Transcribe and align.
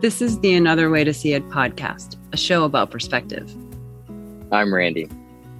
This 0.00 0.22
is 0.22 0.40
the 0.40 0.54
Another 0.54 0.88
Way 0.88 1.04
to 1.04 1.12
See 1.12 1.34
It 1.34 1.46
podcast, 1.50 2.16
a 2.32 2.36
show 2.38 2.64
about 2.64 2.90
perspective. 2.90 3.54
I'm 4.50 4.72
Randy, 4.72 5.10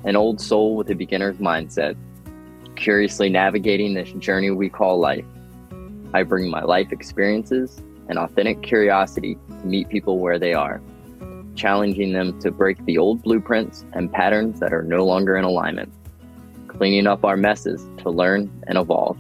an 0.05 0.17
old 0.17 0.41
soul 0.41 0.77
with 0.77 0.89
a 0.89 0.95
beginner's 0.95 1.37
mindset, 1.37 1.95
curiously 2.75 3.29
navigating 3.29 3.93
this 3.93 4.11
journey 4.13 4.51
we 4.51 4.71
call 4.71 4.99
life. 4.99 5.27
I 6.15 6.23
bring 6.23 6.49
my 6.49 6.63
life 6.63 6.91
experiences 6.91 7.83
and 8.09 8.19
authentic 8.19 8.63
curiosity 8.63 9.37
to 9.61 9.67
meet 9.67 9.91
people 9.91 10.19
where 10.21 10.39
they 10.39 10.55
are, 10.55 10.81
challenging 11.55 12.15
them 12.15 12.41
to 12.41 12.51
break 12.51 12.83
the 12.87 12.97
old 12.97 13.23
blueprints 13.23 13.85
and 13.93 14.11
patterns 14.11 14.59
that 14.61 14.73
are 14.73 14.83
no 14.83 15.05
longer 15.05 15.37
in 15.37 15.45
alignment, 15.45 15.93
cleaning 16.67 17.07
up 17.07 17.27
our 17.27 17.37
messes 17.37 17.87
to 17.99 18.09
learn 18.09 18.51
and 18.69 18.79
evolve. 18.79 19.19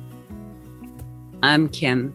I'm 1.43 1.69
Kim 1.69 2.15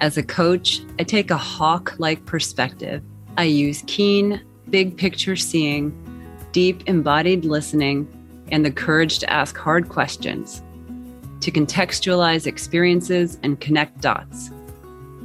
as 0.00 0.16
a 0.16 0.22
coach, 0.22 0.82
I 0.98 1.04
take 1.04 1.30
a 1.30 1.36
hawk 1.36 1.94
like 1.98 2.24
perspective. 2.26 3.02
I 3.36 3.44
use 3.44 3.82
keen, 3.86 4.40
big 4.70 4.96
picture 4.96 5.36
seeing, 5.36 5.92
deep 6.52 6.88
embodied 6.88 7.44
listening, 7.44 8.08
and 8.50 8.64
the 8.64 8.70
courage 8.70 9.18
to 9.20 9.30
ask 9.30 9.56
hard 9.56 9.88
questions, 9.88 10.62
to 11.40 11.50
contextualize 11.50 12.46
experiences 12.46 13.38
and 13.42 13.60
connect 13.60 14.00
dots. 14.00 14.50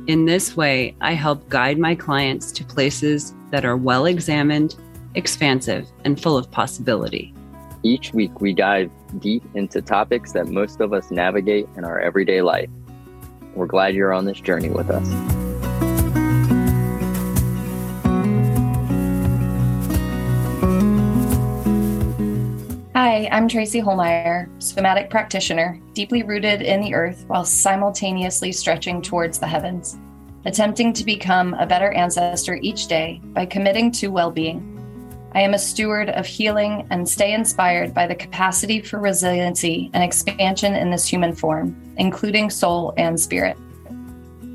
In 0.08 0.26
this 0.26 0.55
way, 0.55 0.95
I 1.02 1.14
help 1.14 1.48
guide 1.50 1.78
my 1.78 1.94
clients 1.94 2.52
to 2.54 2.64
places 2.64 3.34
that 3.52 3.66
are 3.66 3.78
well 3.78 4.06
examined, 4.06 4.76
expansive, 5.16 5.88
and 6.06 6.20
full 6.20 6.38
of 6.38 6.50
possibility. 6.50 7.34
Each 7.84 8.14
week, 8.14 8.42
we 8.42 8.54
dive 8.54 8.92
deep 9.20 9.44
into 9.54 9.81
topics 9.81 10.31
that 10.34 10.48
most 10.48 10.81
of 10.81 10.94
us 10.94 11.12
navigate 11.12 11.67
in 11.76 11.84
our 11.84 12.00
everyday 12.00 12.42
life 12.42 12.70
we're 13.55 13.67
glad 13.67 13.95
you're 13.95 14.13
on 14.13 14.26
this 14.26 14.39
journey 14.39 14.70
with 14.70 14.89
us. 14.89 15.08
Hi, 22.95 23.27
I'm 23.31 23.47
Tracy 23.47 23.81
Holmeyer, 23.81 24.50
somatic 24.61 25.09
practitioner, 25.09 25.80
deeply 25.94 26.23
rooted 26.23 26.61
in 26.61 26.81
the 26.81 26.94
earth 26.94 27.25
while 27.27 27.44
simultaneously 27.44 28.52
stretching 28.52 29.02
towards 29.02 29.39
the 29.39 29.47
heavens, 29.47 29.97
attempting 30.45 30.94
to 30.94 31.03
become 31.03 31.53
a 31.55 31.66
better 31.66 31.92
ancestor 31.92 32.55
each 32.61 32.88
day 32.88 33.20
by 33.25 33.45
committing 33.45 33.92
to 33.94 34.08
well 34.09 34.31
being. 34.31 34.78
I 35.31 35.41
am 35.41 35.53
a 35.53 35.59
steward 35.59 36.09
of 36.09 36.25
healing 36.25 36.88
and 36.89 37.08
stay 37.08 37.33
inspired 37.33 37.94
by 37.94 38.08
the 38.08 38.16
capacity 38.16 38.81
for 38.81 38.99
resiliency 38.99 39.91
and 39.94 40.03
expansion 40.03 40.73
in 40.73 40.89
this 40.89 41.05
human 41.05 41.36
form, 41.36 41.80
including 41.97 42.49
soul 42.49 42.95
and 42.97 43.19
spirit. 43.19 43.55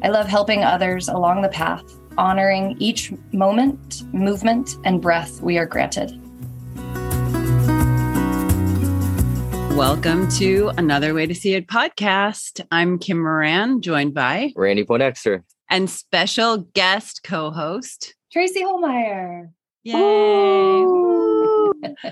I 0.03 0.09
love 0.09 0.27
helping 0.27 0.65
others 0.65 1.07
along 1.07 1.43
the 1.43 1.49
path, 1.49 1.85
honoring 2.19 2.75
each 2.81 3.13
moment, 3.33 4.03
movement, 4.13 4.75
and 4.85 5.01
breath 5.01 5.41
we 5.41 5.59
are 5.59 5.65
granted. 5.65 6.21
Welcome 9.77 10.29
to 10.31 10.73
another 10.77 11.15
Way 11.15 11.29
to 11.29 11.37
See 11.37 11.55
It 11.55 11.69
podcast. 11.69 12.67
I'm 12.73 12.99
Kim 12.99 13.19
Moran, 13.19 13.81
joined 13.81 14.13
by 14.13 14.53
Randy 14.57 14.85
Poindexter 14.85 15.45
and 15.71 15.89
special 15.89 16.59
guest 16.59 17.21
co 17.23 17.53
host 17.53 18.17
Tracy 18.33 18.65
Holmeyer. 18.65 19.51
Yay. 19.85 20.85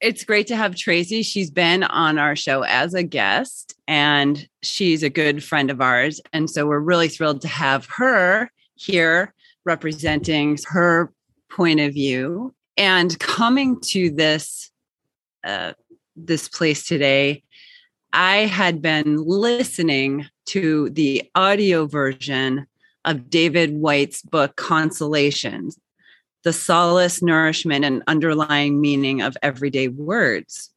it's 0.00 0.24
great 0.24 0.46
to 0.48 0.56
have 0.56 0.74
Tracy. 0.74 1.22
She's 1.22 1.50
been 1.50 1.82
on 1.84 2.18
our 2.18 2.36
show 2.36 2.62
as 2.62 2.94
a 2.94 3.02
guest 3.02 3.74
and 3.88 4.46
she's 4.62 5.02
a 5.02 5.10
good 5.10 5.42
friend 5.42 5.70
of 5.70 5.80
ours. 5.80 6.20
And 6.32 6.50
so 6.50 6.66
we're 6.66 6.80
really 6.80 7.08
thrilled 7.08 7.40
to 7.42 7.48
have 7.48 7.86
her 7.96 8.50
here 8.74 9.32
representing 9.64 10.58
her 10.66 11.12
point 11.50 11.80
of 11.80 11.94
view 11.94 12.54
and 12.76 13.18
coming 13.18 13.80
to 13.80 14.10
this 14.10 14.70
uh, 15.44 15.72
this 16.14 16.48
place 16.48 16.86
today 16.86 17.42
i 18.12 18.38
had 18.38 18.80
been 18.80 19.16
listening 19.16 20.26
to 20.46 20.90
the 20.90 21.22
audio 21.34 21.86
version 21.86 22.66
of 23.04 23.30
david 23.30 23.76
Whyte's 23.76 24.22
book 24.22 24.56
consolations 24.56 25.78
the 26.46 26.52
solace, 26.52 27.22
nourishment, 27.22 27.84
and 27.84 28.04
underlying 28.06 28.80
meaning 28.80 29.20
of 29.20 29.36
everyday 29.42 29.88
words. 29.88 30.70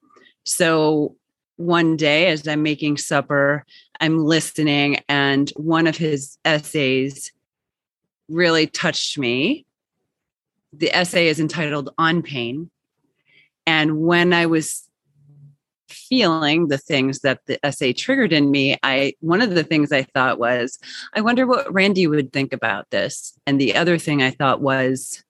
So 0.43 1.15
one 1.57 1.95
day, 1.95 2.25
as 2.31 2.47
I'm 2.47 2.63
making 2.63 2.97
supper, 2.97 3.63
I'm 4.01 4.25
listening, 4.25 5.03
and 5.07 5.47
one 5.51 5.85
of 5.85 5.95
his 5.95 6.39
essays 6.43 7.31
really 8.29 8.65
touched 8.65 9.19
me. 9.19 9.67
The 10.73 10.91
essay 10.91 11.27
is 11.27 11.39
entitled 11.39 11.91
On 11.99 12.23
Pain. 12.23 12.71
And 13.67 13.99
when 13.99 14.33
I 14.33 14.47
was 14.47 14.89
feeling 15.87 16.69
the 16.69 16.79
things 16.79 17.19
that 17.19 17.41
the 17.45 17.63
essay 17.63 17.93
triggered 17.93 18.33
in 18.33 18.49
me, 18.49 18.75
I 18.81 19.13
one 19.19 19.43
of 19.43 19.53
the 19.53 19.63
things 19.63 19.91
I 19.91 20.01
thought 20.01 20.39
was, 20.39 20.79
I 21.13 21.21
wonder 21.21 21.45
what 21.45 21.71
Randy 21.71 22.07
would 22.07 22.33
think 22.33 22.53
about 22.53 22.89
this. 22.89 23.37
And 23.45 23.61
the 23.61 23.75
other 23.75 23.99
thing 23.99 24.23
I 24.23 24.31
thought 24.31 24.61
was, 24.61 25.23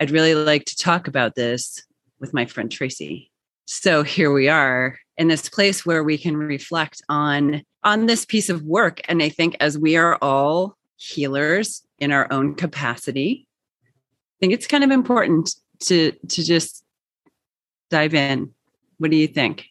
I'd 0.00 0.10
really 0.10 0.34
like 0.34 0.64
to 0.66 0.76
talk 0.76 1.08
about 1.08 1.34
this 1.34 1.82
with 2.20 2.32
my 2.32 2.46
friend 2.46 2.70
Tracy. 2.70 3.30
So 3.66 4.02
here 4.02 4.32
we 4.32 4.48
are 4.48 4.98
in 5.16 5.28
this 5.28 5.48
place 5.48 5.84
where 5.84 6.04
we 6.04 6.16
can 6.16 6.36
reflect 6.36 7.02
on 7.08 7.62
on 7.84 8.06
this 8.06 8.24
piece 8.24 8.48
of 8.48 8.62
work 8.62 9.00
and 9.08 9.22
I 9.22 9.28
think 9.28 9.56
as 9.60 9.78
we 9.78 9.96
are 9.96 10.18
all 10.20 10.76
healers 10.96 11.82
in 11.98 12.12
our 12.12 12.30
own 12.32 12.54
capacity, 12.54 13.46
I 13.82 14.36
think 14.40 14.52
it's 14.52 14.66
kind 14.66 14.84
of 14.84 14.90
important 14.90 15.54
to 15.80 16.12
to 16.12 16.44
just 16.44 16.84
dive 17.90 18.14
in. 18.14 18.52
What 18.98 19.10
do 19.10 19.16
you 19.16 19.28
think? 19.28 19.66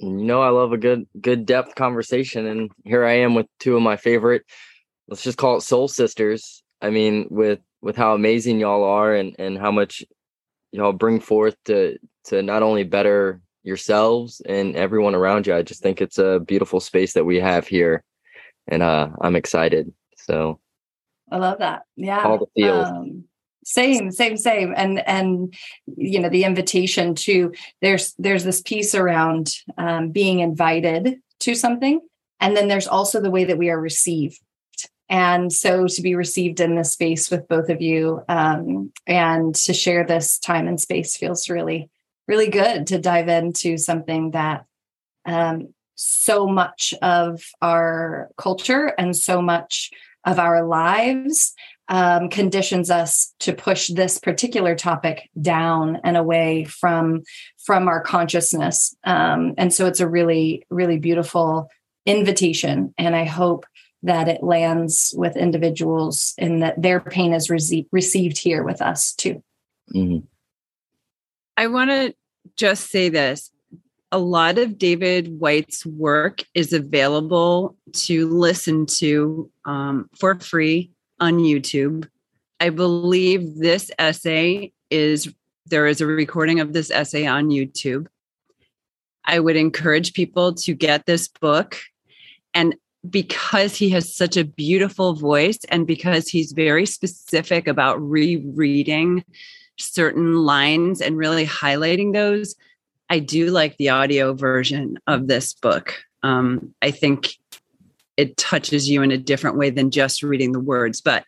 You 0.00 0.10
know, 0.10 0.40
I 0.40 0.50
love 0.50 0.72
a 0.72 0.78
good 0.78 1.06
good 1.20 1.46
depth 1.46 1.74
conversation 1.74 2.46
and 2.46 2.70
here 2.84 3.04
I 3.04 3.14
am 3.14 3.34
with 3.34 3.46
two 3.58 3.76
of 3.76 3.82
my 3.82 3.96
favorite 3.96 4.44
let's 5.08 5.22
just 5.22 5.38
call 5.38 5.56
it 5.56 5.62
soul 5.62 5.88
sisters. 5.88 6.62
I 6.80 6.90
mean, 6.90 7.26
with 7.30 7.60
with 7.80 7.96
how 7.96 8.14
amazing 8.14 8.60
y'all 8.60 8.84
are 8.84 9.14
and 9.14 9.34
and 9.38 9.58
how 9.58 9.70
much 9.70 10.04
y'all 10.72 10.92
bring 10.92 11.20
forth 11.20 11.56
to 11.64 11.98
to 12.24 12.42
not 12.42 12.62
only 12.62 12.84
better 12.84 13.40
yourselves 13.62 14.40
and 14.46 14.76
everyone 14.76 15.14
around 15.14 15.46
you. 15.46 15.54
I 15.54 15.62
just 15.62 15.82
think 15.82 16.00
it's 16.00 16.18
a 16.18 16.40
beautiful 16.40 16.80
space 16.80 17.12
that 17.14 17.24
we 17.24 17.38
have 17.40 17.66
here, 17.66 18.02
and 18.66 18.82
uh, 18.82 19.08
I'm 19.20 19.36
excited. 19.36 19.92
So 20.16 20.60
I 21.30 21.36
love 21.38 21.58
that. 21.58 21.82
Yeah, 21.96 22.22
all 22.24 22.38
the 22.38 22.46
feels. 22.56 22.88
Um, 22.88 23.24
same 23.64 24.10
same 24.10 24.36
same 24.38 24.72
and 24.76 25.06
and 25.06 25.54
you 25.96 26.18
know 26.18 26.30
the 26.30 26.44
invitation 26.44 27.14
to 27.14 27.52
there's 27.82 28.14
there's 28.18 28.44
this 28.44 28.62
piece 28.62 28.94
around 28.94 29.50
um, 29.76 30.10
being 30.10 30.40
invited 30.40 31.16
to 31.40 31.54
something 31.54 32.00
and 32.40 32.56
then 32.56 32.68
there's 32.68 32.88
also 32.88 33.20
the 33.20 33.30
way 33.30 33.44
that 33.44 33.58
we 33.58 33.68
are 33.68 33.78
received 33.78 34.40
and 35.08 35.52
so 35.52 35.86
to 35.86 36.02
be 36.02 36.14
received 36.14 36.60
in 36.60 36.74
this 36.74 36.92
space 36.92 37.30
with 37.30 37.48
both 37.48 37.70
of 37.70 37.80
you 37.80 38.22
um, 38.28 38.92
and 39.06 39.54
to 39.54 39.72
share 39.72 40.04
this 40.04 40.38
time 40.38 40.68
and 40.68 40.80
space 40.80 41.16
feels 41.16 41.48
really, 41.48 41.88
really 42.26 42.50
good 42.50 42.86
to 42.88 42.98
dive 42.98 43.28
into 43.28 43.78
something 43.78 44.32
that 44.32 44.66
um, 45.24 45.72
so 45.94 46.46
much 46.46 46.92
of 47.00 47.42
our 47.62 48.28
culture 48.36 48.92
and 48.98 49.16
so 49.16 49.40
much 49.40 49.90
of 50.24 50.38
our 50.38 50.66
lives 50.66 51.54
um, 51.88 52.28
conditions 52.28 52.90
us 52.90 53.34
to 53.40 53.54
push 53.54 53.88
this 53.88 54.18
particular 54.18 54.74
topic 54.74 55.30
down 55.40 56.00
and 56.04 56.18
away 56.18 56.64
from 56.64 57.22
from 57.64 57.88
our 57.88 58.02
consciousness. 58.02 58.94
Um, 59.04 59.54
and 59.56 59.72
so 59.72 59.86
it's 59.86 60.00
a 60.00 60.08
really 60.08 60.66
really 60.70 60.98
beautiful 60.98 61.70
invitation. 62.04 62.94
And 62.98 63.16
i 63.16 63.24
hope 63.24 63.64
that 64.02 64.28
it 64.28 64.42
lands 64.42 65.14
with 65.16 65.36
individuals 65.36 66.34
and 66.38 66.62
that 66.62 66.80
their 66.80 67.00
pain 67.00 67.32
is 67.32 67.48
rece- 67.48 67.86
received 67.90 68.38
here 68.38 68.62
with 68.62 68.80
us 68.80 69.12
too. 69.12 69.42
Mm-hmm. 69.94 70.24
I 71.56 71.66
want 71.66 71.90
to 71.90 72.14
just 72.56 72.90
say 72.90 73.08
this. 73.08 73.50
A 74.10 74.18
lot 74.18 74.58
of 74.58 74.78
David 74.78 75.38
Whyte's 75.38 75.84
work 75.84 76.42
is 76.54 76.72
available 76.72 77.76
to 77.92 78.28
listen 78.28 78.86
to 78.86 79.50
um, 79.64 80.08
for 80.18 80.38
free 80.38 80.92
on 81.20 81.38
YouTube. 81.38 82.08
I 82.60 82.70
believe 82.70 83.58
this 83.58 83.90
essay 83.98 84.72
is 84.90 85.32
there 85.66 85.86
is 85.86 86.00
a 86.00 86.06
recording 86.06 86.60
of 86.60 86.72
this 86.72 86.90
essay 86.90 87.26
on 87.26 87.48
YouTube. 87.48 88.06
I 89.24 89.40
would 89.40 89.56
encourage 89.56 90.14
people 90.14 90.54
to 90.54 90.74
get 90.74 91.04
this 91.04 91.28
book 91.28 91.78
and 92.54 92.74
because 93.10 93.76
he 93.76 93.90
has 93.90 94.14
such 94.14 94.36
a 94.36 94.44
beautiful 94.44 95.14
voice 95.14 95.58
and 95.68 95.86
because 95.86 96.28
he's 96.28 96.52
very 96.52 96.86
specific 96.86 97.66
about 97.66 98.00
rereading 98.00 99.24
certain 99.76 100.44
lines 100.44 101.00
and 101.00 101.16
really 101.16 101.46
highlighting 101.46 102.12
those, 102.12 102.54
I 103.10 103.20
do 103.20 103.50
like 103.50 103.76
the 103.76 103.88
audio 103.90 104.34
version 104.34 104.98
of 105.06 105.28
this 105.28 105.54
book. 105.54 105.94
Um, 106.22 106.74
I 106.82 106.90
think 106.90 107.38
it 108.16 108.36
touches 108.36 108.90
you 108.90 109.02
in 109.02 109.10
a 109.10 109.18
different 109.18 109.56
way 109.56 109.70
than 109.70 109.90
just 109.90 110.22
reading 110.22 110.52
the 110.52 110.60
words. 110.60 111.00
But 111.00 111.24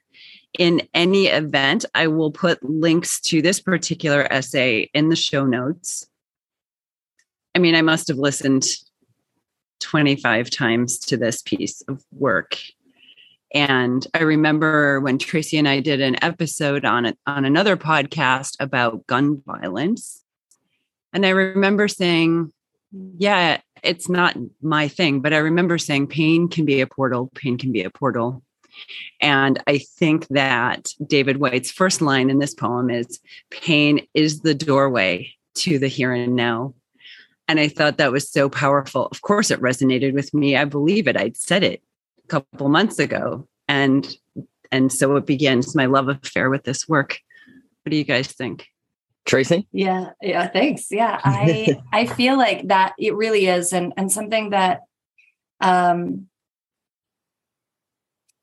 in 0.58 0.82
any 0.94 1.28
event, 1.28 1.84
I 1.94 2.08
will 2.08 2.32
put 2.32 2.62
links 2.68 3.20
to 3.22 3.40
this 3.40 3.60
particular 3.60 4.26
essay 4.30 4.90
in 4.92 5.08
the 5.08 5.16
show 5.16 5.46
notes. 5.46 6.08
I 7.54 7.60
mean, 7.60 7.74
I 7.74 7.82
must 7.82 8.08
have 8.08 8.18
listened 8.18 8.66
25 9.80 10.50
times 10.50 10.98
to 10.98 11.16
this 11.16 11.42
piece 11.42 11.82
of 11.82 12.04
work. 12.12 12.56
And 13.52 14.06
I 14.14 14.20
remember 14.20 15.00
when 15.00 15.18
Tracy 15.18 15.58
and 15.58 15.68
I 15.68 15.80
did 15.80 16.00
an 16.00 16.22
episode 16.22 16.84
on 16.84 17.06
it 17.06 17.18
on 17.26 17.44
another 17.44 17.76
podcast 17.76 18.56
about 18.60 19.06
gun 19.06 19.42
violence. 19.44 20.24
And 21.12 21.26
I 21.26 21.30
remember 21.30 21.88
saying, 21.88 22.52
yeah, 23.18 23.60
it's 23.82 24.08
not 24.08 24.36
my 24.62 24.86
thing, 24.88 25.20
but 25.20 25.32
I 25.32 25.38
remember 25.38 25.78
saying 25.78 26.08
pain 26.08 26.48
can 26.48 26.64
be 26.64 26.80
a 26.80 26.86
portal, 26.86 27.30
pain 27.34 27.58
can 27.58 27.72
be 27.72 27.82
a 27.82 27.90
portal. 27.90 28.42
And 29.20 29.60
I 29.66 29.78
think 29.78 30.28
that 30.28 30.92
David 31.04 31.38
Whyte's 31.38 31.70
first 31.70 32.00
line 32.00 32.30
in 32.30 32.38
this 32.38 32.54
poem 32.54 32.88
is 32.88 33.20
pain 33.50 34.06
is 34.14 34.40
the 34.40 34.54
doorway 34.54 35.32
to 35.56 35.78
the 35.78 35.88
here 35.88 36.12
and 36.12 36.36
now. 36.36 36.74
And 37.50 37.58
I 37.58 37.66
thought 37.66 37.98
that 37.98 38.12
was 38.12 38.30
so 38.30 38.48
powerful. 38.48 39.06
Of 39.06 39.22
course, 39.22 39.50
it 39.50 39.60
resonated 39.60 40.14
with 40.14 40.32
me. 40.32 40.56
I 40.56 40.64
believe 40.64 41.08
it. 41.08 41.16
I'd 41.16 41.36
said 41.36 41.64
it 41.64 41.82
a 42.24 42.28
couple 42.28 42.68
months 42.68 43.00
ago. 43.00 43.48
And 43.66 44.08
and 44.70 44.92
so 44.92 45.16
it 45.16 45.26
begins 45.26 45.74
my 45.74 45.86
love 45.86 46.08
affair 46.08 46.48
with 46.48 46.62
this 46.62 46.88
work. 46.88 47.18
What 47.82 47.90
do 47.90 47.96
you 47.96 48.04
guys 48.04 48.28
think? 48.28 48.68
Tracy? 49.24 49.66
Yeah, 49.72 50.10
yeah, 50.22 50.46
thanks. 50.46 50.92
Yeah, 50.92 51.20
I 51.24 51.76
I 51.92 52.06
feel 52.06 52.38
like 52.38 52.68
that 52.68 52.92
it 53.00 53.16
really 53.16 53.46
is 53.46 53.72
and 53.72 53.92
and 53.96 54.12
something 54.12 54.50
that 54.50 54.82
um 55.60 56.28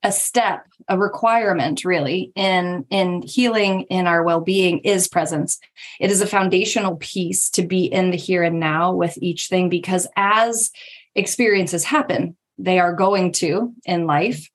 a 0.07 0.11
step 0.11 0.65
a 0.87 0.97
requirement 0.97 1.83
really 1.83 2.31
in 2.33 2.85
in 2.89 3.21
healing 3.21 3.81
in 3.89 4.07
our 4.07 4.23
well-being 4.23 4.79
is 4.79 5.09
presence. 5.09 5.59
It 5.99 6.09
is 6.09 6.21
a 6.21 6.27
foundational 6.27 6.95
piece 6.95 7.49
to 7.51 7.61
be 7.61 7.85
in 7.85 8.11
the 8.11 8.17
here 8.17 8.41
and 8.41 8.57
now 8.57 8.93
with 8.93 9.17
each 9.21 9.47
thing 9.47 9.67
because 9.67 10.07
as 10.15 10.71
experiences 11.13 11.83
happen 11.83 12.37
they 12.57 12.79
are 12.79 12.93
going 12.93 13.33
to 13.33 13.73
in 13.85 14.07
life. 14.07 14.49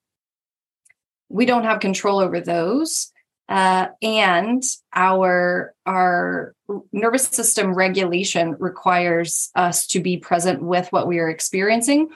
We 1.29 1.45
don't 1.45 1.65
have 1.65 1.81
control 1.81 2.19
over 2.19 2.41
those 2.41 3.13
uh, 3.49 3.89
and 4.01 4.63
our 4.95 5.75
our 5.85 6.55
nervous 6.93 7.25
system 7.25 7.75
regulation 7.75 8.57
requires 8.59 9.51
us 9.55 9.87
to 9.89 10.01
be 10.01 10.17
present 10.17 10.63
with 10.63 10.91
what 10.91 11.07
we 11.07 11.19
are 11.19 11.29
experiencing 11.29 12.09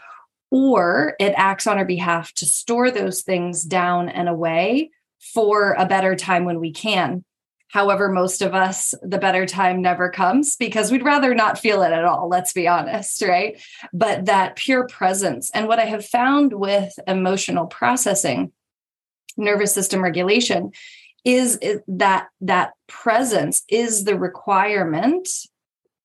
or 0.51 1.15
it 1.19 1.35
acts 1.37 1.67
on 1.67 1.79
our 1.79 1.85
behalf 1.85 2.33
to 2.35 2.47
store 2.47 2.91
those 2.91 3.23
things 3.23 3.63
down 3.63 4.09
and 4.09 4.29
away 4.29 4.91
for 5.35 5.73
a 5.73 5.87
better 5.87 6.15
time 6.15 6.45
when 6.45 6.61
we 6.61 6.73
can. 6.73 7.25
However, 7.69 8.09
most 8.09 8.43
of 8.43 8.55
us, 8.55 8.95
the 9.03 9.19
better 9.19 9.45
time 9.45 9.83
never 9.83 10.09
comes 10.09 10.57
because 10.57 10.91
we'd 10.91 11.05
rather 11.05 11.35
not 11.35 11.59
feel 11.59 11.83
it 11.83 11.93
at 11.93 12.05
all, 12.05 12.29
let's 12.29 12.53
be 12.53 12.69
honest, 12.69 13.21
right? 13.23 13.61
But 13.93 14.27
that 14.27 14.57
pure 14.57 14.87
presence. 14.87 15.51
And 15.51 15.67
what 15.67 15.81
I 15.81 15.85
have 15.85 16.07
found 16.07 16.53
with 16.53 16.93
emotional 17.09 17.67
processing, 17.67 18.53
nervous 19.37 19.75
system 19.75 20.03
regulation, 20.03 20.71
is 21.25 21.59
eh, 21.61 21.79
that 21.89 22.29
that 22.41 22.71
presence 22.87 23.63
is 23.69 24.05
the 24.05 24.17
requirement 24.17 25.29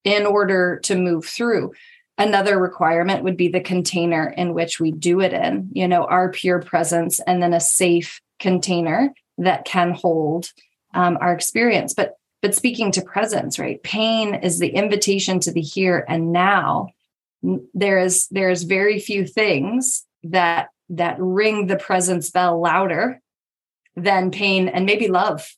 in 0.03 0.25
order 0.25 0.79
to 0.83 0.95
move 0.95 1.25
through 1.25 1.71
another 2.21 2.59
requirement 2.59 3.23
would 3.23 3.37
be 3.37 3.47
the 3.47 3.61
container 3.61 4.29
in 4.29 4.53
which 4.53 4.79
we 4.79 4.91
do 4.91 5.19
it 5.21 5.33
in 5.33 5.69
you 5.73 5.87
know 5.87 6.05
our 6.05 6.29
pure 6.31 6.61
presence 6.61 7.19
and 7.21 7.41
then 7.41 7.53
a 7.53 7.59
safe 7.59 8.21
container 8.39 9.13
that 9.37 9.65
can 9.65 9.91
hold 9.91 10.51
um, 10.93 11.17
our 11.21 11.33
experience. 11.33 11.93
But 11.93 12.15
but 12.41 12.55
speaking 12.55 12.91
to 12.93 13.01
presence 13.01 13.59
right 13.59 13.81
pain 13.83 14.35
is 14.35 14.59
the 14.59 14.69
invitation 14.69 15.39
to 15.41 15.51
the 15.51 15.61
here 15.61 16.05
and 16.07 16.31
now. 16.31 16.89
There 17.73 17.99
is 17.99 18.27
there 18.27 18.49
is 18.49 18.63
very 18.63 18.99
few 18.99 19.25
things 19.25 20.05
that 20.23 20.69
that 20.89 21.15
ring 21.19 21.67
the 21.67 21.77
presence 21.77 22.29
bell 22.29 22.59
louder 22.61 23.19
than 23.95 24.31
pain 24.31 24.67
and 24.67 24.85
maybe 24.85 25.07
love. 25.07 25.55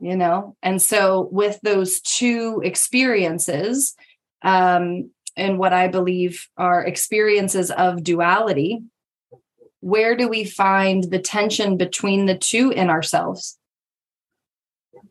You 0.00 0.16
know 0.16 0.56
and 0.62 0.80
so 0.80 1.28
with 1.30 1.58
those 1.62 2.00
two 2.00 2.62
experiences 2.64 3.96
um, 4.42 5.10
and 5.36 5.58
what 5.58 5.72
I 5.72 5.88
believe 5.88 6.48
are 6.56 6.84
experiences 6.84 7.70
of 7.70 8.02
duality, 8.02 8.82
where 9.80 10.16
do 10.16 10.28
we 10.28 10.44
find 10.44 11.04
the 11.04 11.20
tension 11.20 11.76
between 11.76 12.26
the 12.26 12.36
two 12.36 12.70
in 12.70 12.90
ourselves? 12.90 13.56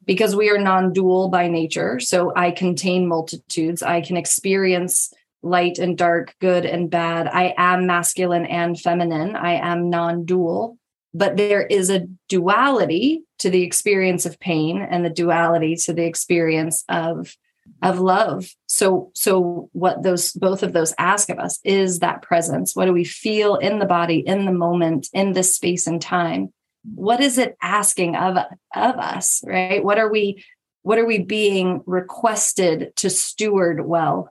Because 0.05 0.35
we 0.35 0.49
are 0.49 0.57
non 0.57 0.93
dual 0.93 1.29
by 1.29 1.47
nature. 1.47 1.99
So 1.99 2.33
I 2.35 2.51
contain 2.51 3.07
multitudes. 3.07 3.81
I 3.81 4.01
can 4.01 4.17
experience 4.17 5.13
light 5.41 5.79
and 5.79 5.97
dark, 5.97 6.35
good 6.41 6.65
and 6.65 6.89
bad. 6.89 7.27
I 7.27 7.53
am 7.57 7.87
masculine 7.87 8.45
and 8.45 8.79
feminine. 8.79 9.35
I 9.35 9.53
am 9.53 9.89
non 9.89 10.25
dual. 10.25 10.77
But 11.13 11.37
there 11.37 11.65
is 11.65 11.89
a 11.89 12.05
duality 12.27 13.23
to 13.39 13.49
the 13.49 13.63
experience 13.63 14.25
of 14.25 14.39
pain 14.39 14.81
and 14.81 15.05
the 15.05 15.09
duality 15.09 15.75
to 15.85 15.93
the 15.93 16.05
experience 16.05 16.83
of 16.89 17.33
of 17.81 17.99
love. 17.99 18.49
So 18.67 19.11
so 19.13 19.69
what 19.73 20.03
those 20.03 20.33
both 20.33 20.63
of 20.63 20.73
those 20.73 20.93
ask 20.97 21.29
of 21.29 21.39
us 21.39 21.59
is 21.63 21.99
that 21.99 22.21
presence. 22.21 22.75
What 22.75 22.85
do 22.85 22.93
we 22.93 23.03
feel 23.03 23.55
in 23.55 23.79
the 23.79 23.85
body 23.85 24.19
in 24.19 24.45
the 24.45 24.51
moment 24.51 25.09
in 25.13 25.33
this 25.33 25.55
space 25.55 25.87
and 25.87 26.01
time? 26.01 26.53
What 26.95 27.19
is 27.19 27.37
it 27.37 27.57
asking 27.61 28.15
of 28.15 28.37
of 28.37 28.95
us 28.95 29.43
right? 29.45 29.83
What 29.83 29.99
are 29.99 30.11
we 30.11 30.43
what 30.81 30.97
are 30.97 31.05
we 31.05 31.19
being 31.19 31.83
requested 31.85 32.95
to 32.97 33.09
steward 33.09 33.85
well? 33.85 34.29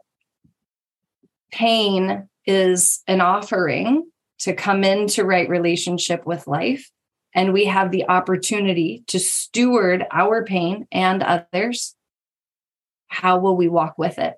Pain 1.53 2.29
is 2.47 3.03
an 3.07 3.21
offering 3.21 4.11
to 4.39 4.55
come 4.55 4.85
into 4.85 5.25
right 5.25 5.49
relationship 5.49 6.27
with 6.27 6.47
life 6.47 6.91
and 7.35 7.53
we 7.53 7.67
have 7.67 7.91
the 7.91 8.09
opportunity 8.09 9.05
to 9.09 9.19
steward 9.19 10.05
our 10.11 10.45
pain 10.45 10.87
and 10.91 11.23
others 11.23 11.96
how 13.17 13.39
will 13.39 13.57
we 13.57 13.67
walk 13.67 13.97
with 13.97 14.19
it? 14.19 14.35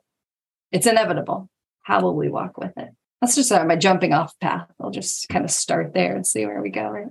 It's 0.71 0.87
inevitable. 0.87 1.51
How 1.83 2.01
will 2.01 2.15
we 2.15 2.29
walk 2.29 2.59
with 2.59 2.73
it? 2.77 2.91
That's 3.21 3.35
just 3.35 3.51
uh, 3.51 3.65
my 3.65 3.75
jumping 3.75 4.13
off 4.13 4.39
path. 4.39 4.69
I'll 4.81 4.93
just 4.93 5.29
kind 5.29 5.45
of 5.45 5.51
start 5.51 5.95
there 5.95 6.15
and 6.15 6.25
see 6.25 6.47
where 6.47 6.63
we 6.63 6.71
go. 6.71 7.11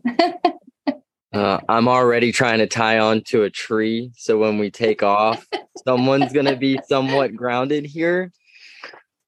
uh, 1.33 1.59
I'm 1.67 1.89
already 1.89 2.31
trying 2.31 2.59
to 2.59 2.67
tie 2.67 2.99
on 2.99 3.21
to 3.25 3.43
a 3.43 3.49
tree. 3.49 4.11
So 4.15 4.37
when 4.37 4.57
we 4.57 4.71
take 4.71 5.03
off, 5.03 5.45
someone's 5.85 6.31
going 6.31 6.45
to 6.45 6.55
be 6.55 6.79
somewhat 6.87 7.35
grounded 7.35 7.85
here. 7.85 8.31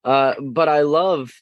Uh, 0.05 0.35
but 0.41 0.69
I 0.69 0.81
love 0.81 1.33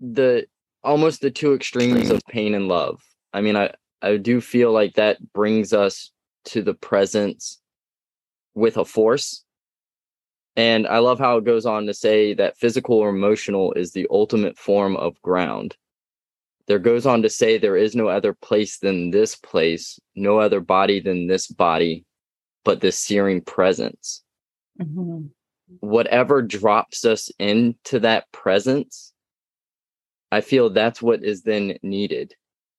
the 0.00 0.46
almost 0.82 1.22
the 1.22 1.30
two 1.30 1.54
extremes 1.54 2.10
of 2.10 2.20
pain 2.28 2.54
and 2.54 2.68
love. 2.68 3.00
I 3.32 3.40
mean, 3.40 3.56
I, 3.56 3.72
I 4.02 4.18
do 4.18 4.42
feel 4.42 4.70
like 4.70 4.96
that 4.96 5.32
brings 5.32 5.72
us 5.72 6.10
to 6.46 6.60
the 6.60 6.74
presence 6.74 7.58
with 8.54 8.76
a 8.76 8.84
force 8.84 9.44
and 10.56 10.86
I 10.86 10.98
love 10.98 11.18
how 11.18 11.38
it 11.38 11.44
goes 11.44 11.66
on 11.66 11.86
to 11.86 11.94
say 11.94 12.32
that 12.34 12.56
physical 12.56 12.96
or 12.96 13.08
emotional 13.08 13.72
is 13.72 13.92
the 13.92 14.06
ultimate 14.10 14.56
form 14.56 14.96
of 14.96 15.20
ground. 15.20 15.76
There 16.66 16.78
goes 16.78 17.06
on 17.06 17.22
to 17.22 17.28
say 17.28 17.58
there 17.58 17.76
is 17.76 17.96
no 17.96 18.08
other 18.08 18.32
place 18.32 18.78
than 18.78 19.10
this 19.10 19.34
place, 19.34 19.98
no 20.14 20.38
other 20.38 20.60
body 20.60 21.00
than 21.00 21.26
this 21.26 21.48
body, 21.48 22.04
but 22.64 22.80
this 22.80 22.98
searing 22.98 23.40
presence. 23.40 24.22
Mm-hmm. 24.80 25.26
Whatever 25.80 26.40
drops 26.40 27.04
us 27.04 27.30
into 27.38 27.98
that 28.00 28.30
presence, 28.32 29.12
I 30.30 30.40
feel 30.40 30.70
that's 30.70 31.02
what 31.02 31.24
is 31.24 31.42
then 31.42 31.78
needed. 31.82 32.34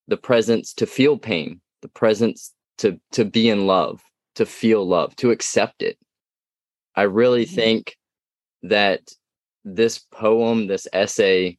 The 0.08 0.18
presence 0.18 0.74
to 0.76 0.86
feel 0.86 1.18
pain, 1.18 1.62
the 1.82 1.88
presence 1.90 2.54
to 2.78 3.00
to 3.12 3.26
be 3.26 3.50
in 3.50 3.68
love, 3.68 4.02
to 4.36 4.46
feel 4.46 4.88
love, 4.88 5.16
to 5.18 5.32
accept 5.32 5.82
it 5.82 5.98
I 6.96 7.04
really 7.04 7.46
mm-hmm. 7.46 7.56
think 7.56 7.98
that 8.64 9.02
this 9.64 10.00
poem, 10.12 10.68
this 10.68 10.88
essay, 10.94 11.58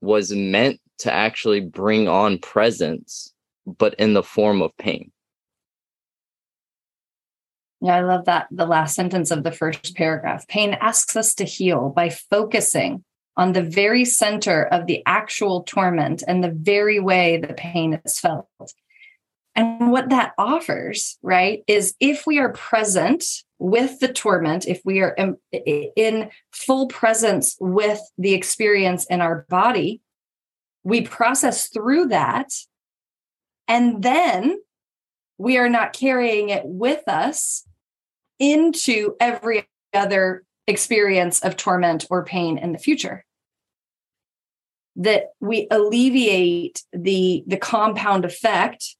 was 0.00 0.32
meant 0.32 0.80
to 0.98 1.12
actually 1.12 1.60
bring 1.60 2.08
on 2.08 2.38
presence, 2.38 3.32
but 3.66 3.94
in 3.94 4.12
the 4.14 4.22
form 4.22 4.62
of 4.62 4.76
pain. 4.76 5.10
Yeah, 7.80 7.96
I 7.96 8.00
love 8.02 8.26
that. 8.26 8.48
The 8.50 8.66
last 8.66 8.94
sentence 8.94 9.30
of 9.30 9.42
the 9.42 9.52
first 9.52 9.96
paragraph. 9.96 10.46
Pain 10.48 10.76
asks 10.80 11.16
us 11.16 11.34
to 11.36 11.44
heal 11.44 11.88
by 11.88 12.10
focusing 12.10 13.04
on 13.36 13.52
the 13.52 13.62
very 13.62 14.04
center 14.04 14.64
of 14.66 14.86
the 14.86 15.02
actual 15.06 15.62
torment 15.62 16.22
and 16.28 16.44
the 16.44 16.50
very 16.50 17.00
way 17.00 17.38
the 17.38 17.54
pain 17.54 17.98
is 18.04 18.18
felt. 18.18 18.46
And 19.54 19.90
what 19.90 20.10
that 20.10 20.32
offers, 20.36 21.18
right, 21.22 21.62
is 21.66 21.94
if 22.00 22.26
we 22.26 22.38
are 22.38 22.52
present 22.52 23.24
with 23.60 24.00
the 24.00 24.08
torment, 24.08 24.66
if 24.66 24.80
we 24.86 25.00
are 25.00 25.14
in, 25.52 26.30
full 26.50 26.88
presence 26.88 27.56
with 27.60 28.00
the 28.16 28.32
experience 28.32 29.04
in 29.06 29.20
our 29.20 29.46
body, 29.50 30.00
we 30.82 31.02
process 31.02 31.68
through 31.68 32.06
that. 32.06 32.50
And 33.68 34.02
then 34.02 34.58
we 35.36 35.58
are 35.58 35.68
not 35.68 35.92
carrying 35.92 36.48
it 36.48 36.62
with 36.64 37.06
us 37.06 37.66
into 38.38 39.14
every 39.20 39.68
other 39.92 40.42
experience 40.66 41.40
of 41.40 41.56
torment 41.56 42.06
or 42.08 42.24
pain 42.24 42.56
in 42.56 42.72
the 42.72 42.78
future. 42.78 43.26
That 44.96 45.26
we 45.38 45.68
alleviate 45.70 46.82
the 46.92 47.44
the 47.46 47.56
compound 47.58 48.24
effect 48.24 48.96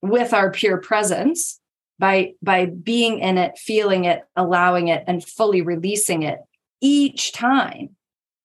with 0.00 0.32
our 0.32 0.50
pure 0.50 0.78
presence 0.78 1.60
by 1.98 2.34
by 2.42 2.66
being 2.66 3.18
in 3.20 3.38
it 3.38 3.58
feeling 3.58 4.04
it 4.04 4.22
allowing 4.36 4.88
it 4.88 5.04
and 5.06 5.26
fully 5.26 5.62
releasing 5.62 6.22
it 6.22 6.40
each 6.80 7.32
time. 7.32 7.96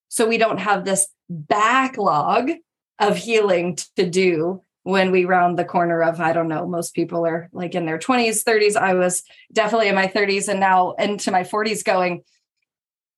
So 0.07 0.27
we 0.27 0.37
don't 0.37 0.59
have 0.59 0.85
this 0.85 1.07
backlog 1.29 2.51
of 2.99 3.17
healing 3.17 3.77
to 3.95 4.09
do 4.09 4.61
when 4.83 5.11
we 5.11 5.25
round 5.25 5.57
the 5.57 5.65
corner 5.65 6.01
of 6.01 6.19
i 6.19 6.33
don't 6.33 6.47
know 6.47 6.65
most 6.65 6.93
people 6.93 7.25
are 7.25 7.49
like 7.53 7.75
in 7.75 7.85
their 7.85 7.99
20s 7.99 8.43
30s 8.43 8.75
i 8.75 8.93
was 8.93 9.23
definitely 9.51 9.87
in 9.87 9.95
my 9.95 10.07
30s 10.07 10.47
and 10.47 10.59
now 10.59 10.91
into 10.93 11.31
my 11.31 11.43
40s 11.43 11.83
going 11.83 12.23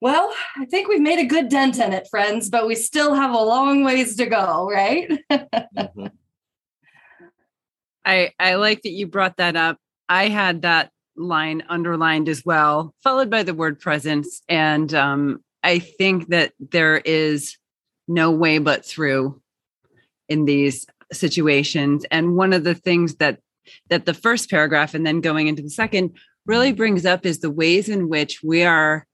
well 0.01 0.33
i 0.57 0.65
think 0.65 0.87
we've 0.87 1.01
made 1.01 1.19
a 1.19 1.25
good 1.25 1.49
dent 1.49 1.79
in 1.79 1.93
it 1.93 2.07
friends 2.09 2.49
but 2.49 2.67
we 2.67 2.75
still 2.75 3.13
have 3.13 3.33
a 3.33 3.37
long 3.37 3.83
ways 3.83 4.15
to 4.17 4.25
go 4.25 4.69
right? 4.71 5.11
Mm-hmm. 5.31 6.07
i 8.05 8.31
i 8.39 8.55
like 8.55 8.81
that 8.83 8.91
you 8.91 9.07
brought 9.07 9.37
that 9.37 9.55
up 9.55 9.77
i 10.13 10.27
had 10.27 10.62
that 10.62 10.91
line 11.15 11.63
underlined 11.70 12.27
as 12.27 12.43
well 12.46 12.93
followed 13.03 13.29
by 13.29 13.43
the 13.43 13.53
word 13.53 13.79
presence. 13.79 14.41
And 14.50 14.93
um, 14.93 15.43
i 15.63 15.79
think 15.79 16.27
that 16.29 16.53
there 16.60 16.98
is 16.98 17.58
no 18.08 18.32
way 18.32 18.58
but 18.58 18.86
through 18.86 19.41
in 20.29 20.46
these 20.46 20.86
situations. 21.12 22.05
And 22.12 22.36
one 22.36 22.53
of 22.53 22.63
the 22.63 22.75
things 22.75 23.15
that 23.15 23.39
that 23.89 24.05
the 24.05 24.13
first 24.13 24.50
paragraph 24.50 24.93
and 24.93 25.05
then 25.05 25.22
going 25.22 25.48
into 25.48 25.62
the 25.62 25.70
second 25.70 26.17
really 26.46 26.74
brings 26.74 27.05
up 27.05 27.25
is 27.25 27.39
the 27.39 27.51
ways 27.51 27.88
in 27.88 28.10
which 28.10 28.43
we 28.43 28.63
are 28.63 29.05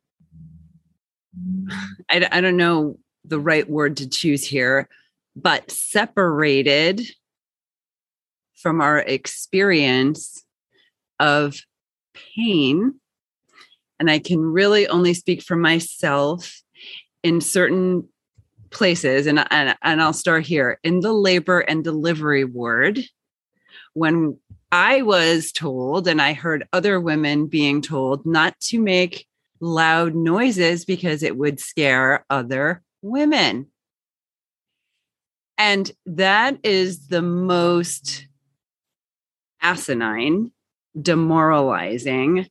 I, 2.10 2.28
I 2.32 2.42
don't 2.42 2.58
know 2.58 2.98
the 3.26 3.40
right 3.40 3.70
word 3.70 3.98
to 3.98 4.10
choose 4.10 4.46
here 4.46 4.90
but 5.36 5.70
separated 5.70 7.02
from 8.56 8.82
our 8.82 8.98
experience 8.98 10.44
of 11.20 11.56
pain 12.36 13.00
and 14.00 14.10
i 14.10 14.20
can 14.20 14.40
really 14.40 14.88
only 14.88 15.14
speak 15.14 15.42
for 15.42 15.56
myself 15.56 16.62
in 17.24 17.42
certain 17.42 18.08
places, 18.70 19.28
and, 19.28 19.46
and, 19.52 19.76
and 19.82 20.02
I'll 20.02 20.14
start 20.14 20.46
here 20.46 20.80
in 20.84 21.00
the 21.00 21.14
labor 21.14 21.60
and 21.60 21.84
delivery 21.84 22.46
ward. 22.46 23.00
When 23.94 24.38
I 24.72 25.02
was 25.02 25.52
told, 25.52 26.08
and 26.08 26.22
I 26.22 26.34
heard 26.34 26.68
other 26.72 27.00
women 27.00 27.48
being 27.48 27.82
told 27.82 28.26
not 28.26 28.60
to 28.62 28.80
make 28.80 29.26
loud 29.60 30.16
noises 30.16 30.86
because 30.86 31.24
it 31.24 31.36
would 31.36 31.60
scare 31.60 32.26
other 32.30 32.84
women. 33.02 33.68
And 35.58 35.92
that 36.06 36.60
is 36.64 37.08
the 37.08 37.22
most 37.22 38.28
asinine, 39.62 40.52
demoralizing, 41.02 42.48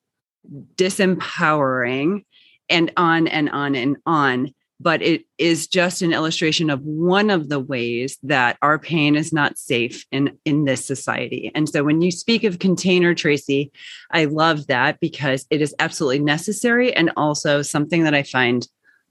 disempowering, 0.77 2.25
and 2.69 2.93
on 2.97 3.27
and 3.27 3.51
on 3.51 3.75
and 3.75 3.97
on. 4.07 4.55
But 4.81 5.03
it 5.03 5.25
is 5.39 5.67
just 5.67 6.03
an 6.03 6.13
illustration 6.13 6.71
of 6.71 6.81
one 6.83 7.31
of 7.31 7.49
the 7.49 7.59
ways 7.59 8.17
that 8.23 8.59
our 8.63 8.79
pain 8.79 9.17
is 9.17 9.33
not 9.33 9.59
safe 9.59 10.07
in 10.13 10.39
in 10.45 10.67
this 10.67 10.85
society. 10.85 11.51
And 11.55 11.69
so 11.69 11.83
when 11.83 12.01
you 12.01 12.13
speak 12.13 12.45
of 12.45 12.61
container 12.61 13.15
tracy 13.15 13.73
i 14.13 14.25
love 14.25 14.69
that 14.69 15.01
because 15.01 15.47
it 15.51 15.61
is 15.61 15.75
absolutely 15.81 16.21
necessary 16.21 16.95
and 16.95 17.11
also 17.17 17.63
something 17.63 18.05
that 18.05 18.15
i 18.15 18.23
find 18.23 18.69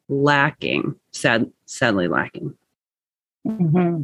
lacking 0.10 0.96
sad, 1.12 1.52
sadly 1.66 2.08
lacking. 2.08 2.56
Mm-hmm. 3.46 4.02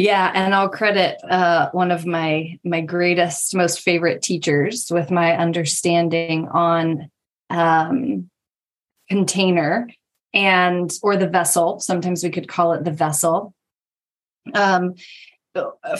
Yeah 0.00 0.30
and 0.34 0.54
i'll 0.54 0.68
credit 0.68 1.18
uh, 1.28 1.70
one 1.72 1.90
of 1.90 2.06
my 2.06 2.58
my 2.64 2.80
greatest 2.80 3.54
most 3.54 3.80
favorite 3.80 4.22
teachers 4.22 4.90
with 4.90 5.10
my 5.10 5.36
understanding 5.36 6.48
on 6.48 7.10
um, 7.50 8.30
container 9.10 9.88
and 10.32 10.92
or 11.02 11.16
the 11.16 11.28
vessel. 11.28 11.80
Sometimes 11.80 12.22
we 12.22 12.30
could 12.30 12.48
call 12.48 12.72
it 12.72 12.84
the 12.84 12.90
vessel. 12.90 13.52
Um, 14.54 14.94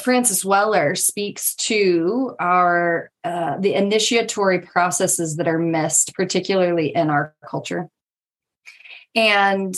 francis 0.00 0.44
weller 0.44 0.94
speaks 0.94 1.56
to 1.56 2.36
our 2.38 3.10
uh, 3.24 3.58
the 3.58 3.74
initiatory 3.74 4.60
processes 4.60 5.36
that 5.36 5.48
are 5.48 5.58
missed 5.58 6.14
particularly 6.14 6.94
in 6.94 7.10
our 7.10 7.34
culture. 7.44 7.88
And 9.14 9.74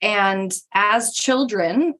and 0.00 0.52
as 0.72 1.12
children 1.12 1.94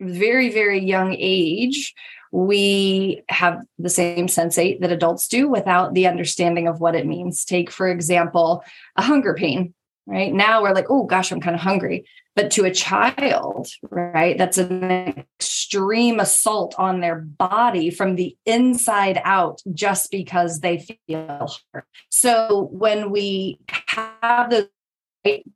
very 0.00 0.50
very 0.50 0.84
young 0.84 1.14
age 1.18 1.94
we 2.32 3.22
have 3.28 3.62
the 3.78 3.88
same 3.88 4.26
sensate 4.26 4.80
that 4.80 4.92
adults 4.92 5.28
do 5.28 5.48
without 5.48 5.94
the 5.94 6.06
understanding 6.06 6.68
of 6.68 6.80
what 6.80 6.94
it 6.94 7.06
means. 7.06 7.44
Take 7.44 7.70
for 7.70 7.88
example 7.88 8.62
a 8.96 9.02
hunger 9.02 9.34
pain 9.34 9.74
right? 10.08 10.32
Now 10.32 10.62
we're 10.62 10.74
like 10.74 10.86
oh 10.90 11.04
gosh 11.04 11.32
i'm 11.32 11.40
kind 11.40 11.56
of 11.56 11.62
hungry. 11.62 12.06
But 12.34 12.50
to 12.52 12.66
a 12.66 12.70
child 12.70 13.68
right 13.90 14.36
that's 14.36 14.58
an 14.58 15.24
extreme 15.38 16.20
assault 16.20 16.74
on 16.78 17.00
their 17.00 17.16
body 17.16 17.88
from 17.90 18.16
the 18.16 18.36
inside 18.44 19.20
out 19.24 19.62
just 19.72 20.10
because 20.10 20.60
they 20.60 20.86
feel 21.08 21.48
hurt 21.72 21.86
so 22.10 22.68
when 22.72 23.10
we 23.10 23.58
have 23.86 24.50
the 24.50 24.68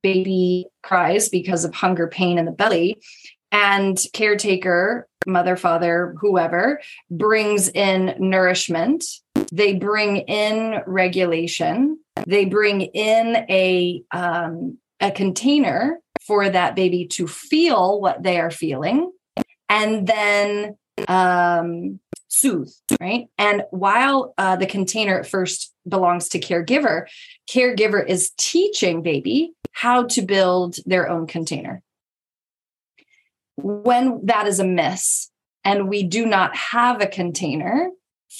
baby 0.02 0.66
cries 0.82 1.28
because 1.28 1.66
of 1.66 1.74
hunger 1.74 2.08
pain 2.08 2.38
in 2.38 2.46
the 2.46 2.50
belly 2.50 2.98
and 3.52 3.98
caretaker 4.12 5.06
mother 5.26 5.56
father 5.56 6.14
whoever 6.18 6.80
brings 7.10 7.68
in 7.68 8.14
nourishment. 8.18 9.04
They 9.52 9.74
bring 9.74 10.18
in 10.18 10.80
regulation. 10.86 11.98
They 12.26 12.44
bring 12.44 12.82
in 12.82 13.44
a 13.48 14.02
um, 14.12 14.78
a 15.00 15.10
container 15.10 15.98
for 16.20 16.48
that 16.48 16.76
baby 16.76 17.06
to 17.06 17.26
feel 17.26 18.00
what 18.00 18.22
they 18.22 18.38
are 18.38 18.50
feeling 18.50 19.10
and 19.68 20.06
then 20.06 20.76
um, 21.08 21.98
soothe 22.28 22.70
right? 23.00 23.28
And 23.38 23.62
while 23.70 24.34
uh, 24.36 24.56
the 24.56 24.66
container 24.66 25.18
at 25.18 25.26
first 25.26 25.72
belongs 25.88 26.28
to 26.28 26.38
caregiver 26.38 27.06
caregiver 27.48 28.06
is 28.06 28.32
teaching 28.36 29.02
baby 29.02 29.52
how 29.72 30.04
to 30.04 30.20
build 30.22 30.76
their 30.84 31.08
own 31.08 31.26
container 31.26 31.82
when 33.62 34.24
that 34.26 34.46
is 34.46 34.60
a 34.60 34.64
miss 34.64 35.30
and 35.64 35.88
we 35.88 36.02
do 36.02 36.26
not 36.26 36.56
have 36.56 37.00
a 37.00 37.06
container 37.06 37.90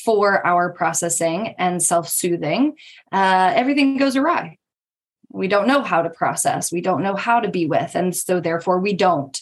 for 0.05 0.45
our 0.47 0.73
processing 0.73 1.55
and 1.59 1.83
self 1.83 2.09
soothing, 2.09 2.77
uh, 3.13 3.53
everything 3.55 3.97
goes 3.97 4.17
awry. 4.17 4.59
We 5.31 5.49
don't 5.49 5.69
know 5.69 5.83
how 5.83 6.03
to 6.03 6.11
process, 6.11 6.73
we 6.73 6.81
don't 6.81 7.03
know 7.03 7.17
how 7.17 7.41
to 7.41 7.51
be 7.51 7.67
with. 7.67 7.95
And 7.95 8.15
so, 8.15 8.41
therefore, 8.41 8.81
we 8.81 8.93
don't. 8.93 9.41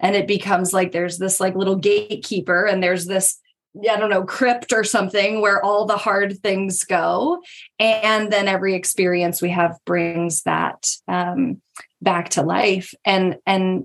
And 0.00 0.16
it 0.16 0.26
becomes 0.26 0.72
like 0.72 0.92
there's 0.92 1.18
this 1.18 1.40
like 1.40 1.54
little 1.54 1.76
gatekeeper, 1.76 2.64
and 2.64 2.82
there's 2.82 3.06
this 3.06 3.38
I 3.76 3.96
don't 3.96 4.10
know, 4.10 4.24
crypt 4.24 4.72
or 4.72 4.84
something 4.84 5.40
where 5.40 5.64
all 5.64 5.86
the 5.86 5.96
hard 5.96 6.38
things 6.40 6.84
go. 6.84 7.42
And 7.78 8.30
then 8.30 8.46
every 8.46 8.74
experience 8.74 9.40
we 9.40 9.50
have 9.50 9.78
brings 9.86 10.42
that 10.42 10.90
um, 11.08 11.62
back 12.02 12.30
to 12.30 12.42
life. 12.42 12.92
And 13.04 13.38
and 13.46 13.84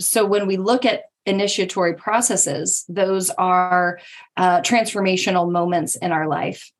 so 0.00 0.26
when 0.26 0.46
we 0.46 0.56
look 0.56 0.84
at 0.84 1.04
initiatory 1.26 1.94
processes, 1.94 2.84
those 2.88 3.30
are 3.30 4.00
uh, 4.36 4.60
transformational 4.62 5.50
moments 5.50 5.96
in 5.96 6.12
our 6.12 6.28
life. 6.28 6.72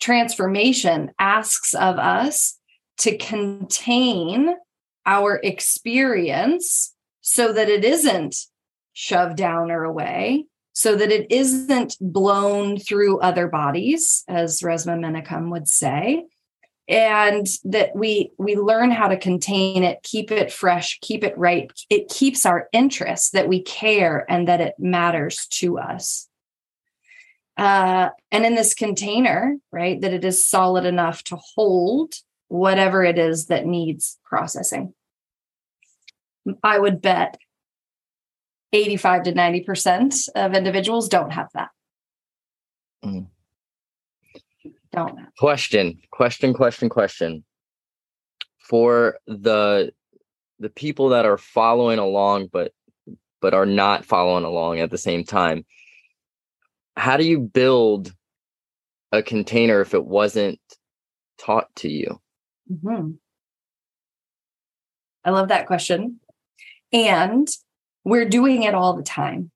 Transformation 0.00 1.12
asks 1.18 1.74
of 1.74 1.98
us 1.98 2.58
to 2.98 3.16
contain 3.16 4.54
our 5.06 5.40
experience 5.42 6.94
so 7.20 7.52
that 7.52 7.68
it 7.68 7.84
isn't 7.84 8.36
shoved 8.92 9.36
down 9.36 9.70
or 9.70 9.84
away, 9.84 10.46
so 10.72 10.96
that 10.96 11.10
it 11.10 11.30
isn't 11.30 11.96
blown 12.00 12.78
through 12.78 13.20
other 13.20 13.48
bodies, 13.48 14.24
as 14.28 14.60
Resmaa 14.60 14.98
Menakem 14.98 15.50
would 15.50 15.68
say, 15.68 16.24
and 16.88 17.46
that 17.64 17.96
we 17.96 18.30
we 18.38 18.56
learn 18.56 18.90
how 18.90 19.08
to 19.08 19.16
contain 19.16 19.82
it 19.82 20.02
keep 20.02 20.30
it 20.30 20.52
fresh 20.52 20.98
keep 21.00 21.24
it 21.24 21.36
right 21.38 21.72
it 21.88 22.08
keeps 22.08 22.44
our 22.44 22.68
interest 22.72 23.32
that 23.32 23.48
we 23.48 23.62
care 23.62 24.30
and 24.30 24.48
that 24.48 24.60
it 24.60 24.74
matters 24.78 25.46
to 25.50 25.78
us 25.78 26.28
uh, 27.56 28.08
and 28.30 28.44
in 28.44 28.54
this 28.54 28.74
container 28.74 29.56
right 29.72 30.00
that 30.02 30.12
it 30.12 30.24
is 30.24 30.46
solid 30.46 30.84
enough 30.84 31.24
to 31.24 31.38
hold 31.54 32.14
whatever 32.48 33.02
it 33.02 33.18
is 33.18 33.46
that 33.46 33.64
needs 33.64 34.18
processing 34.24 34.92
i 36.62 36.78
would 36.78 37.00
bet 37.00 37.38
85 38.74 39.22
to 39.24 39.32
90% 39.32 40.28
of 40.34 40.54
individuals 40.54 41.08
don't 41.08 41.30
have 41.30 41.48
that. 41.54 41.70
Mm. 43.04 43.28
Don't 44.94 45.18
have. 45.18 45.34
Question, 45.38 45.98
question, 46.10 46.54
question, 46.54 46.88
question. 46.88 47.44
For 48.58 49.18
the 49.26 49.92
the 50.60 50.70
people 50.70 51.10
that 51.10 51.26
are 51.26 51.36
following 51.36 51.98
along 51.98 52.48
but 52.52 52.72
but 53.40 53.54
are 53.54 53.66
not 53.66 54.04
following 54.04 54.44
along 54.44 54.80
at 54.80 54.90
the 54.90 54.98
same 54.98 55.24
time, 55.24 55.66
how 56.96 57.16
do 57.16 57.24
you 57.24 57.40
build 57.40 58.14
a 59.12 59.22
container 59.22 59.80
if 59.80 59.94
it 59.94 60.04
wasn't 60.04 60.60
taught 61.38 61.74
to 61.76 61.88
you? 61.90 62.20
Mm-hmm. 62.72 63.10
I 65.24 65.30
love 65.30 65.48
that 65.48 65.66
question. 65.66 66.20
And 66.92 67.48
we're 68.04 68.28
doing 68.28 68.62
it 68.62 68.74
all 68.74 68.94
the 68.94 69.02
time. 69.02 69.50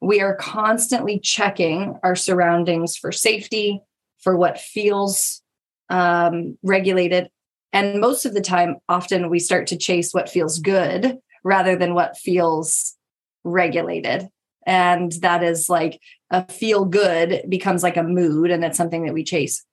We 0.00 0.20
are 0.20 0.34
constantly 0.36 1.18
checking 1.18 1.98
our 2.02 2.14
surroundings 2.14 2.96
for 2.96 3.12
safety, 3.12 3.82
for 4.20 4.36
what 4.36 4.58
feels 4.58 5.42
um, 5.88 6.58
regulated. 6.62 7.28
And 7.72 8.00
most 8.00 8.24
of 8.24 8.34
the 8.34 8.40
time, 8.40 8.76
often 8.88 9.30
we 9.30 9.38
start 9.38 9.66
to 9.68 9.76
chase 9.76 10.12
what 10.12 10.28
feels 10.28 10.58
good 10.58 11.18
rather 11.44 11.76
than 11.76 11.94
what 11.94 12.16
feels 12.16 12.96
regulated. 13.44 14.28
And 14.66 15.12
that 15.20 15.42
is 15.42 15.68
like 15.68 16.00
a 16.30 16.50
feel 16.50 16.84
good 16.84 17.44
becomes 17.48 17.82
like 17.82 17.96
a 17.96 18.02
mood, 18.02 18.50
and 18.50 18.64
it's 18.64 18.76
something 18.76 19.04
that 19.04 19.14
we 19.14 19.24
chase. 19.24 19.64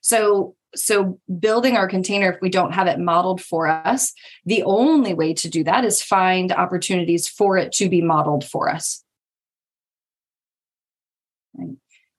So 0.00 0.56
so 0.76 1.20
building 1.38 1.76
our 1.76 1.88
container 1.88 2.32
if 2.32 2.40
we 2.40 2.50
don't 2.50 2.74
have 2.74 2.86
it 2.86 2.98
modeled 2.98 3.40
for 3.40 3.68
us 3.68 4.12
the 4.44 4.62
only 4.64 5.14
way 5.14 5.32
to 5.32 5.48
do 5.48 5.62
that 5.64 5.84
is 5.84 6.02
find 6.02 6.52
opportunities 6.52 7.28
for 7.28 7.56
it 7.56 7.72
to 7.72 7.88
be 7.88 8.02
modeled 8.02 8.44
for 8.44 8.68
us 8.68 9.03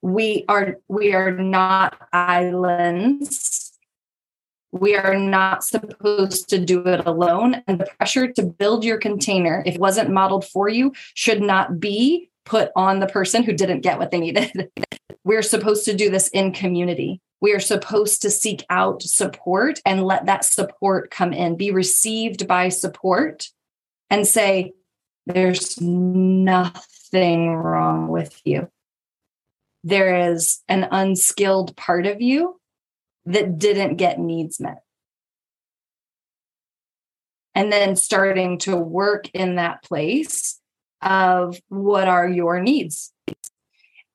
we 0.05 0.45
are 0.47 0.77
we 0.87 1.15
are 1.15 1.31
not 1.31 1.97
islands. 2.13 3.73
We 4.71 4.95
are 4.95 5.17
not 5.17 5.63
supposed 5.63 6.47
to 6.49 6.63
do 6.63 6.85
it 6.85 7.07
alone 7.07 7.63
and 7.65 7.79
the 7.79 7.87
pressure 7.97 8.31
to 8.33 8.43
build 8.43 8.83
your 8.83 8.99
container 8.99 9.63
if 9.65 9.75
it 9.75 9.81
wasn't 9.81 10.11
modeled 10.11 10.45
for 10.45 10.69
you 10.69 10.93
should 11.15 11.41
not 11.41 11.79
be 11.79 12.29
put 12.43 12.71
on 12.75 12.99
the 12.99 13.07
person 13.07 13.41
who 13.41 13.53
didn't 13.53 13.81
get 13.81 13.97
what 13.97 14.11
they 14.11 14.19
needed. 14.19 14.69
We're 15.23 15.41
supposed 15.41 15.85
to 15.85 15.95
do 15.95 16.11
this 16.11 16.27
in 16.27 16.51
community. 16.51 17.19
We 17.41 17.53
are 17.53 17.59
supposed 17.59 18.21
to 18.21 18.29
seek 18.29 18.63
out 18.69 19.01
support 19.01 19.79
and 19.87 20.03
let 20.03 20.27
that 20.27 20.45
support 20.45 21.09
come 21.09 21.33
in, 21.33 21.55
be 21.55 21.71
received 21.71 22.47
by 22.47 22.69
support, 22.69 23.49
and 24.11 24.27
say, 24.27 24.73
There's 25.25 25.81
nothing 25.81 27.55
wrong 27.55 28.09
with 28.09 28.39
you. 28.45 28.69
There 29.85 30.31
is 30.31 30.63
an 30.67 30.87
unskilled 30.89 31.77
part 31.77 32.07
of 32.07 32.19
you 32.19 32.59
that 33.27 33.59
didn't 33.59 33.97
get 33.97 34.19
needs 34.19 34.59
met. 34.59 34.81
And 37.53 37.71
then 37.71 37.95
starting 37.95 38.57
to 38.59 38.75
work 38.75 39.29
in 39.29 39.55
that 39.55 39.83
place 39.83 40.59
of 41.03 41.59
what 41.69 42.07
are 42.07 42.27
your 42.27 42.59
needs? 42.59 43.13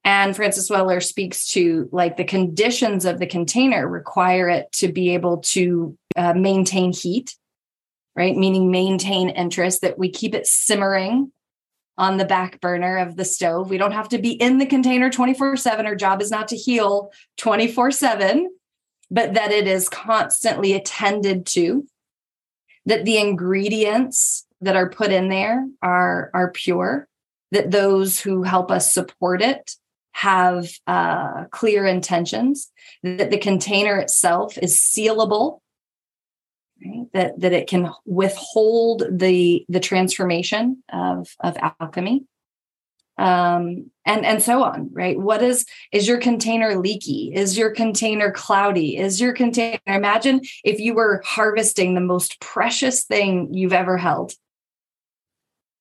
And 0.02 0.34
Francis 0.34 0.68
Weller 0.68 1.00
speaks 1.00 1.46
to 1.52 1.88
like 1.92 2.16
the 2.16 2.24
conditions 2.24 3.04
of 3.04 3.20
the 3.20 3.26
container 3.26 3.88
require 3.88 4.48
it 4.48 4.72
to 4.72 4.90
be 4.90 5.14
able 5.14 5.38
to 5.38 5.96
uh, 6.16 6.34
maintain 6.34 6.92
heat, 6.92 7.36
right? 8.16 8.36
Meaning 8.36 8.72
maintain 8.72 9.30
interest, 9.30 9.82
that 9.82 9.98
we 10.00 10.10
keep 10.10 10.34
it 10.34 10.48
simmering 10.48 11.30
on 12.00 12.16
the 12.16 12.24
back 12.24 12.62
burner 12.62 12.96
of 12.96 13.16
the 13.16 13.26
stove. 13.26 13.68
We 13.68 13.76
don't 13.76 13.92
have 13.92 14.08
to 14.08 14.18
be 14.18 14.32
in 14.32 14.56
the 14.56 14.64
container 14.64 15.10
24 15.10 15.58
7. 15.58 15.84
Our 15.84 15.94
job 15.94 16.22
is 16.22 16.30
not 16.30 16.48
to 16.48 16.56
heal 16.56 17.12
24 17.36 17.90
7, 17.90 18.50
but 19.10 19.34
that 19.34 19.52
it 19.52 19.68
is 19.68 19.88
constantly 19.88 20.72
attended 20.72 21.44
to, 21.46 21.86
that 22.86 23.04
the 23.04 23.18
ingredients 23.18 24.46
that 24.62 24.76
are 24.76 24.88
put 24.88 25.12
in 25.12 25.28
there 25.28 25.66
are, 25.82 26.30
are 26.32 26.50
pure, 26.50 27.06
that 27.52 27.70
those 27.70 28.18
who 28.18 28.44
help 28.44 28.70
us 28.70 28.94
support 28.94 29.42
it 29.42 29.72
have 30.12 30.70
uh, 30.86 31.44
clear 31.50 31.84
intentions, 31.84 32.72
that 33.02 33.30
the 33.30 33.38
container 33.38 33.98
itself 33.98 34.56
is 34.56 34.78
sealable, 34.78 35.60
right? 36.84 37.06
that, 37.12 37.40
that 37.40 37.52
it 37.52 37.68
can 37.68 37.90
withhold 38.04 39.04
the, 39.10 39.64
the 39.68 39.80
transformation 39.80 40.82
of, 40.92 41.34
of 41.40 41.56
alchemy. 41.80 42.24
Um, 43.18 43.90
and 44.06 44.24
and 44.24 44.42
so 44.42 44.64
on 44.64 44.88
right? 44.94 45.18
What 45.20 45.42
is 45.42 45.66
is 45.92 46.08
your 46.08 46.18
container 46.18 46.76
leaky? 46.76 47.30
Is 47.34 47.58
your 47.58 47.70
container 47.70 48.30
cloudy? 48.30 48.96
Is 48.96 49.20
your 49.20 49.34
container 49.34 49.78
imagine 49.86 50.40
if 50.64 50.80
you 50.80 50.94
were 50.94 51.20
harvesting 51.22 51.94
the 51.94 52.00
most 52.00 52.40
precious 52.40 53.04
thing 53.04 53.52
you've 53.52 53.74
ever 53.74 53.98
held. 53.98 54.32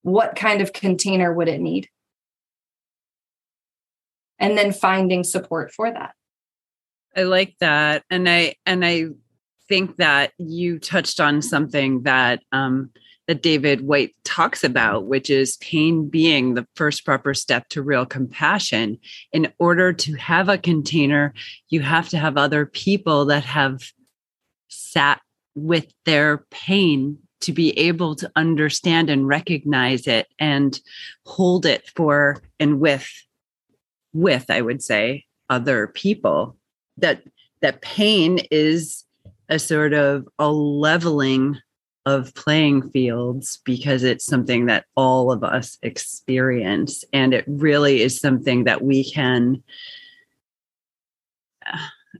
What 0.01 0.35
kind 0.35 0.59
of 0.59 0.73
container 0.73 1.33
would 1.33 1.47
it 1.47 1.61
need? 1.61 1.87
And 4.37 4.57
then 4.57 4.73
finding 4.73 5.23
support 5.23 5.71
for 5.71 5.89
that. 5.89 6.15
I 7.15 7.23
like 7.23 7.55
that. 7.61 8.03
And 8.09 8.27
i 8.27 8.55
and 8.65 8.83
i 8.83 9.05
think 9.69 9.97
that 9.97 10.33
you 10.37 10.79
touched 10.79 11.19
on 11.19 11.41
something 11.41 12.03
that 12.03 12.41
um 12.51 12.89
that 13.27 13.43
david 13.43 13.81
Whyte 13.81 14.15
talks 14.23 14.63
about 14.63 15.05
which 15.05 15.29
is 15.29 15.57
pain 15.57 16.09
being 16.09 16.53
the 16.53 16.67
first 16.75 17.05
proper 17.05 17.33
step 17.33 17.69
to 17.69 17.81
real 17.81 18.05
compassion. 18.05 18.97
In 19.31 19.53
order 19.59 19.93
to 19.93 20.13
have 20.15 20.49
a 20.49 20.57
container 20.57 21.33
you 21.69 21.81
have 21.81 22.09
to 22.09 22.17
have 22.17 22.37
other 22.37 22.65
people 22.65 23.25
that 23.25 23.43
have 23.45 23.81
sat 24.67 25.21
with 25.55 25.91
their 26.05 26.45
pain 26.51 27.17
to 27.41 27.53
be 27.53 27.77
able 27.77 28.15
to 28.15 28.29
understand 28.35 29.09
and 29.09 29.27
recognize 29.27 30.07
it 30.07 30.27
and 30.39 30.79
hold 31.25 31.65
it 31.65 31.87
for 31.95 32.41
and 32.59 32.79
with 32.79 33.09
with 34.13 34.45
i 34.49 34.59
would 34.59 34.81
say 34.83 35.25
other 35.49 35.87
people. 35.87 36.55
That 36.97 37.23
that 37.61 37.81
pain 37.81 38.39
is 38.51 39.03
a 39.49 39.59
sort 39.59 39.93
of 39.93 40.27
a 40.37 40.51
leveling 40.51 41.57
of 42.05 42.33
playing 42.33 42.89
fields 42.91 43.59
because 43.65 44.03
it's 44.03 44.25
something 44.25 44.67
that 44.67 44.85
all 44.95 45.31
of 45.31 45.43
us 45.43 45.77
experience. 45.81 47.03
And 47.11 47.33
it 47.33 47.43
really 47.47 48.01
is 48.01 48.19
something 48.19 48.63
that 48.65 48.81
we 48.81 49.09
can 49.09 49.63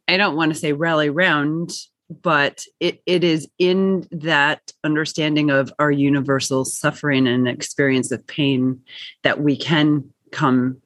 i 0.08 0.18
don't 0.18 0.36
want 0.36 0.54
to 0.54 0.60
say 0.60 0.74
rally 0.74 1.10
round 1.10 1.72
but 2.10 2.66
it, 2.80 3.02
it 3.06 3.24
is 3.24 3.48
in 3.60 4.08
that 4.12 4.74
understanding 4.84 5.52
of 5.52 5.72
our 5.78 5.92
universal 5.92 6.66
suffering 6.66 7.28
and 7.28 7.48
experience 7.48 8.12
of 8.12 8.26
pain 8.26 8.82
that 9.22 9.40
we 9.40 9.56
can 9.56 10.12
come 10.32 10.82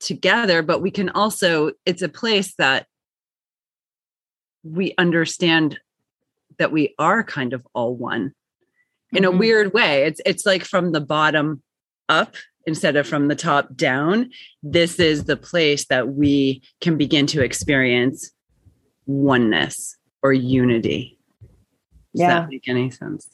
together. 0.00 0.62
But 0.62 0.82
we 0.82 0.90
can 0.90 1.08
also 1.08 1.72
it's 1.86 2.02
a 2.02 2.10
place 2.10 2.54
that 2.56 2.86
we 4.64 4.94
understand 4.98 5.78
that 6.58 6.72
we 6.72 6.94
are 6.98 7.22
kind 7.22 7.52
of 7.52 7.66
all 7.74 7.94
one 7.94 8.32
in 9.12 9.22
mm-hmm. 9.22 9.34
a 9.34 9.36
weird 9.36 9.72
way. 9.72 10.04
It's 10.04 10.20
it's 10.24 10.46
like 10.46 10.64
from 10.64 10.92
the 10.92 11.00
bottom 11.00 11.62
up 12.08 12.34
instead 12.66 12.96
of 12.96 13.06
from 13.06 13.28
the 13.28 13.36
top 13.36 13.74
down 13.76 14.30
this 14.62 14.98
is 14.98 15.24
the 15.24 15.36
place 15.36 15.86
that 15.86 16.08
we 16.08 16.62
can 16.80 16.96
begin 16.96 17.26
to 17.26 17.42
experience 17.42 18.30
oneness 19.06 19.96
or 20.22 20.32
unity. 20.32 21.18
Does 22.14 22.20
yeah. 22.20 22.40
that 22.40 22.48
make 22.48 22.68
any 22.68 22.90
sense? 22.90 23.28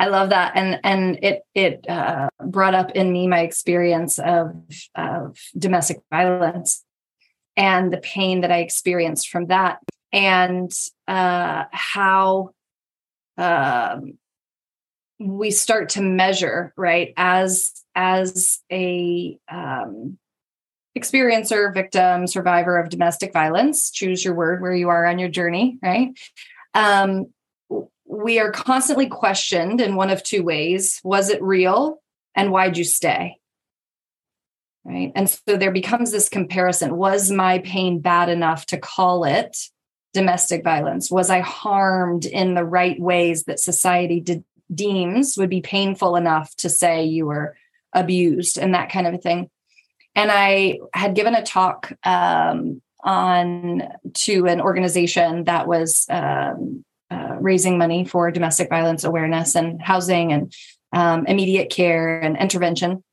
I 0.00 0.06
love 0.06 0.30
that, 0.30 0.52
and 0.54 0.78
and 0.84 1.18
it 1.22 1.42
it 1.54 1.88
uh, 1.88 2.28
brought 2.46 2.74
up 2.74 2.92
in 2.92 3.12
me 3.12 3.26
my 3.26 3.40
experience 3.40 4.18
of 4.18 4.54
of 4.94 5.36
domestic 5.58 5.98
violence 6.10 6.84
and 7.56 7.92
the 7.92 7.98
pain 7.98 8.42
that 8.42 8.52
I 8.52 8.58
experienced 8.58 9.28
from 9.28 9.46
that, 9.46 9.80
and 10.12 10.72
uh, 11.06 11.64
how 11.70 12.50
um, 13.36 14.18
we 15.18 15.50
start 15.50 15.90
to 15.90 16.02
measure 16.02 16.72
right 16.76 17.12
as 17.16 17.72
as 17.94 18.60
a 18.70 19.38
um, 19.50 20.18
experiencer, 20.96 21.72
victim, 21.74 22.26
survivor 22.26 22.78
of 22.78 22.90
domestic 22.90 23.32
violence. 23.32 23.90
Choose 23.90 24.24
your 24.24 24.34
word 24.34 24.62
where 24.62 24.74
you 24.74 24.88
are 24.88 25.06
on 25.06 25.18
your 25.18 25.28
journey, 25.28 25.78
right? 25.82 26.10
Um, 26.74 27.26
we 28.08 28.38
are 28.38 28.50
constantly 28.50 29.06
questioned 29.06 29.80
in 29.80 29.94
one 29.94 30.10
of 30.10 30.22
two 30.22 30.42
ways 30.42 31.00
was 31.04 31.28
it 31.28 31.42
real 31.42 32.00
and 32.34 32.50
why'd 32.50 32.76
you 32.76 32.84
stay 32.84 33.36
right 34.84 35.12
and 35.14 35.28
so 35.28 35.56
there 35.56 35.70
becomes 35.70 36.10
this 36.10 36.28
comparison 36.28 36.96
was 36.96 37.30
my 37.30 37.58
pain 37.58 38.00
bad 38.00 38.28
enough 38.28 38.64
to 38.66 38.78
call 38.78 39.24
it 39.24 39.56
domestic 40.18 40.64
violence 40.64 41.10
was 41.10 41.30
i 41.30 41.40
harmed 41.40 42.26
in 42.26 42.54
the 42.54 42.64
right 42.64 42.98
ways 43.00 43.44
that 43.44 43.60
society 43.60 44.20
deems 44.74 45.36
would 45.36 45.50
be 45.50 45.60
painful 45.60 46.16
enough 46.16 46.54
to 46.56 46.68
say 46.68 47.04
you 47.04 47.26
were 47.26 47.56
abused 47.92 48.58
and 48.58 48.74
that 48.74 48.90
kind 48.90 49.06
of 49.06 49.14
a 49.14 49.18
thing. 49.18 49.50
And 50.14 50.30
I 50.30 50.78
had 50.92 51.14
given 51.14 51.34
a 51.34 51.42
talk 51.42 51.92
um, 52.04 52.82
on 53.00 53.82
to 54.14 54.46
an 54.46 54.60
organization 54.60 55.44
that 55.44 55.66
was 55.66 56.06
um, 56.08 56.84
uh, 57.10 57.36
raising 57.40 57.78
money 57.78 58.04
for 58.04 58.30
domestic 58.30 58.68
violence 58.68 59.04
awareness 59.04 59.54
and 59.54 59.80
housing 59.80 60.32
and 60.32 60.52
um, 60.92 61.26
immediate 61.26 61.70
care 61.70 62.20
and 62.20 62.36
intervention. 62.36 63.04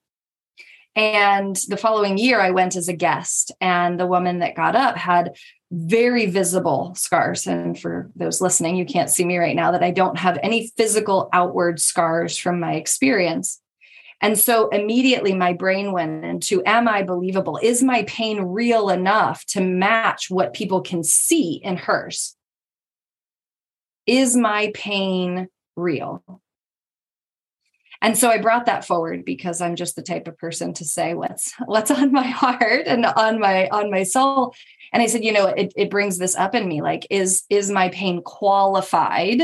And 0.95 1.57
the 1.67 1.77
following 1.77 2.17
year, 2.17 2.39
I 2.39 2.51
went 2.51 2.77
as 2.77 2.87
a 2.87 2.93
guest, 2.93 3.51
and 3.59 3.99
the 3.99 4.07
woman 4.07 4.39
that 4.39 4.55
got 4.55 4.77
up 4.77 4.95
had 4.95 5.35
very 5.75 6.25
visible 6.25 6.93
scars. 6.95 7.45
And 7.45 7.77
for 7.77 8.09
those 8.15 8.39
listening, 8.39 8.77
you 8.77 8.85
can't 8.85 9.09
see 9.09 9.25
me 9.25 9.37
right 9.37 9.55
now, 9.55 9.71
that 9.71 9.83
I 9.83 9.91
don't 9.91 10.17
have 10.17 10.39
any 10.41 10.71
physical 10.77 11.29
outward 11.33 11.81
scars 11.81 12.37
from 12.37 12.61
my 12.61 12.75
experience. 12.75 13.61
And 14.21 14.39
so 14.39 14.69
immediately 14.69 15.35
my 15.35 15.51
brain 15.51 15.91
went 15.91 16.23
into 16.23 16.63
Am 16.65 16.87
I 16.87 17.03
believable? 17.03 17.59
Is 17.61 17.83
my 17.83 18.03
pain 18.03 18.41
real 18.41 18.89
enough 18.89 19.45
to 19.47 19.61
match 19.61 20.29
what 20.29 20.53
people 20.53 20.81
can 20.81 21.03
see 21.03 21.59
in 21.61 21.75
hers? 21.75 22.37
Is 24.07 24.35
my 24.35 24.71
pain 24.73 25.49
real? 25.75 26.23
And 28.01 28.17
so 28.17 28.29
I 28.29 28.37
brought 28.37 28.67
that 28.67 28.85
forward 28.85 29.25
because 29.25 29.61
I'm 29.61 29.75
just 29.75 29.95
the 29.95 30.03
type 30.03 30.27
of 30.27 30.37
person 30.37 30.73
to 30.75 30.85
say 30.85 31.15
what's 31.15 31.53
what's 31.65 31.91
on 31.91 32.11
my 32.11 32.27
heart 32.41 32.83
and 32.85 33.05
on 33.05 33.39
my 33.39 33.67
on 33.69 33.89
my 33.89 34.03
soul. 34.03 34.53
And 34.93 35.01
I 35.01 35.07
said, 35.07 35.23
you 35.23 35.31
know, 35.31 35.47
it, 35.47 35.73
it 35.75 35.89
brings 35.89 36.17
this 36.17 36.35
up 36.35 36.55
in 36.55 36.67
me 36.67 36.81
like, 36.81 37.07
is 37.09 37.43
is 37.49 37.69
my 37.69 37.89
pain 37.89 38.21
qualified 38.21 39.43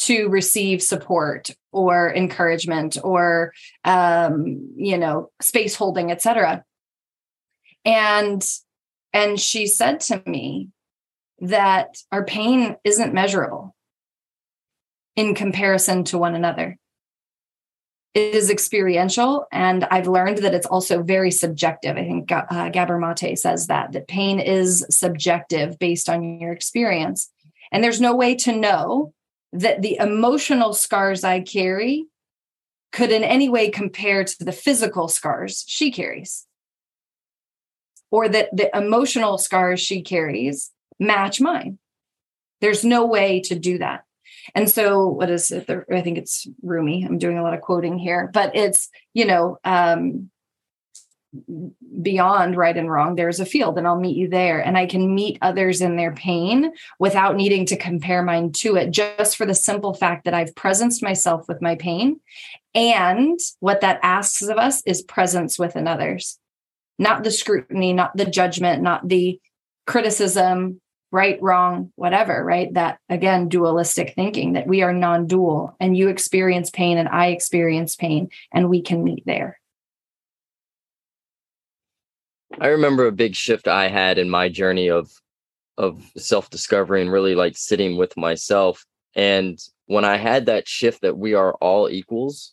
to 0.00 0.28
receive 0.28 0.82
support 0.82 1.50
or 1.72 2.12
encouragement 2.14 2.96
or 3.04 3.52
um, 3.84 4.70
you 4.76 4.96
know 4.96 5.30
space 5.40 5.74
holding 5.76 6.10
etc 6.10 6.64
and 7.84 8.42
and 9.12 9.38
she 9.38 9.66
said 9.66 10.00
to 10.00 10.22
me 10.26 10.68
that 11.40 11.96
our 12.10 12.24
pain 12.24 12.76
isn't 12.84 13.14
measurable 13.14 13.74
in 15.16 15.34
comparison 15.34 16.04
to 16.04 16.18
one 16.18 16.34
another 16.34 16.78
is 18.14 18.50
experiential 18.50 19.46
and 19.52 19.84
i've 19.84 20.08
learned 20.08 20.38
that 20.38 20.54
it's 20.54 20.66
also 20.66 21.02
very 21.02 21.30
subjective 21.30 21.96
i 21.96 22.02
think 22.02 22.30
uh, 22.32 22.68
gabor 22.70 22.98
mate 22.98 23.38
says 23.38 23.68
that 23.68 23.92
that 23.92 24.08
pain 24.08 24.40
is 24.40 24.84
subjective 24.90 25.78
based 25.78 26.08
on 26.08 26.40
your 26.40 26.52
experience 26.52 27.30
and 27.72 27.84
there's 27.84 28.00
no 28.00 28.14
way 28.14 28.34
to 28.36 28.56
know 28.56 29.12
that 29.52 29.82
the 29.82 29.96
emotional 29.96 30.72
scars 30.72 31.24
I 31.24 31.40
carry 31.40 32.06
could 32.92 33.10
in 33.10 33.22
any 33.22 33.48
way 33.48 33.70
compare 33.70 34.24
to 34.24 34.44
the 34.44 34.52
physical 34.52 35.08
scars 35.08 35.64
she 35.66 35.90
carries, 35.90 36.46
or 38.10 38.28
that 38.28 38.48
the 38.56 38.76
emotional 38.76 39.38
scars 39.38 39.80
she 39.80 40.02
carries 40.02 40.70
match 40.98 41.40
mine. 41.40 41.78
There's 42.60 42.84
no 42.84 43.06
way 43.06 43.40
to 43.42 43.54
do 43.58 43.78
that. 43.78 44.04
And 44.54 44.70
so, 44.70 45.06
what 45.06 45.30
is 45.30 45.50
it? 45.50 45.68
I 45.92 46.00
think 46.00 46.18
it's 46.18 46.46
Rumi. 46.62 47.04
I'm 47.04 47.18
doing 47.18 47.38
a 47.38 47.42
lot 47.42 47.54
of 47.54 47.60
quoting 47.60 47.98
here, 47.98 48.30
but 48.32 48.54
it's, 48.54 48.88
you 49.14 49.24
know, 49.24 49.58
um, 49.64 50.30
beyond 52.02 52.56
right 52.56 52.76
and 52.76 52.90
wrong 52.90 53.14
there's 53.14 53.38
a 53.38 53.46
field 53.46 53.78
and 53.78 53.86
i'll 53.86 54.00
meet 54.00 54.16
you 54.16 54.28
there 54.28 54.58
and 54.58 54.76
i 54.76 54.84
can 54.84 55.14
meet 55.14 55.38
others 55.42 55.80
in 55.80 55.94
their 55.94 56.12
pain 56.12 56.72
without 56.98 57.36
needing 57.36 57.64
to 57.64 57.76
compare 57.76 58.22
mine 58.24 58.50
to 58.50 58.74
it 58.74 58.90
just 58.90 59.36
for 59.36 59.46
the 59.46 59.54
simple 59.54 59.94
fact 59.94 60.24
that 60.24 60.34
i've 60.34 60.54
presenced 60.56 61.02
myself 61.02 61.46
with 61.46 61.62
my 61.62 61.76
pain 61.76 62.18
and 62.74 63.38
what 63.60 63.80
that 63.80 64.00
asks 64.02 64.42
of 64.42 64.58
us 64.58 64.82
is 64.86 65.02
presence 65.02 65.56
with 65.56 65.76
others 65.76 66.36
not 66.98 67.22
the 67.22 67.30
scrutiny 67.30 67.92
not 67.92 68.16
the 68.16 68.24
judgment 68.24 68.82
not 68.82 69.06
the 69.06 69.38
criticism 69.86 70.80
right 71.12 71.40
wrong 71.42 71.92
whatever 71.96 72.44
right 72.44 72.74
that 72.74 72.98
again 73.08 73.48
dualistic 73.48 74.14
thinking 74.14 74.52
that 74.52 74.66
we 74.66 74.82
are 74.82 74.92
non-dual 74.92 75.74
and 75.80 75.96
you 75.96 76.08
experience 76.08 76.70
pain 76.70 76.98
and 76.98 77.08
i 77.08 77.26
experience 77.28 77.96
pain 77.96 78.28
and 78.52 78.68
we 78.68 78.80
can 78.80 79.02
meet 79.02 79.24
there 79.26 79.60
I 82.58 82.68
remember 82.68 83.06
a 83.06 83.12
big 83.12 83.34
shift 83.36 83.68
I 83.68 83.88
had 83.88 84.18
in 84.18 84.28
my 84.28 84.48
journey 84.48 84.90
of 84.90 85.10
of 85.78 86.02
self-discovery 86.16 87.00
and 87.00 87.10
really 87.10 87.34
like 87.34 87.56
sitting 87.56 87.96
with 87.96 88.14
myself. 88.16 88.84
And 89.14 89.58
when 89.86 90.04
I 90.04 90.18
had 90.18 90.46
that 90.46 90.68
shift 90.68 91.00
that 91.02 91.16
we 91.16 91.32
are 91.32 91.54
all 91.54 91.88
equals 91.88 92.52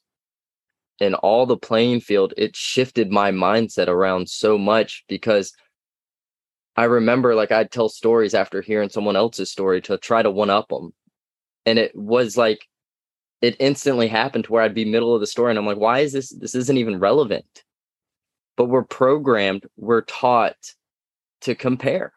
and 1.02 1.14
all 1.16 1.46
the 1.46 1.58
playing 1.58 2.00
field, 2.00 2.34
it 2.38 2.56
shifted 2.56 3.12
my 3.12 3.32
mindset 3.32 3.90
around 3.90 4.30
so 4.30 4.58
much 4.58 5.04
because 5.10 5.52
I 6.78 6.86
remember 6.86 7.36
like 7.36 7.52
I'd 7.52 7.72
tell 7.72 7.90
stories 7.90 8.34
after 8.34 8.62
hearing 8.62 8.90
someone 8.90 9.16
else's 9.16 9.52
story 9.52 9.82
to 9.82 9.98
try 9.98 10.22
to 10.22 10.32
one 10.32 10.50
up 10.50 10.70
them. 10.70 10.94
And 11.66 11.78
it 11.80 11.96
was 11.96 12.38
like 12.38 12.66
it 13.42 13.56
instantly 13.60 14.08
happened 14.08 14.46
to 14.46 14.54
where 14.54 14.64
I'd 14.64 14.74
be 14.74 14.86
middle 14.86 15.14
of 15.14 15.20
the 15.20 15.28
story 15.28 15.50
and 15.50 15.60
I'm 15.60 15.66
like, 15.66 15.78
why 15.78 16.00
is 16.00 16.14
this 16.14 16.30
this 16.30 16.56
isn't 16.56 16.78
even 16.78 17.00
relevant? 17.00 17.64
but 18.58 18.66
we're 18.66 18.84
programmed, 18.84 19.66
we're 19.78 20.02
taught 20.02 20.58
to 21.42 21.56
compare. 21.56 22.12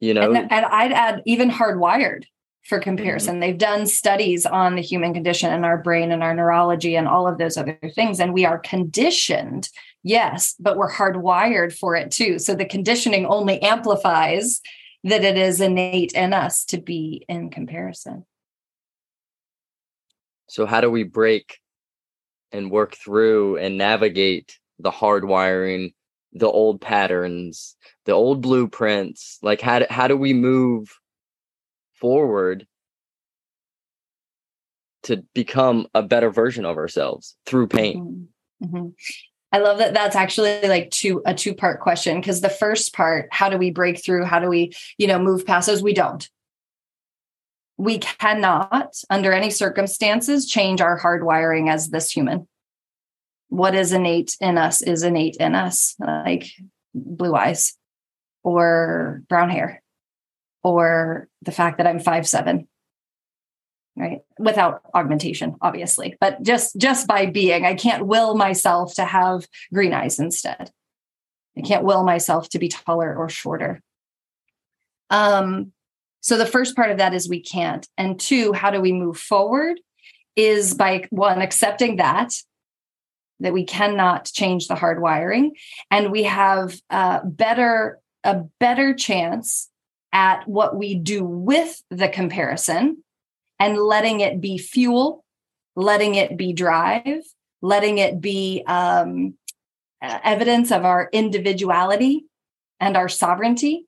You 0.00 0.12
know, 0.12 0.32
and, 0.32 0.52
and 0.52 0.66
I'd 0.66 0.92
add 0.92 1.22
even 1.24 1.50
hardwired 1.50 2.24
for 2.64 2.78
comparison. 2.78 3.34
Mm-hmm. 3.34 3.40
They've 3.40 3.58
done 3.58 3.86
studies 3.86 4.44
on 4.44 4.74
the 4.74 4.82
human 4.82 5.14
condition 5.14 5.50
and 5.50 5.64
our 5.64 5.78
brain 5.78 6.12
and 6.12 6.22
our 6.22 6.34
neurology 6.34 6.96
and 6.96 7.08
all 7.08 7.26
of 7.26 7.38
those 7.38 7.56
other 7.56 7.78
things. 7.94 8.20
And 8.20 8.34
we 8.34 8.44
are 8.44 8.58
conditioned, 8.58 9.70
yes, 10.04 10.54
but 10.60 10.76
we're 10.76 10.92
hardwired 10.92 11.76
for 11.76 11.96
it 11.96 12.12
too. 12.12 12.38
So 12.38 12.54
the 12.54 12.64
conditioning 12.64 13.26
only 13.26 13.60
amplifies 13.60 14.60
that 15.02 15.24
it 15.24 15.36
is 15.36 15.60
innate 15.60 16.12
in 16.12 16.32
us 16.32 16.64
to 16.66 16.78
be 16.78 17.24
in 17.28 17.50
comparison. 17.50 18.24
So, 20.48 20.66
how 20.66 20.80
do 20.80 20.90
we 20.90 21.02
break 21.02 21.58
and 22.52 22.70
work 22.70 22.94
through 22.94 23.56
and 23.56 23.76
navigate 23.76 24.58
the 24.78 24.90
hardwiring, 24.90 25.94
the 26.32 26.46
old 26.46 26.80
patterns, 26.80 27.76
the 28.04 28.12
old 28.12 28.40
blueprints? 28.40 29.38
Like 29.42 29.60
how 29.60 29.80
do, 29.80 29.86
how 29.90 30.08
do 30.08 30.16
we 30.16 30.32
move 30.32 30.98
forward 31.94 32.66
to 35.04 35.18
become 35.34 35.86
a 35.94 36.02
better 36.02 36.30
version 36.30 36.64
of 36.64 36.76
ourselves 36.76 37.36
through 37.46 37.68
pain? 37.68 38.28
Mm-hmm. 38.62 38.76
Mm-hmm. 38.76 38.88
I 39.54 39.58
love 39.58 39.78
that 39.78 39.94
that's 39.94 40.16
actually 40.16 40.62
like 40.62 40.90
two 40.90 41.22
a 41.24 41.32
two 41.32 41.54
part 41.54 41.78
question 41.78 42.18
because 42.18 42.40
the 42.40 42.48
first 42.48 42.92
part 42.92 43.28
how 43.30 43.48
do 43.48 43.56
we 43.56 43.70
break 43.70 44.04
through? 44.04 44.24
How 44.24 44.40
do 44.40 44.48
we 44.48 44.72
you 44.98 45.06
know 45.06 45.20
move 45.20 45.46
past 45.46 45.68
those? 45.68 45.80
We 45.80 45.94
don't. 45.94 46.28
We 47.76 47.98
cannot 47.98 48.96
under 49.08 49.32
any 49.32 49.50
circumstances 49.50 50.48
change 50.48 50.80
our 50.80 50.98
hardwiring 50.98 51.70
as 51.70 51.88
this 51.88 52.10
human. 52.10 52.48
What 53.46 53.76
is 53.76 53.92
innate 53.92 54.36
in 54.40 54.58
us 54.58 54.82
is 54.82 55.04
innate 55.04 55.36
in 55.36 55.54
us, 55.54 55.94
like 56.00 56.50
blue 56.92 57.36
eyes 57.36 57.76
or 58.42 59.22
brown 59.28 59.50
hair 59.50 59.84
or 60.64 61.28
the 61.42 61.52
fact 61.52 61.78
that 61.78 61.86
I'm 61.86 62.00
five 62.00 62.26
seven, 62.26 62.66
right? 63.96 64.20
Without 64.38 64.82
augmentation, 64.94 65.56
obviously, 65.60 66.16
but 66.20 66.42
just 66.42 66.76
just 66.76 67.06
by 67.06 67.26
being, 67.26 67.64
I 67.64 67.74
can't 67.74 68.06
will 68.06 68.34
myself 68.34 68.94
to 68.94 69.04
have 69.04 69.46
green 69.72 69.92
eyes 69.92 70.18
instead. 70.18 70.70
I 71.56 71.60
can't 71.60 71.84
will 71.84 72.02
myself 72.02 72.48
to 72.50 72.58
be 72.58 72.68
taller 72.68 73.14
or 73.14 73.28
shorter. 73.28 73.80
Um, 75.10 75.72
so 76.20 76.36
the 76.36 76.46
first 76.46 76.74
part 76.74 76.90
of 76.90 76.98
that 76.98 77.14
is 77.14 77.28
we 77.28 77.40
can't, 77.40 77.86
and 77.96 78.18
two, 78.18 78.52
how 78.52 78.70
do 78.70 78.80
we 78.80 78.92
move 78.92 79.18
forward? 79.18 79.78
Is 80.36 80.74
by 80.74 81.06
one 81.10 81.40
accepting 81.40 81.96
that 81.96 82.32
that 83.40 83.52
we 83.52 83.64
cannot 83.64 84.24
change 84.24 84.66
the 84.66 84.74
hard 84.74 85.00
wiring 85.00 85.54
and 85.90 86.10
we 86.10 86.24
have 86.24 86.80
a 86.90 87.20
better 87.24 88.00
a 88.24 88.42
better 88.58 88.94
chance 88.94 89.70
at 90.12 90.48
what 90.48 90.76
we 90.76 90.94
do 90.94 91.24
with 91.24 91.82
the 91.90 92.08
comparison 92.08 93.03
and 93.64 93.78
letting 93.78 94.20
it 94.20 94.40
be 94.40 94.58
fuel 94.58 95.24
letting 95.74 96.14
it 96.14 96.36
be 96.36 96.52
drive 96.52 97.24
letting 97.62 97.96
it 97.96 98.20
be 98.20 98.62
um, 98.66 99.34
evidence 100.02 100.70
of 100.70 100.84
our 100.84 101.08
individuality 101.12 102.26
and 102.78 102.96
our 102.96 103.08
sovereignty 103.08 103.86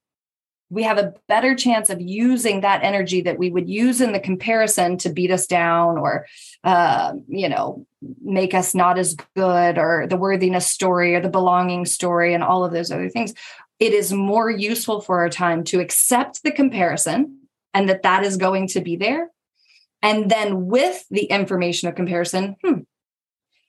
we 0.69 0.83
have 0.83 0.99
a 0.99 1.15
better 1.29 1.55
chance 1.55 1.91
of 1.91 2.01
using 2.01 2.63
that 2.63 2.83
energy 2.83 3.21
that 3.21 3.39
we 3.39 3.51
would 3.51 3.69
use 3.69 4.01
in 4.01 4.13
the 4.13 4.19
comparison 4.19 4.97
to 4.99 5.11
beat 5.11 5.31
us 5.31 5.47
down 5.47 5.99
or 5.99 6.27
uh, 6.65 7.13
you 7.29 7.49
know 7.49 7.87
make 8.23 8.55
us 8.55 8.75
not 8.75 8.99
as 8.99 9.15
good 9.37 9.79
or 9.79 10.07
the 10.09 10.17
worthiness 10.17 10.67
story 10.67 11.15
or 11.15 11.21
the 11.21 11.29
belonging 11.29 11.85
story 11.85 12.35
and 12.35 12.43
all 12.43 12.65
of 12.65 12.73
those 12.73 12.91
other 12.91 13.09
things. 13.09 13.33
It 13.79 13.93
is 13.93 14.13
more 14.13 14.51
useful 14.51 15.01
for 15.01 15.19
our 15.19 15.29
time 15.29 15.63
to 15.65 15.81
accept 15.81 16.43
the 16.43 16.51
comparison 16.51 17.43
and 17.75 17.89
that 17.89 18.03
that 18.03 18.25
is 18.25 18.37
going 18.37 18.69
to 18.69 18.81
be 18.81 18.97
there 18.97 19.31
And 20.07 20.31
then 20.31 20.67
with 20.67 21.05
the 21.11 21.25
information 21.25 21.89
of 21.89 21.97
comparison, 21.97 22.55
hmm, 22.63 22.83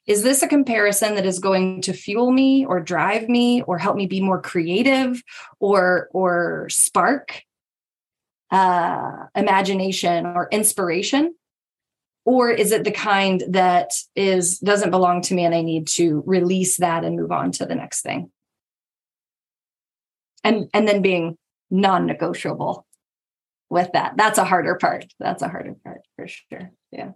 is 0.06 0.22
this 0.22 0.44
a 0.44 0.48
comparison 0.48 1.16
that 1.16 1.26
is 1.26 1.40
going 1.40 1.82
to 1.82 1.94
fuel 1.94 2.32
me 2.32 2.64
or 2.64 2.80
drive 2.80 3.28
me 3.28 3.64
or 3.64 3.80
help 3.80 3.96
me 3.96 4.06
be 4.06 4.22
more 4.22 4.40
creative 4.40 5.24
or 5.60 6.10
or 6.14 6.68
spark 6.70 7.42
uh, 8.52 9.26
imagination 9.36 10.28
or 10.28 10.48
inspiration? 10.52 11.34
Or 12.24 12.52
is 12.52 12.72
it 12.72 12.84
the 12.84 12.92
kind 12.92 13.44
that 13.50 13.94
is 14.16 14.60
doesn't 14.60 14.92
belong 14.92 15.24
to 15.24 15.34
me 15.34 15.44
and 15.44 15.56
I 15.56 15.64
need 15.64 15.88
to 15.96 16.22
release 16.28 16.78
that 16.78 17.04
and 17.04 17.18
move 17.18 17.32
on 17.32 17.52
to 17.54 17.66
the 17.66 17.74
next 17.74 18.02
thing? 18.04 18.30
And 20.44 20.70
and 20.72 20.88
then 20.88 21.02
being 21.02 21.36
non-negotiable 21.72 22.86
with 23.70 23.90
that. 23.94 24.14
That's 24.18 24.38
a 24.38 24.46
harder 24.46 24.76
part. 24.76 25.06
That's 25.20 25.42
a 25.42 25.48
harder 25.48 25.76
part 25.84 26.02
for 26.16 26.28
sure. 26.28 26.72
Yeah. 26.92 27.12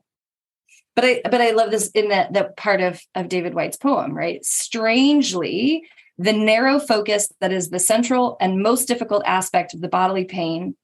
But 0.96 1.06
I 1.06 1.22
but 1.24 1.42
I 1.42 1.52
love 1.52 1.72
this 1.72 1.90
in 1.92 2.10
that 2.10 2.34
that 2.34 2.58
part 2.58 2.82
of 2.82 3.02
of 3.16 3.30
David 3.30 3.54
Whyte's 3.54 3.78
poem, 3.78 4.16
right? 4.16 4.44
Strangely, 4.44 5.88
the 6.18 6.34
narrow 6.34 6.80
focus 6.80 7.32
that 7.40 7.54
is 7.54 7.70
the 7.70 7.80
central 7.80 8.38
and 8.42 8.62
most 8.62 8.88
difficult 8.88 9.24
aspect 9.26 9.74
of 9.74 9.82
the 9.82 9.88
bodily 9.88 10.26
pain 10.26 10.76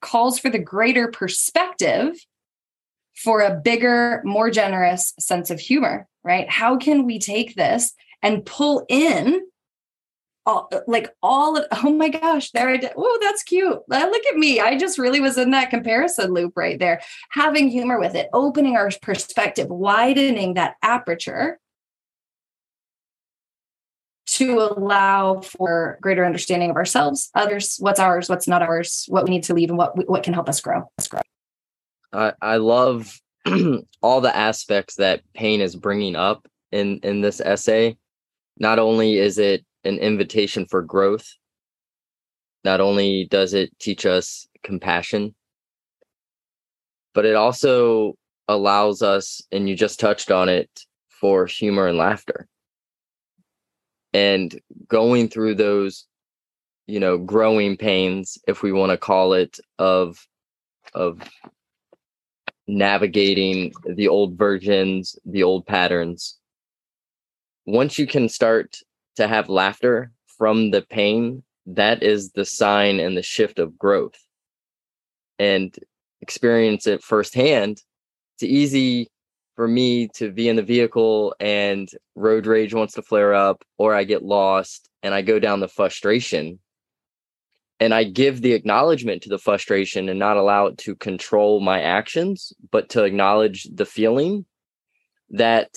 calls 0.00 0.38
for 0.38 0.50
the 0.50 0.58
greater 0.58 1.08
perspective 1.08 2.14
for 3.16 3.40
a 3.40 3.60
bigger, 3.62 4.22
more 4.24 4.50
generous 4.50 5.12
sense 5.18 5.50
of 5.50 5.58
humor, 5.58 6.06
right? 6.22 6.48
How 6.48 6.76
can 6.76 7.04
we 7.04 7.18
take 7.18 7.56
this 7.56 7.92
and 8.22 8.46
pull 8.46 8.86
in 8.88 9.40
all, 10.48 10.70
like 10.86 11.14
all 11.22 11.56
of 11.56 11.66
oh 11.84 11.92
my 11.92 12.08
gosh 12.08 12.50
there 12.52 12.68
i 12.70 12.76
did 12.76 12.92
oh 12.96 13.18
that's 13.22 13.42
cute. 13.42 13.78
Uh, 13.90 14.08
look 14.10 14.26
at 14.26 14.36
me 14.36 14.60
i 14.60 14.76
just 14.76 14.98
really 14.98 15.20
was 15.20 15.38
in 15.38 15.50
that 15.50 15.70
comparison 15.70 16.32
loop 16.32 16.56
right 16.56 16.78
there. 16.78 17.00
Having 17.30 17.68
humor 17.68 18.00
with 18.00 18.14
it 18.14 18.28
opening 18.32 18.76
our 18.76 18.90
perspective 19.02 19.68
widening 19.68 20.54
that 20.54 20.76
aperture 20.82 21.58
to 24.26 24.60
allow 24.60 25.40
for 25.40 25.98
greater 26.02 26.24
understanding 26.24 26.70
of 26.70 26.76
ourselves 26.76 27.30
others 27.34 27.76
what's 27.78 28.00
ours 28.00 28.28
what's 28.28 28.46
not 28.46 28.62
ours 28.62 29.06
what 29.08 29.24
we 29.24 29.30
need 29.30 29.42
to 29.42 29.54
leave 29.54 29.70
and 29.70 29.78
what 29.78 30.08
what 30.08 30.22
can 30.22 30.34
help 30.34 30.48
us 30.48 30.60
grow, 30.60 30.90
us 30.98 31.08
grow. 31.08 31.20
I, 32.12 32.32
I 32.40 32.56
love 32.56 33.18
all 34.02 34.20
the 34.20 34.34
aspects 34.34 34.96
that 34.96 35.22
pain 35.34 35.60
is 35.60 35.76
bringing 35.76 36.16
up 36.16 36.46
in 36.72 37.00
in 37.02 37.20
this 37.20 37.40
essay. 37.40 37.96
Not 38.58 38.78
only 38.78 39.18
is 39.18 39.38
it 39.38 39.64
an 39.84 39.98
invitation 39.98 40.66
for 40.66 40.82
growth. 40.82 41.26
Not 42.64 42.80
only 42.80 43.26
does 43.30 43.54
it 43.54 43.78
teach 43.78 44.04
us 44.06 44.48
compassion, 44.62 45.34
but 47.14 47.24
it 47.24 47.34
also 47.34 48.14
allows 48.48 49.02
us, 49.02 49.42
and 49.52 49.68
you 49.68 49.76
just 49.76 50.00
touched 50.00 50.30
on 50.30 50.48
it, 50.48 50.70
for 51.20 51.46
humor 51.46 51.86
and 51.86 51.98
laughter. 51.98 52.46
And 54.12 54.58
going 54.88 55.28
through 55.28 55.56
those, 55.56 56.06
you 56.86 57.00
know, 57.00 57.18
growing 57.18 57.76
pains, 57.76 58.38
if 58.46 58.62
we 58.62 58.72
want 58.72 58.90
to 58.90 58.96
call 58.96 59.34
it, 59.34 59.58
of 59.78 60.26
of 60.94 61.20
navigating 62.66 63.72
the 63.84 64.08
old 64.08 64.36
versions, 64.36 65.18
the 65.24 65.42
old 65.42 65.66
patterns. 65.66 66.38
Once 67.66 67.98
you 67.98 68.06
can 68.06 68.28
start 68.28 68.76
to 69.18 69.26
have 69.26 69.48
laughter 69.48 70.12
from 70.38 70.70
the 70.70 70.80
pain, 70.80 71.42
that 71.66 72.04
is 72.04 72.30
the 72.30 72.44
sign 72.44 73.00
and 73.00 73.16
the 73.16 73.22
shift 73.22 73.58
of 73.58 73.76
growth. 73.76 74.14
And 75.40 75.76
experience 76.20 76.86
it 76.86 77.02
firsthand. 77.02 77.82
It's 78.36 78.44
easy 78.44 79.10
for 79.56 79.66
me 79.66 80.06
to 80.14 80.30
be 80.30 80.48
in 80.48 80.54
the 80.54 80.62
vehicle 80.62 81.34
and 81.40 81.88
road 82.14 82.46
rage 82.46 82.72
wants 82.72 82.94
to 82.94 83.02
flare 83.02 83.34
up, 83.34 83.64
or 83.76 83.92
I 83.92 84.04
get 84.04 84.22
lost 84.22 84.88
and 85.02 85.12
I 85.12 85.22
go 85.22 85.40
down 85.40 85.58
the 85.58 85.66
frustration. 85.66 86.60
And 87.80 87.92
I 87.92 88.04
give 88.04 88.40
the 88.40 88.52
acknowledgement 88.52 89.22
to 89.22 89.28
the 89.28 89.38
frustration 89.38 90.08
and 90.08 90.18
not 90.18 90.36
allow 90.36 90.66
it 90.66 90.78
to 90.78 90.94
control 90.94 91.58
my 91.58 91.80
actions, 91.82 92.52
but 92.70 92.88
to 92.90 93.02
acknowledge 93.02 93.64
the 93.64 93.86
feeling 93.86 94.44
that 95.30 95.70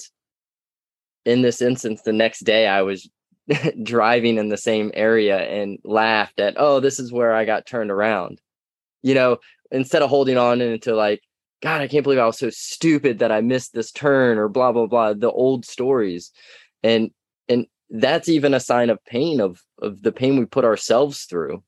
in 1.25 1.41
this 1.41 1.61
instance, 1.61 2.01
the 2.03 2.13
next 2.13 2.41
day 2.41 2.67
I 2.67 2.81
was 2.83 3.09
driving 3.83 4.37
in 4.37 4.49
the 4.49 4.57
same 4.57 4.91
area 4.93 5.37
and 5.37 5.79
laughed 5.83 6.39
at, 6.39 6.55
oh, 6.57 6.79
this 6.79 6.99
is 6.99 7.11
where 7.11 7.33
I 7.33 7.45
got 7.45 7.65
turned 7.65 7.91
around. 7.91 8.41
You 9.01 9.15
know, 9.15 9.37
instead 9.71 10.01
of 10.01 10.09
holding 10.09 10.37
on 10.37 10.61
into 10.61 10.95
like, 10.95 11.21
God, 11.61 11.81
I 11.81 11.87
can't 11.87 12.03
believe 12.03 12.19
I 12.19 12.25
was 12.25 12.39
so 12.39 12.49
stupid 12.49 13.19
that 13.19 13.31
I 13.31 13.41
missed 13.41 13.73
this 13.73 13.91
turn 13.91 14.37
or 14.37 14.47
blah 14.47 14.71
blah 14.71 14.87
blah, 14.87 15.13
the 15.13 15.31
old 15.31 15.65
stories. 15.65 16.31
And 16.83 17.11
and 17.47 17.67
that's 17.89 18.29
even 18.29 18.53
a 18.53 18.59
sign 18.59 18.89
of 18.89 19.03
pain 19.05 19.39
of 19.39 19.61
of 19.79 20.01
the 20.01 20.11
pain 20.11 20.37
we 20.37 20.45
put 20.45 20.65
ourselves 20.65 21.23
through 21.23 21.63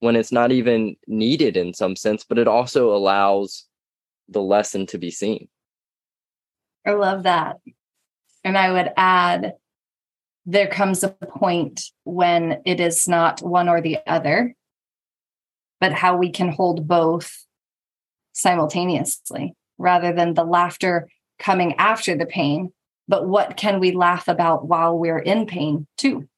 when 0.00 0.16
it's 0.16 0.32
not 0.32 0.52
even 0.52 0.96
needed 1.06 1.56
in 1.56 1.74
some 1.74 1.96
sense, 1.96 2.24
but 2.24 2.38
it 2.38 2.48
also 2.48 2.94
allows 2.94 3.66
the 4.28 4.42
lesson 4.42 4.86
to 4.86 4.98
be 4.98 5.10
seen. 5.10 5.48
I 6.86 6.92
love 6.92 7.24
that. 7.24 7.56
And 8.44 8.56
I 8.56 8.72
would 8.72 8.90
add 8.96 9.54
there 10.50 10.66
comes 10.66 11.04
a 11.04 11.08
point 11.08 11.80
when 12.02 12.60
it 12.66 12.80
is 12.80 13.06
not 13.06 13.40
one 13.40 13.68
or 13.68 13.80
the 13.80 13.98
other, 14.04 14.54
but 15.80 15.92
how 15.92 16.16
we 16.16 16.30
can 16.30 16.50
hold 16.50 16.88
both 16.88 17.46
simultaneously 18.32 19.54
rather 19.78 20.12
than 20.12 20.34
the 20.34 20.44
laughter 20.44 21.08
coming 21.38 21.74
after 21.76 22.16
the 22.16 22.26
pain. 22.26 22.72
But 23.06 23.28
what 23.28 23.56
can 23.56 23.78
we 23.78 23.92
laugh 23.92 24.26
about 24.26 24.66
while 24.66 24.98
we're 24.98 25.20
in 25.20 25.46
pain 25.46 25.86
too? 25.96 26.28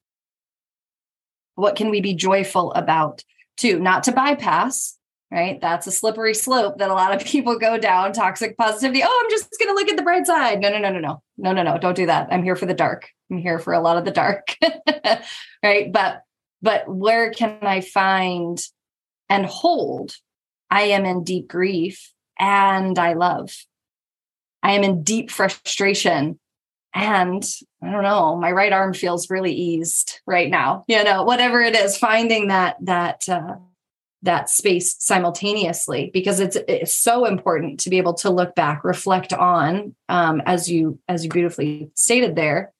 What 1.55 1.77
can 1.77 1.89
we 1.89 2.03
be 2.03 2.15
joyful 2.15 2.73
about 2.75 3.25
too? 3.57 3.79
Not 3.79 4.05
to 4.05 4.13
bypass, 4.13 4.99
right? 5.33 5.61
That's 5.61 5.87
a 5.87 5.93
slippery 5.93 6.35
slope 6.35 6.79
that 6.79 6.91
a 6.91 6.95
lot 6.95 7.15
of 7.15 7.27
people 7.27 7.59
go 7.59 7.79
down 7.79 8.13
toxic 8.13 8.57
positivity. 8.57 9.03
Oh, 9.05 9.21
I'm 9.25 9.31
just 9.31 9.49
going 9.59 9.71
to 9.71 9.75
look 9.75 9.89
at 9.89 9.97
the 9.97 10.03
bright 10.03 10.27
side. 10.27 10.61
No, 10.61 10.69
no, 10.69 10.79
no, 10.79 10.91
no, 10.91 11.01
no, 11.01 11.23
no, 11.39 11.53
no, 11.53 11.63
no. 11.63 11.79
Don't 11.79 11.97
do 11.97 12.07
that. 12.07 12.29
I'm 12.31 12.45
here 12.45 12.57
for 12.57 12.67
the 12.67 12.75
dark. 12.75 13.09
I'm 13.31 13.39
here 13.39 13.59
for 13.59 13.73
a 13.73 13.81
lot 13.81 13.97
of 13.97 14.05
the 14.05 14.11
dark. 14.11 14.57
right. 15.63 15.91
But, 15.91 16.23
but 16.61 16.87
where 16.87 17.33
can 17.33 17.59
I 17.63 17.81
find 17.81 18.61
and 19.31 19.47
hold? 19.47 20.15
I 20.71 20.83
am 20.83 21.05
in 21.07 21.25
deep 21.25 21.49
grief 21.49 22.13
and 22.39 22.99
I 22.99 23.15
love. 23.15 23.55
I 24.63 24.73
am 24.73 24.85
in 24.85 25.03
deep 25.03 25.31
frustration 25.31 26.39
and 26.95 27.43
I 27.83 27.91
don't 27.91 28.03
know, 28.03 28.37
my 28.37 28.53
right 28.53 28.73
arm 28.73 28.93
feels 28.93 29.31
really 29.31 29.53
eased 29.53 30.21
right 30.27 30.51
now. 30.51 30.85
You 30.89 31.03
know, 31.05 31.23
whatever 31.23 31.61
it 31.61 31.75
is, 31.75 31.97
finding 31.97 32.49
that 32.49 32.77
that 32.83 33.29
uh, 33.29 33.57
that 34.23 34.49
space 34.49 34.95
simultaneously 34.99 36.11
because 36.13 36.39
it's 36.39 36.57
it's 36.69 36.95
so 36.95 37.25
important 37.25 37.81
to 37.81 37.91
be 37.91 37.99
able 37.99 38.15
to 38.15 38.31
look 38.31 38.55
back 38.55 38.85
reflect 38.85 39.33
on 39.33 39.95
um, 40.09 40.41
as 40.47 40.71
you 40.71 40.99
as 41.09 41.25
you 41.25 41.31
beautifully 41.31 41.91
stated 41.95 42.37
there 42.37 42.73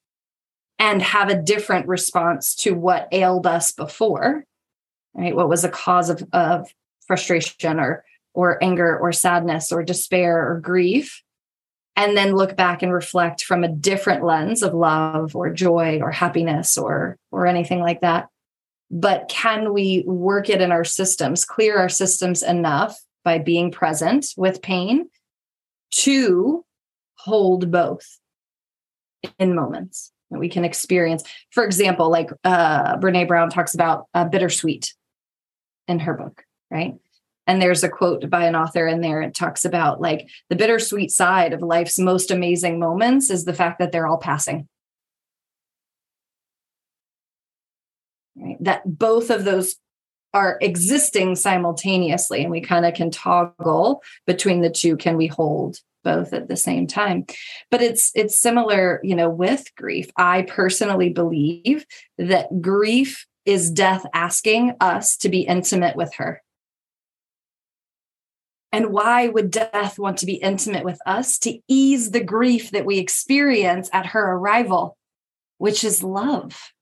and 0.79 1.01
have 1.01 1.29
a 1.29 1.41
different 1.41 1.87
response 1.87 2.55
to 2.55 2.73
what 2.73 3.07
ailed 3.11 3.45
us 3.45 3.71
before 3.71 4.45
right? 5.13 5.35
What 5.35 5.49
was 5.49 5.61
the 5.61 5.69
cause 5.69 6.09
of, 6.09 6.23
of 6.33 6.67
frustration 7.07 7.79
or 7.79 8.03
or 8.33 8.63
anger 8.63 8.97
or 8.97 9.11
sadness 9.11 9.71
or 9.71 9.83
despair 9.83 10.49
or 10.49 10.59
grief? 10.59 11.21
And 11.95 12.17
then 12.17 12.33
look 12.33 12.57
back 12.57 12.81
and 12.81 12.91
reflect 12.91 13.43
from 13.43 13.63
a 13.63 13.67
different 13.67 14.23
lens 14.23 14.63
of 14.63 14.73
love 14.73 15.35
or 15.35 15.51
joy 15.51 15.99
or 16.01 16.11
happiness 16.11 16.77
or 16.77 17.17
or 17.31 17.45
anything 17.45 17.79
like 17.79 18.01
that 18.01 18.29
but 18.93 19.27
can 19.27 19.73
we 19.73 20.03
work 20.05 20.49
it 20.49 20.61
in 20.61 20.71
our 20.71 20.83
systems, 20.83 21.45
clear 21.45 21.79
our 21.79 21.89
systems 21.89 22.43
enough 22.43 22.95
by 23.25 23.39
being 23.39 23.71
present 23.71 24.27
with 24.37 24.61
pain 24.61 25.09
to 25.89 26.63
hold 27.15 27.71
both 27.71 28.19
in 29.39 29.55
moments 29.55 30.11
that 30.29 30.37
we 30.37 30.47
can 30.47 30.63
experience? 30.63 31.23
For 31.49 31.65
example, 31.65 32.11
like 32.11 32.29
uh, 32.43 32.97
Brene 32.97 33.27
Brown 33.27 33.49
talks 33.49 33.73
about 33.73 34.05
uh, 34.13 34.25
bittersweet 34.25 34.93
in 35.87 35.97
her 35.97 36.13
book, 36.13 36.43
right? 36.69 36.93
And 37.47 37.59
there's 37.59 37.83
a 37.83 37.89
quote 37.89 38.29
by 38.29 38.45
an 38.45 38.55
author 38.55 38.85
in 38.85 39.01
there. 39.01 39.23
It 39.23 39.33
talks 39.33 39.65
about 39.65 40.01
like 40.01 40.27
the 40.49 40.55
bittersweet 40.55 41.09
side 41.09 41.51
of 41.51 41.63
life's 41.63 41.97
most 41.97 42.29
amazing 42.29 42.77
moments 42.77 43.31
is 43.31 43.45
the 43.45 43.55
fact 43.55 43.79
that 43.79 43.91
they're 43.91 44.07
all 44.07 44.19
passing. 44.19 44.67
Right? 48.35 48.57
that 48.59 48.81
both 48.85 49.29
of 49.29 49.43
those 49.45 49.75
are 50.33 50.57
existing 50.61 51.35
simultaneously 51.35 52.41
and 52.41 52.51
we 52.51 52.61
kind 52.61 52.85
of 52.85 52.93
can 52.93 53.11
toggle 53.11 54.01
between 54.25 54.61
the 54.61 54.69
two 54.69 54.97
can 54.97 55.17
we 55.17 55.27
hold 55.27 55.77
both 56.03 56.33
at 56.33 56.47
the 56.47 56.57
same 56.57 56.87
time 56.87 57.25
but 57.71 57.81
it's 57.81 58.11
it's 58.15 58.37
similar 58.37 58.99
you 59.03 59.15
know 59.15 59.29
with 59.29 59.73
grief 59.75 60.09
i 60.17 60.41
personally 60.43 61.09
believe 61.09 61.85
that 62.17 62.61
grief 62.61 63.25
is 63.45 63.69
death 63.71 64.05
asking 64.13 64.73
us 64.81 65.15
to 65.17 65.29
be 65.29 65.41
intimate 65.41 65.95
with 65.95 66.13
her 66.15 66.41
And 68.73 68.87
why 68.87 69.27
would 69.27 69.51
death 69.51 69.99
want 69.99 70.17
to 70.17 70.25
be 70.25 70.33
intimate 70.33 70.83
with 70.83 70.99
us? 71.05 71.37
To 71.39 71.59
ease 71.67 72.09
the 72.09 72.23
grief 72.23 72.71
that 72.71 72.87
we 72.87 72.97
experience 72.97 73.87
at 73.93 74.07
her 74.07 74.31
arrival, 74.33 74.97
which 75.59 75.83
is 75.83 76.03
love. 76.03 76.72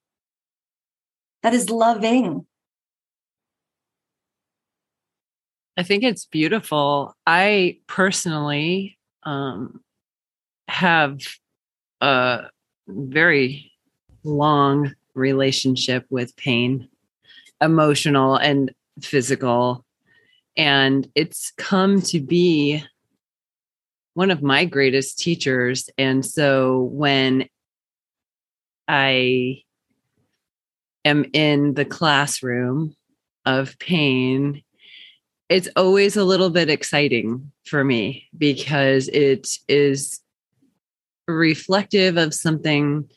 That 1.44 1.54
is 1.54 1.70
loving. 1.70 2.46
I 5.78 5.84
think 5.84 6.04
it's 6.04 6.26
beautiful. 6.26 7.16
I 7.26 7.80
personally 7.88 8.98
um, 9.24 9.82
have 10.68 11.20
a 12.02 12.44
very 12.88 13.72
long 14.24 14.94
relationship 15.14 16.06
with 16.10 16.36
pain, 16.36 16.88
emotional 17.62 18.36
and 18.36 18.74
physical. 19.02 19.86
And 20.58 21.08
it's 21.16 21.52
come 21.58 22.02
to 22.04 22.20
be 22.20 22.84
one 24.14 24.30
of 24.30 24.44
my 24.44 24.66
greatest 24.66 25.18
teachers. 25.20 25.90
And 25.98 26.26
so 26.26 26.90
when 26.92 27.48
I 28.88 29.64
am 31.06 31.26
in 31.34 31.74
the 31.74 31.86
classroom 31.86 32.96
of 33.46 33.78
pain, 33.80 34.64
it's 35.50 35.70
always 35.76 36.16
a 36.16 36.24
little 36.24 36.50
bit 36.50 36.70
exciting 36.70 37.52
for 37.66 37.84
me 37.84 38.28
because 38.38 39.08
it 39.10 39.50
is 39.68 40.22
reflective 41.28 42.18
of 42.18 42.34
something 42.34 43.10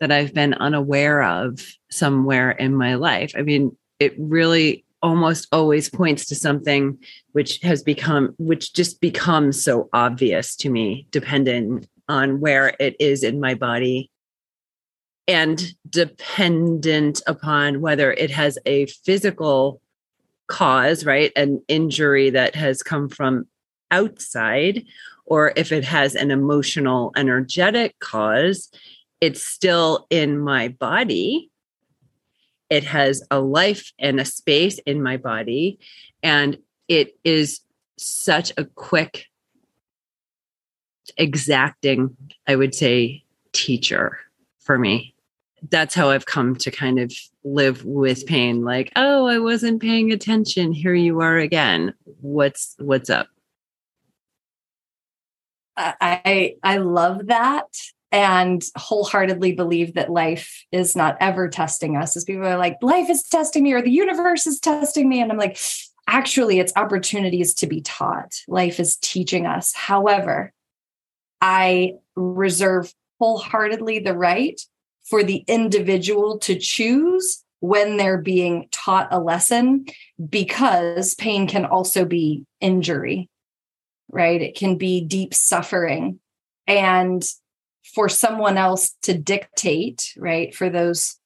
that 0.00 0.12
I've 0.12 0.32
been 0.32 0.54
unaware 0.54 1.22
of 1.22 1.60
somewhere 1.90 2.52
in 2.52 2.74
my 2.74 2.94
life. 2.94 3.32
I 3.36 3.42
mean, 3.42 3.76
it 3.98 4.14
really 4.18 4.84
almost 5.02 5.46
always 5.52 5.88
points 5.88 6.26
to 6.26 6.34
something 6.34 6.98
which 7.32 7.60
has 7.62 7.82
become 7.82 8.34
which 8.38 8.72
just 8.72 9.00
becomes 9.00 9.62
so 9.62 9.88
obvious 9.92 10.56
to 10.56 10.70
me 10.70 11.06
depending 11.12 11.86
on 12.08 12.40
where 12.40 12.74
it 12.80 12.96
is 12.98 13.22
in 13.22 13.38
my 13.38 13.54
body 13.54 14.10
and 15.28 15.74
dependent 15.88 17.22
upon 17.26 17.80
whether 17.80 18.12
it 18.12 18.30
has 18.30 18.58
a 18.66 18.86
physical 18.86 19.80
cause 20.48 21.04
right? 21.04 21.30
An 21.36 21.62
injury 21.68 22.30
that 22.30 22.54
has 22.54 22.82
come 22.82 23.08
from 23.08 23.46
outside 23.90 24.84
or 25.26 25.52
if 25.56 25.70
it 25.70 25.84
has 25.84 26.14
an 26.14 26.30
emotional 26.30 27.12
energetic 27.16 27.98
cause 28.00 28.70
it's 29.20 29.42
still 29.42 30.06
in 30.10 30.38
my 30.38 30.68
body. 30.68 31.50
It 32.70 32.84
has 32.84 33.22
a 33.30 33.40
life 33.40 33.92
and 33.98 34.20
a 34.20 34.24
space 34.24 34.78
in 34.80 35.02
my 35.02 35.16
body 35.16 35.78
and 36.22 36.58
it 36.88 37.16
is 37.24 37.60
such 37.96 38.52
a 38.56 38.64
quick 38.64 39.26
exacting 41.16 42.16
i 42.46 42.54
would 42.54 42.74
say 42.74 43.24
teacher 43.52 44.18
for 44.60 44.78
me 44.78 45.14
that's 45.70 45.94
how 45.94 46.10
i've 46.10 46.26
come 46.26 46.54
to 46.54 46.70
kind 46.70 46.98
of 46.98 47.12
live 47.44 47.84
with 47.84 48.26
pain 48.26 48.62
like 48.64 48.92
oh 48.96 49.26
i 49.26 49.38
wasn't 49.38 49.80
paying 49.80 50.12
attention. 50.12 50.72
Here 50.72 50.94
you 50.94 51.20
are 51.20 51.38
again. 51.38 51.94
What's 52.20 52.74
what's 52.78 53.10
up? 53.10 53.28
I 55.76 56.56
i 56.62 56.78
love 56.78 57.28
that 57.28 57.66
and 58.10 58.64
wholeheartedly 58.76 59.52
believe 59.52 59.94
that 59.94 60.10
life 60.10 60.64
is 60.72 60.96
not 60.96 61.16
ever 61.20 61.48
testing 61.48 61.96
us. 61.96 62.16
As 62.16 62.24
people 62.24 62.46
are 62.46 62.58
like 62.58 62.76
life 62.82 63.08
is 63.08 63.22
testing 63.22 63.62
me 63.62 63.72
or 63.72 63.82
the 63.82 63.90
universe 63.90 64.46
is 64.46 64.58
testing 64.60 65.08
me. 65.08 65.20
And 65.20 65.30
i'm 65.30 65.38
like 65.38 65.58
actually 66.06 66.58
it's 66.58 66.72
opportunities 66.76 67.54
to 67.54 67.66
be 67.66 67.80
taught. 67.80 68.32
Life 68.48 68.80
is 68.80 68.96
teaching 68.96 69.46
us. 69.46 69.72
However 69.74 70.52
i 71.40 71.92
reserve 72.16 72.92
wholeheartedly 73.20 74.00
the 74.00 74.14
right 74.14 74.60
for 75.08 75.22
the 75.22 75.44
individual 75.46 76.38
to 76.38 76.58
choose 76.58 77.44
when 77.60 77.96
they're 77.96 78.18
being 78.18 78.68
taught 78.70 79.08
a 79.10 79.18
lesson 79.18 79.84
because 80.28 81.14
pain 81.16 81.48
can 81.48 81.64
also 81.64 82.04
be 82.04 82.44
injury 82.60 83.28
right 84.10 84.42
it 84.42 84.56
can 84.56 84.76
be 84.76 85.00
deep 85.00 85.34
suffering 85.34 86.20
and 86.68 87.24
for 87.94 88.08
someone 88.08 88.58
else 88.58 88.94
to 89.02 89.16
dictate, 89.16 90.12
right? 90.16 90.54
For 90.54 90.68
those 90.68 91.16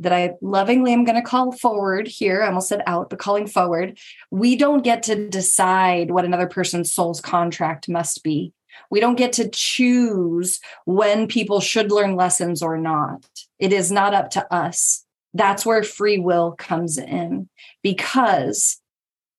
that 0.00 0.12
I 0.12 0.34
lovingly 0.40 0.92
am 0.92 1.04
going 1.04 1.16
to 1.16 1.26
call 1.26 1.52
forward 1.52 2.08
here, 2.08 2.42
I 2.42 2.48
almost 2.48 2.68
said 2.68 2.82
out, 2.86 3.10
but 3.10 3.18
calling 3.18 3.46
forward, 3.46 3.98
we 4.30 4.56
don't 4.56 4.82
get 4.82 5.02
to 5.04 5.28
decide 5.28 6.10
what 6.10 6.24
another 6.24 6.48
person's 6.48 6.92
soul's 6.92 7.20
contract 7.20 7.88
must 7.88 8.24
be. 8.24 8.52
We 8.90 9.00
don't 9.00 9.16
get 9.16 9.32
to 9.34 9.48
choose 9.48 10.60
when 10.84 11.26
people 11.26 11.60
should 11.60 11.90
learn 11.90 12.16
lessons 12.16 12.62
or 12.62 12.78
not. 12.78 13.26
It 13.58 13.72
is 13.72 13.90
not 13.90 14.14
up 14.14 14.30
to 14.30 14.52
us. 14.52 15.04
That's 15.34 15.64
where 15.64 15.82
free 15.82 16.18
will 16.18 16.52
comes 16.52 16.98
in 16.98 17.48
because 17.82 18.80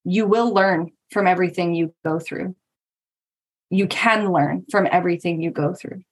you 0.03 0.25
will 0.25 0.53
learn 0.53 0.91
from 1.11 1.27
everything 1.27 1.73
you 1.73 1.93
go 2.05 2.19
through. 2.19 2.55
You 3.69 3.87
can 3.87 4.31
learn 4.31 4.65
from 4.71 4.87
everything 4.91 5.41
you 5.41 5.51
go 5.51 5.73
through 5.73 6.03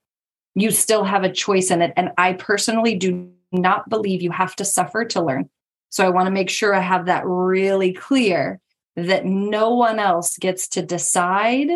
you 0.56 0.72
still 0.72 1.04
have 1.04 1.24
a 1.24 1.32
choice 1.32 1.72
in 1.72 1.82
it. 1.82 1.94
And 1.96 2.12
I 2.18 2.34
personally 2.34 2.96
do 2.96 3.32
not 3.52 3.90
believe 3.90 4.22
you 4.22 4.32
have 4.32 4.56
to 4.58 4.66
suffer 4.66 5.06
to 5.06 5.22
learn. 5.22 5.50
So 5.90 6.06
I 6.06 6.10
want 6.10 6.28
to 6.28 6.32
make 6.32 6.50
sure 6.50 6.74
I 6.74 6.82
have 6.82 7.06
that 7.06 7.26
really 7.26 7.94
clear 7.94 8.60
that 8.96 9.26
no 9.26 9.74
one 9.74 10.00
else 10.00 10.38
gets 10.38 10.68
to 10.70 10.82
decide 10.82 11.70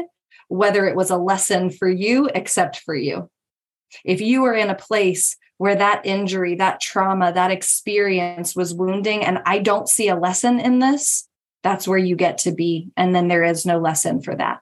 whether 0.53 0.85
it 0.85 0.95
was 0.95 1.09
a 1.09 1.17
lesson 1.17 1.71
for 1.71 1.89
you 1.89 2.29
except 2.35 2.81
for 2.81 2.93
you. 2.93 3.27
If 4.05 4.21
you 4.21 4.43
are 4.43 4.53
in 4.53 4.69
a 4.69 4.75
place 4.75 5.35
where 5.57 5.73
that 5.73 6.05
injury, 6.05 6.53
that 6.55 6.79
trauma, 6.79 7.33
that 7.33 7.49
experience 7.49 8.55
was 8.55 8.71
wounding, 8.71 9.25
and 9.25 9.39
I 9.47 9.57
don't 9.57 9.89
see 9.89 10.09
a 10.09 10.15
lesson 10.15 10.59
in 10.59 10.77
this, 10.77 11.27
that's 11.63 11.87
where 11.87 11.97
you 11.97 12.15
get 12.15 12.37
to 12.39 12.51
be. 12.51 12.91
And 12.95 13.15
then 13.15 13.29
there 13.29 13.43
is 13.43 13.65
no 13.65 13.79
lesson 13.79 14.21
for 14.21 14.35
that. 14.35 14.59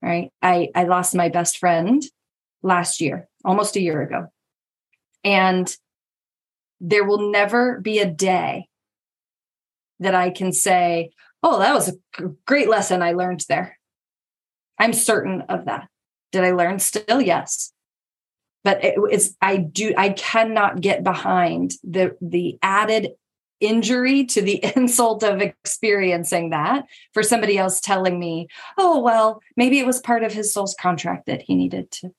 Right. 0.00 0.30
I, 0.40 0.68
I 0.72 0.84
lost 0.84 1.16
my 1.16 1.30
best 1.30 1.58
friend 1.58 2.00
last 2.62 3.00
year, 3.00 3.26
almost 3.44 3.74
a 3.74 3.82
year 3.82 4.02
ago. 4.02 4.28
And 5.24 5.74
there 6.80 7.04
will 7.04 7.32
never 7.32 7.80
be 7.80 7.98
a 7.98 8.06
day 8.06 8.68
that 9.98 10.14
I 10.14 10.30
can 10.30 10.52
say, 10.52 11.10
oh, 11.42 11.58
that 11.58 11.74
was 11.74 11.88
a 11.88 12.22
great 12.46 12.68
lesson 12.68 13.02
I 13.02 13.14
learned 13.14 13.44
there. 13.48 13.78
I'm 14.78 14.92
certain 14.92 15.42
of 15.42 15.66
that. 15.66 15.88
Did 16.32 16.44
I 16.44 16.52
learn 16.52 16.78
still? 16.78 17.20
Yes. 17.20 17.72
But 18.64 18.82
it 18.82 18.98
is 19.10 19.36
I 19.40 19.58
do 19.58 19.94
I 19.96 20.10
cannot 20.10 20.80
get 20.80 21.04
behind 21.04 21.72
the 21.84 22.16
the 22.20 22.58
added 22.62 23.10
injury 23.60 24.24
to 24.26 24.42
the 24.42 24.64
insult 24.76 25.22
of 25.22 25.40
experiencing 25.40 26.50
that 26.50 26.84
for 27.12 27.22
somebody 27.22 27.58
else 27.58 27.80
telling 27.80 28.18
me, 28.18 28.48
oh, 28.78 29.00
well, 29.00 29.40
maybe 29.56 29.78
it 29.78 29.86
was 29.86 30.00
part 30.00 30.24
of 30.24 30.32
his 30.32 30.52
soul's 30.52 30.74
contract 30.78 31.26
that 31.26 31.42
he 31.42 31.54
needed 31.54 31.90
to 31.90 32.10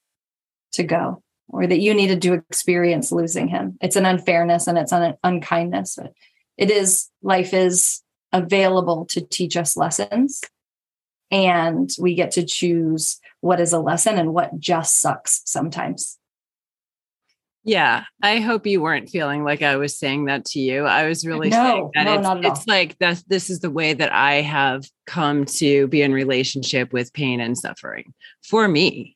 to 0.73 0.83
go 0.83 1.21
or 1.49 1.67
that 1.67 1.79
you 1.79 1.93
needed 1.93 2.21
to 2.21 2.33
experience 2.33 3.11
losing 3.11 3.47
him. 3.47 3.77
It's 3.81 3.95
an 3.95 4.05
unfairness 4.05 4.67
and 4.67 4.77
it's 4.77 4.91
an 4.91 5.15
unkindness. 5.23 5.95
But 5.95 6.13
it 6.57 6.71
is, 6.71 7.09
life 7.21 7.53
is 7.53 8.01
available 8.33 9.05
to 9.07 9.21
teach 9.21 9.55
us 9.55 9.77
lessons. 9.77 10.41
And 11.31 11.89
we 11.99 12.15
get 12.15 12.31
to 12.31 12.45
choose 12.45 13.19
what 13.41 13.59
is 13.59 13.73
a 13.73 13.79
lesson 13.79 14.17
and 14.17 14.33
what 14.33 14.59
just 14.59 14.99
sucks 15.01 15.41
sometimes. 15.45 16.17
Yeah, 17.67 18.03
I 18.21 18.41
hope 18.41 18.67
you 18.67 18.79
weren't 18.79 19.09
feeling 19.09 19.43
like 19.43 19.63
I 19.63 19.77
was 19.77 19.97
saying 19.97 20.25
that 20.25 20.45
to 20.45 20.59
you. 20.59 20.85
I 20.85 21.07
was 21.07 21.25
really 21.25 21.49
no, 21.49 21.55
saying 21.57 21.91
that 21.95 22.03
no, 22.03 22.13
it's, 22.13 22.23
not 22.23 22.37
at 22.37 22.45
it's 22.45 22.67
like 22.67 22.95
that. 22.99 23.23
This 23.27 23.49
is 23.49 23.59
the 23.59 23.71
way 23.71 23.95
that 23.95 24.13
I 24.13 24.41
have 24.41 24.85
come 25.07 25.45
to 25.45 25.87
be 25.87 26.03
in 26.03 26.13
relationship 26.13 26.93
with 26.93 27.11
pain 27.11 27.39
and 27.39 27.57
suffering 27.57 28.13
for 28.43 28.67
me. 28.67 29.15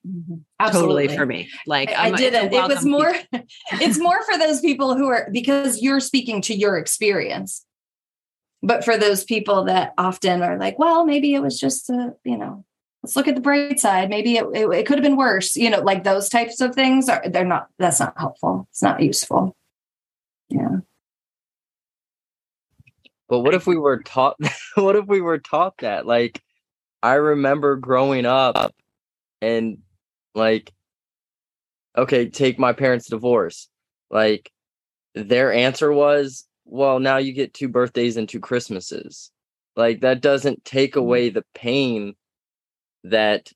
Absolutely. 0.59 1.09
Totally 1.09 1.15
for 1.15 1.25
me. 1.27 1.47
Like 1.67 1.89
I, 1.89 1.93
I 1.93 2.07
I'm 2.07 2.13
a- 2.13 2.15
it's 2.15 2.21
a 2.21 2.31
didn't. 2.31 2.53
It 2.53 2.67
was 2.67 2.85
more. 2.85 3.13
it's 3.73 3.99
more 3.99 4.19
for 4.23 4.39
those 4.39 4.61
people 4.61 4.97
who 4.97 5.09
are 5.09 5.29
because 5.31 5.83
you're 5.83 5.99
speaking 5.99 6.41
to 6.43 6.55
your 6.55 6.75
experience. 6.79 7.63
But 8.61 8.83
for 8.83 8.97
those 8.97 9.23
people 9.23 9.65
that 9.65 9.93
often 9.97 10.41
are 10.41 10.57
like, 10.57 10.77
well, 10.77 11.05
maybe 11.05 11.33
it 11.33 11.41
was 11.41 11.59
just 11.59 11.89
a, 11.89 12.13
you 12.25 12.37
know, 12.37 12.65
let's 13.01 13.15
look 13.15 13.27
at 13.27 13.35
the 13.35 13.41
bright 13.41 13.79
side. 13.79 14.09
Maybe 14.09 14.35
it, 14.35 14.45
it, 14.53 14.67
it 14.67 14.85
could 14.85 14.97
have 14.97 15.03
been 15.03 15.15
worse. 15.15 15.55
You 15.55 15.69
know, 15.69 15.81
like 15.81 16.03
those 16.03 16.29
types 16.29 16.59
of 16.59 16.75
things 16.75 17.07
are 17.07 17.23
they're 17.27 17.45
not. 17.45 17.67
That's 17.77 17.99
not 17.99 18.13
helpful. 18.17 18.67
It's 18.71 18.83
not 18.83 19.01
useful. 19.01 19.55
Yeah. 20.49 20.77
But 23.29 23.39
what 23.39 23.53
if 23.53 23.67
we 23.67 23.77
were 23.77 24.01
taught 24.01 24.35
what 24.75 24.95
if 24.95 25.05
we 25.05 25.21
were 25.21 25.39
taught 25.39 25.77
that? 25.77 26.05
Like 26.05 26.41
I 27.01 27.13
remember 27.13 27.77
growing 27.77 28.25
up 28.25 28.75
and 29.41 29.77
like 30.35 30.73
okay, 31.97 32.29
take 32.29 32.59
my 32.59 32.73
parents' 32.73 33.09
divorce. 33.09 33.67
Like 34.09 34.51
their 35.15 35.51
answer 35.51 35.91
was, 35.91 36.45
well, 36.69 36.99
now 36.99 37.17
you 37.17 37.33
get 37.33 37.53
two 37.53 37.67
birthdays 37.67 38.17
and 38.17 38.27
two 38.29 38.39
Christmases. 38.39 39.31
Like 39.75 40.01
that 40.01 40.21
doesn't 40.21 40.65
take 40.65 40.95
Mm-hmm. 40.99 40.99
away 40.99 41.29
the 41.29 41.45
pain 41.55 42.15
that 43.03 43.51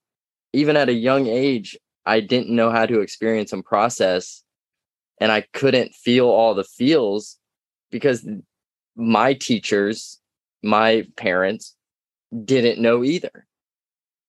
even 0.53 0.78
at 0.78 0.89
a 0.89 0.93
young 0.93 1.28
age 1.28 1.78
I 2.05 2.20
didn't 2.20 2.55
know 2.55 2.70
how 2.70 2.86
to 2.86 3.01
experience 3.01 3.53
and 3.53 3.64
process 3.64 4.43
and 5.20 5.32
I 5.32 5.41
couldn't 5.53 5.95
feel 5.95 6.28
all 6.28 6.53
the 6.53 6.64
feels 6.64 7.38
because 7.91 8.28
my 8.95 9.34
teachers, 9.34 10.20
my 10.61 11.07
parents 11.16 11.76
didn't 12.45 12.82
know 12.82 13.03
either. 13.03 13.45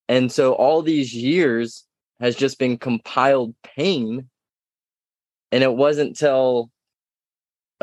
And 0.07 0.31
so 0.31 0.53
all 0.53 0.81
these 0.81 1.13
years 1.13 1.85
has 2.19 2.35
just 2.35 2.59
been 2.59 2.77
compiled 2.77 3.55
pain. 3.63 4.29
And 5.51 5.63
it 5.63 5.73
wasn't 5.73 6.15
till 6.15 6.71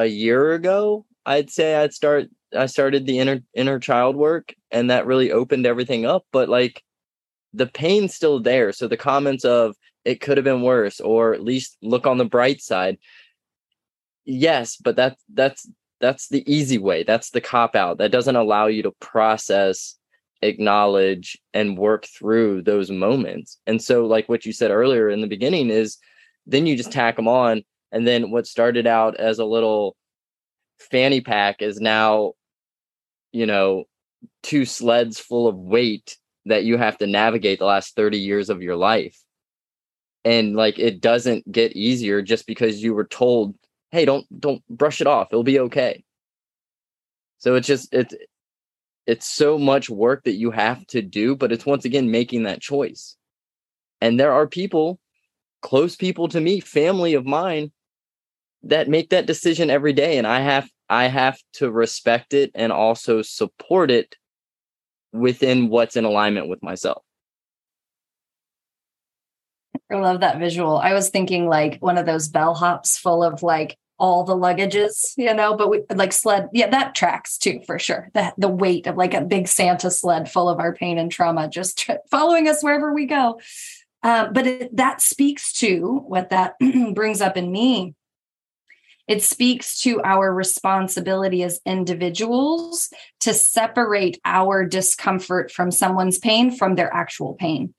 a 0.02 0.06
year 0.06 0.52
ago, 0.52 1.06
I'd 1.24 1.50
say 1.50 1.76
I'd 1.76 1.94
start 1.94 2.28
I 2.56 2.66
started 2.66 3.06
the 3.06 3.18
inner 3.18 3.40
inner 3.54 3.78
child 3.78 4.16
work 4.16 4.54
and 4.70 4.90
that 4.90 5.06
really 5.06 5.32
opened 5.32 5.66
everything 5.66 6.04
up. 6.06 6.26
But 6.32 6.48
like 6.48 6.82
the 7.54 7.66
pain's 7.66 8.14
still 8.14 8.40
there. 8.40 8.72
So 8.72 8.88
the 8.88 8.96
comments 8.96 9.44
of 9.44 9.76
it 10.04 10.20
could 10.20 10.36
have 10.36 10.44
been 10.44 10.62
worse, 10.62 11.00
or 11.00 11.34
at 11.34 11.44
least 11.44 11.76
look 11.82 12.06
on 12.06 12.18
the 12.18 12.24
bright 12.24 12.60
side. 12.60 12.98
Yes, 14.24 14.76
but 14.76 14.96
that's 14.96 15.22
that's 15.32 15.68
that's 16.00 16.28
the 16.28 16.42
easy 16.52 16.78
way. 16.78 17.04
That's 17.04 17.30
the 17.30 17.40
cop 17.40 17.76
out. 17.76 17.98
That 17.98 18.10
doesn't 18.12 18.36
allow 18.36 18.66
you 18.66 18.82
to 18.82 18.90
process, 19.00 19.96
acknowledge, 20.42 21.38
and 21.54 21.78
work 21.78 22.06
through 22.06 22.62
those 22.62 22.90
moments. 22.90 23.58
And 23.66 23.80
so, 23.80 24.06
like 24.06 24.28
what 24.28 24.44
you 24.44 24.52
said 24.52 24.70
earlier 24.70 25.08
in 25.08 25.20
the 25.20 25.28
beginning, 25.28 25.70
is 25.70 25.98
then 26.46 26.66
you 26.66 26.76
just 26.76 26.92
tack 26.92 27.16
them 27.16 27.28
on. 27.28 27.62
And 27.92 28.06
then 28.06 28.30
what 28.30 28.46
started 28.46 28.86
out 28.86 29.16
as 29.16 29.38
a 29.38 29.44
little 29.44 29.96
fanny 30.78 31.20
pack 31.20 31.62
is 31.62 31.80
now, 31.80 32.32
you 33.32 33.46
know, 33.46 33.84
two 34.42 34.64
sleds 34.64 35.20
full 35.20 35.46
of 35.46 35.56
weight 35.56 36.16
that 36.46 36.64
you 36.64 36.78
have 36.78 36.98
to 36.98 37.06
navigate 37.06 37.58
the 37.58 37.66
last 37.66 37.94
30 37.94 38.18
years 38.18 38.50
of 38.50 38.62
your 38.62 38.76
life. 38.76 39.18
And 40.24 40.56
like 40.56 40.78
it 40.78 41.00
doesn't 41.00 41.50
get 41.50 41.72
easier 41.72 42.22
just 42.22 42.46
because 42.46 42.82
you 42.82 42.94
were 42.94 43.04
told, 43.04 43.54
hey, 43.90 44.04
don't 44.04 44.26
don't 44.40 44.62
brush 44.68 45.00
it 45.00 45.06
off. 45.06 45.28
It'll 45.30 45.42
be 45.42 45.60
okay. 45.60 46.04
So 47.38 47.56
it's 47.56 47.66
just 47.66 47.92
it's 47.92 48.14
it's 49.06 49.26
so 49.26 49.58
much 49.58 49.90
work 49.90 50.24
that 50.24 50.34
you 50.34 50.52
have 50.52 50.86
to 50.88 51.02
do, 51.02 51.34
but 51.34 51.52
it's 51.52 51.66
once 51.66 51.84
again 51.84 52.10
making 52.10 52.44
that 52.44 52.60
choice. 52.60 53.16
And 54.00 54.18
there 54.18 54.32
are 54.32 54.46
people, 54.46 55.00
close 55.60 55.96
people 55.96 56.28
to 56.28 56.40
me, 56.40 56.60
family 56.60 57.14
of 57.14 57.26
mine, 57.26 57.72
that 58.64 58.88
make 58.88 59.10
that 59.10 59.26
decision 59.26 59.70
every 59.70 59.92
day. 59.92 60.18
And 60.18 60.26
I 60.26 60.40
have 60.40 60.68
I 60.88 61.04
have 61.06 61.38
to 61.54 61.70
respect 61.70 62.34
it 62.34 62.50
and 62.54 62.72
also 62.72 63.22
support 63.22 63.90
it 63.90 64.16
within 65.12 65.68
what's 65.68 65.96
in 65.96 66.04
alignment 66.04 66.48
with 66.48 66.62
myself. 66.62 67.02
I 69.90 69.96
love 69.96 70.20
that 70.20 70.38
visual. 70.38 70.78
I 70.78 70.94
was 70.94 71.10
thinking 71.10 71.48
like 71.48 71.78
one 71.80 71.98
of 71.98 72.06
those 72.06 72.30
bellhops 72.30 72.98
full 72.98 73.22
of 73.22 73.42
like 73.42 73.76
all 73.98 74.24
the 74.24 74.34
luggages, 74.34 75.12
you 75.16 75.32
know, 75.32 75.56
but 75.56 75.70
we 75.70 75.82
like 75.94 76.12
sled. 76.12 76.48
Yeah, 76.52 76.68
that 76.70 76.94
tracks 76.94 77.38
too 77.38 77.60
for 77.66 77.78
sure. 77.78 78.10
That 78.14 78.34
the 78.38 78.48
weight 78.48 78.86
of 78.86 78.96
like 78.96 79.14
a 79.14 79.20
big 79.20 79.48
Santa 79.48 79.90
sled 79.90 80.30
full 80.30 80.48
of 80.48 80.58
our 80.58 80.74
pain 80.74 80.98
and 80.98 81.10
trauma 81.10 81.48
just 81.48 81.78
tra- 81.78 82.00
following 82.10 82.48
us 82.48 82.62
wherever 82.62 82.92
we 82.92 83.06
go. 83.06 83.40
Uh, 84.02 84.28
but 84.32 84.46
it, 84.46 84.76
that 84.76 85.00
speaks 85.00 85.52
to 85.52 86.02
what 86.06 86.30
that 86.30 86.54
brings 86.94 87.20
up 87.20 87.36
in 87.36 87.52
me. 87.52 87.94
It 89.08 89.22
speaks 89.22 89.80
to 89.82 90.00
our 90.02 90.32
responsibility 90.32 91.42
as 91.42 91.60
individuals 91.66 92.88
to 93.20 93.34
separate 93.34 94.20
our 94.24 94.64
discomfort 94.64 95.50
from 95.50 95.70
someone's 95.70 96.18
pain 96.18 96.56
from 96.56 96.76
their 96.76 96.92
actual 96.92 97.34
pain. 97.34 97.74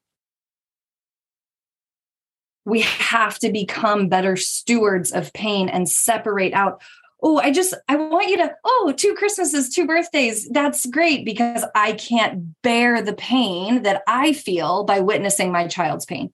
We 2.65 2.82
have 2.82 3.39
to 3.39 3.51
become 3.51 4.09
better 4.09 4.36
stewards 4.36 5.11
of 5.11 5.34
pain 5.34 5.69
and 5.69 5.89
separate 5.89 6.53
out 6.53 6.82
oh 7.21 7.38
i 7.39 7.51
just 7.51 7.74
i 7.88 7.95
want 7.95 8.28
you 8.28 8.38
to 8.38 8.53
oh 8.65 8.93
two 8.95 9.15
christmases 9.15 9.69
two 9.69 9.88
birthdays. 9.88 10.47
That's 10.49 10.86
great 10.86 11.26
because 11.26 11.65
i 11.74 11.93
can't 11.93 12.61
bear 12.61 13.01
the 13.01 13.13
pain 13.13 13.84
that 13.84 14.03
i 14.07 14.34
feel 14.34 14.84
by 14.84 14.99
witnessing 14.99 15.51
my 15.51 15.67
child's 15.67 16.05
pain 16.05 16.32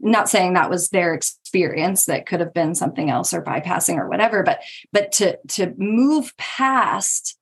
not 0.00 0.28
saying 0.28 0.54
that 0.54 0.70
was 0.70 0.88
their 0.90 1.14
experience 1.14 2.06
that 2.06 2.26
could 2.26 2.40
have 2.40 2.52
been 2.52 2.74
something 2.74 3.10
else 3.10 3.32
or 3.32 3.42
bypassing 3.42 3.96
or 3.96 4.08
whatever 4.08 4.42
but 4.42 4.60
but 4.92 5.12
to 5.12 5.38
to 5.48 5.72
move 5.78 6.36
past 6.36 7.38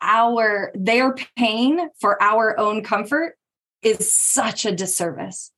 our 0.00 0.72
their 0.74 1.14
pain 1.36 1.88
for 2.00 2.20
our 2.22 2.58
own 2.58 2.82
comfort 2.82 3.36
is 3.82 4.10
such 4.10 4.64
a 4.64 4.72
disservice 4.72 5.52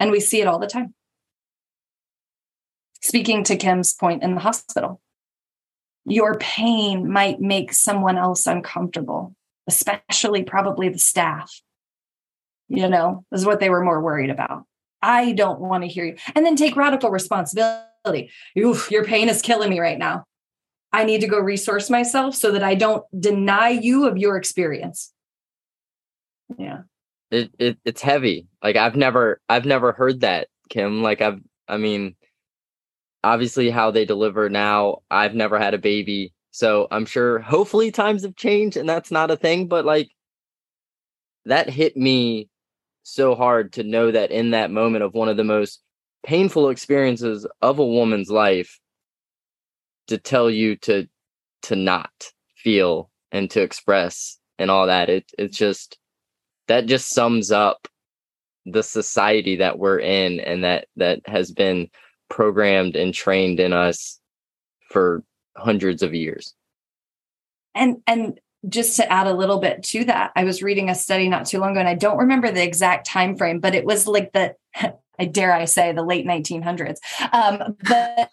and 0.00 0.10
we 0.10 0.18
see 0.18 0.40
it 0.40 0.48
all 0.48 0.58
the 0.58 0.66
time. 0.66 0.94
Speaking 3.02 3.44
to 3.44 3.56
Kim's 3.56 3.92
point 3.92 4.22
in 4.22 4.34
the 4.34 4.40
hospital, 4.40 5.00
your 6.06 6.38
pain 6.38 7.10
might 7.10 7.40
make 7.40 7.72
someone 7.72 8.16
else 8.16 8.46
uncomfortable, 8.46 9.36
especially 9.68 10.42
probably 10.42 10.88
the 10.88 10.98
staff. 10.98 11.60
You 12.70 12.88
know, 12.88 13.24
this 13.30 13.40
is 13.40 13.46
what 13.46 13.60
they 13.60 13.68
were 13.68 13.84
more 13.84 14.00
worried 14.00 14.30
about. 14.30 14.64
I 15.02 15.32
don't 15.32 15.60
want 15.60 15.82
to 15.82 15.88
hear 15.88 16.04
you. 16.04 16.16
And 16.34 16.46
then 16.46 16.56
take 16.56 16.76
radical 16.76 17.10
responsibility. 17.10 18.30
Oof, 18.58 18.90
your 18.90 19.04
pain 19.04 19.28
is 19.28 19.42
killing 19.42 19.68
me 19.68 19.80
right 19.80 19.98
now. 19.98 20.24
I 20.92 21.04
need 21.04 21.20
to 21.20 21.28
go 21.28 21.38
resource 21.38 21.90
myself 21.90 22.34
so 22.34 22.52
that 22.52 22.62
I 22.62 22.74
don't 22.74 23.04
deny 23.18 23.68
you 23.70 24.06
of 24.06 24.16
your 24.16 24.36
experience. 24.36 25.12
Yeah 26.58 26.82
it, 27.30 27.50
it 27.58 27.78
it's 27.84 28.02
heavy 28.02 28.46
like 28.62 28.76
i've 28.76 28.96
never 28.96 29.40
i've 29.48 29.64
never 29.64 29.92
heard 29.92 30.20
that 30.20 30.48
kim 30.68 31.02
like 31.02 31.20
i've 31.20 31.40
i 31.68 31.76
mean 31.76 32.14
obviously 33.22 33.70
how 33.70 33.90
they 33.90 34.04
deliver 34.04 34.48
now 34.48 34.98
i've 35.10 35.34
never 35.34 35.58
had 35.58 35.74
a 35.74 35.78
baby 35.78 36.32
so 36.50 36.88
i'm 36.90 37.06
sure 37.06 37.38
hopefully 37.38 37.90
times 37.90 38.22
have 38.22 38.36
changed 38.36 38.76
and 38.76 38.88
that's 38.88 39.10
not 39.10 39.30
a 39.30 39.36
thing 39.36 39.68
but 39.68 39.84
like 39.84 40.10
that 41.44 41.70
hit 41.70 41.96
me 41.96 42.48
so 43.02 43.34
hard 43.34 43.72
to 43.74 43.82
know 43.82 44.10
that 44.10 44.30
in 44.30 44.50
that 44.50 44.70
moment 44.70 45.04
of 45.04 45.14
one 45.14 45.28
of 45.28 45.36
the 45.36 45.44
most 45.44 45.82
painful 46.24 46.68
experiences 46.68 47.46
of 47.62 47.78
a 47.78 47.86
woman's 47.86 48.30
life 48.30 48.78
to 50.08 50.18
tell 50.18 50.50
you 50.50 50.76
to 50.76 51.08
to 51.62 51.76
not 51.76 52.10
feel 52.56 53.10
and 53.32 53.50
to 53.50 53.62
express 53.62 54.38
and 54.58 54.70
all 54.70 54.86
that. 54.86 55.08
It 55.08 55.30
it's 55.38 55.56
just 55.56 55.98
that 56.68 56.86
just 56.86 57.14
sums 57.14 57.50
up 57.50 57.88
the 58.66 58.82
society 58.82 59.56
that 59.56 59.78
we're 59.78 59.98
in 59.98 60.40
and 60.40 60.64
that 60.64 60.86
that 60.96 61.20
has 61.26 61.50
been 61.50 61.88
programmed 62.28 62.96
and 62.96 63.14
trained 63.14 63.60
in 63.60 63.72
us 63.72 64.20
for 64.90 65.22
hundreds 65.56 66.02
of 66.02 66.14
years. 66.14 66.54
And 67.74 68.02
and 68.06 68.38
just 68.68 68.96
to 68.96 69.12
add 69.12 69.26
a 69.26 69.34
little 69.34 69.58
bit 69.58 69.82
to 69.82 70.04
that 70.04 70.32
i 70.36 70.44
was 70.44 70.62
reading 70.62 70.90
a 70.90 70.94
study 70.94 71.28
not 71.28 71.46
too 71.46 71.58
long 71.58 71.72
ago 71.72 71.80
and 71.80 71.88
i 71.88 71.94
don't 71.94 72.18
remember 72.18 72.50
the 72.50 72.62
exact 72.62 73.06
time 73.06 73.36
frame 73.36 73.60
but 73.60 73.74
it 73.74 73.84
was 73.84 74.06
like 74.06 74.32
the 74.32 74.54
i 75.18 75.24
dare 75.24 75.52
i 75.52 75.64
say 75.64 75.92
the 75.92 76.02
late 76.02 76.26
1900s 76.26 76.98
um 77.32 77.76
but 77.88 78.30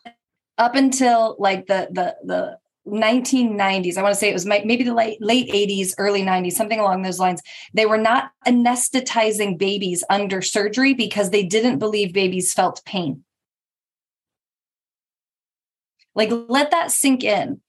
up 0.58 0.76
until 0.76 1.36
like 1.40 1.68
the 1.68 1.88
the 1.92 2.16
the 2.24 2.58
1990s 2.88 3.98
i 3.98 4.02
want 4.02 4.14
to 4.14 4.20
say 4.20 4.30
it 4.30 4.34
was 4.34 4.46
maybe 4.46 4.84
the 4.84 4.94
late 4.94 5.22
late 5.22 5.50
80s 5.50 5.94
early 5.98 6.24
90s 6.24 6.54
something 6.54 6.80
along 6.80 7.02
those 7.02 7.20
lines 7.20 7.42
they 7.74 7.86
were 7.86 7.98
not 7.98 8.32
anesthetizing 8.48 9.58
babies 9.58 10.04
under 10.10 10.42
surgery 10.42 10.94
because 10.94 11.30
they 11.30 11.44
didn't 11.44 11.80
believe 11.80 12.14
babies 12.14 12.54
felt 12.54 12.84
pain. 12.86 13.24
Like 16.16 16.32
let 16.32 16.72
that 16.72 16.92
sink 16.92 17.24
in 17.24 17.62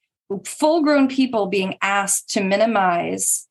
full 0.45 0.83
grown 0.83 1.09
people 1.09 1.47
being 1.47 1.77
asked 1.83 2.31
to 2.31 2.43
minimize 2.43 3.47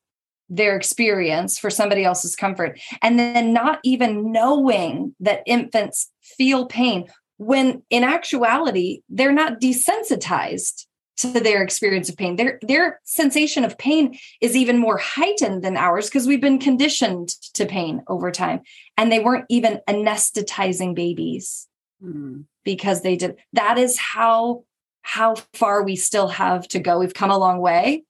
their 0.48 0.76
experience 0.76 1.58
for 1.58 1.70
somebody 1.70 2.04
else's 2.04 2.34
comfort 2.34 2.80
and 3.02 3.18
then 3.18 3.52
not 3.52 3.80
even 3.84 4.32
knowing 4.32 5.14
that 5.20 5.42
infants 5.46 6.10
feel 6.22 6.66
pain 6.66 7.06
when 7.36 7.82
in 7.90 8.02
actuality 8.02 9.02
they're 9.08 9.32
not 9.32 9.60
desensitized 9.60 10.86
to 11.18 11.40
their 11.40 11.62
experience 11.62 12.08
of 12.08 12.16
pain. 12.16 12.36
Their 12.36 12.58
their 12.62 13.00
sensation 13.04 13.64
of 13.64 13.76
pain 13.76 14.18
is 14.40 14.56
even 14.56 14.78
more 14.78 14.98
heightened 14.98 15.62
than 15.64 15.76
ours 15.76 16.06
because 16.06 16.26
we've 16.26 16.40
been 16.40 16.60
conditioned 16.60 17.30
to 17.54 17.66
pain 17.66 18.02
over 18.06 18.30
time. 18.30 18.60
And 18.96 19.10
they 19.10 19.18
weren't 19.18 19.46
even 19.48 19.80
anesthetizing 19.88 20.94
babies 20.94 21.66
mm. 22.02 22.44
because 22.64 23.02
they 23.02 23.16
did. 23.16 23.36
That 23.52 23.78
is 23.78 23.98
how 23.98 24.64
how 25.02 25.36
far 25.54 25.82
we 25.82 25.96
still 25.96 26.28
have 26.28 26.68
to 26.68 26.78
go. 26.78 26.98
We've 26.98 27.14
come 27.14 27.30
a 27.30 27.38
long 27.38 27.60
way, 27.60 28.04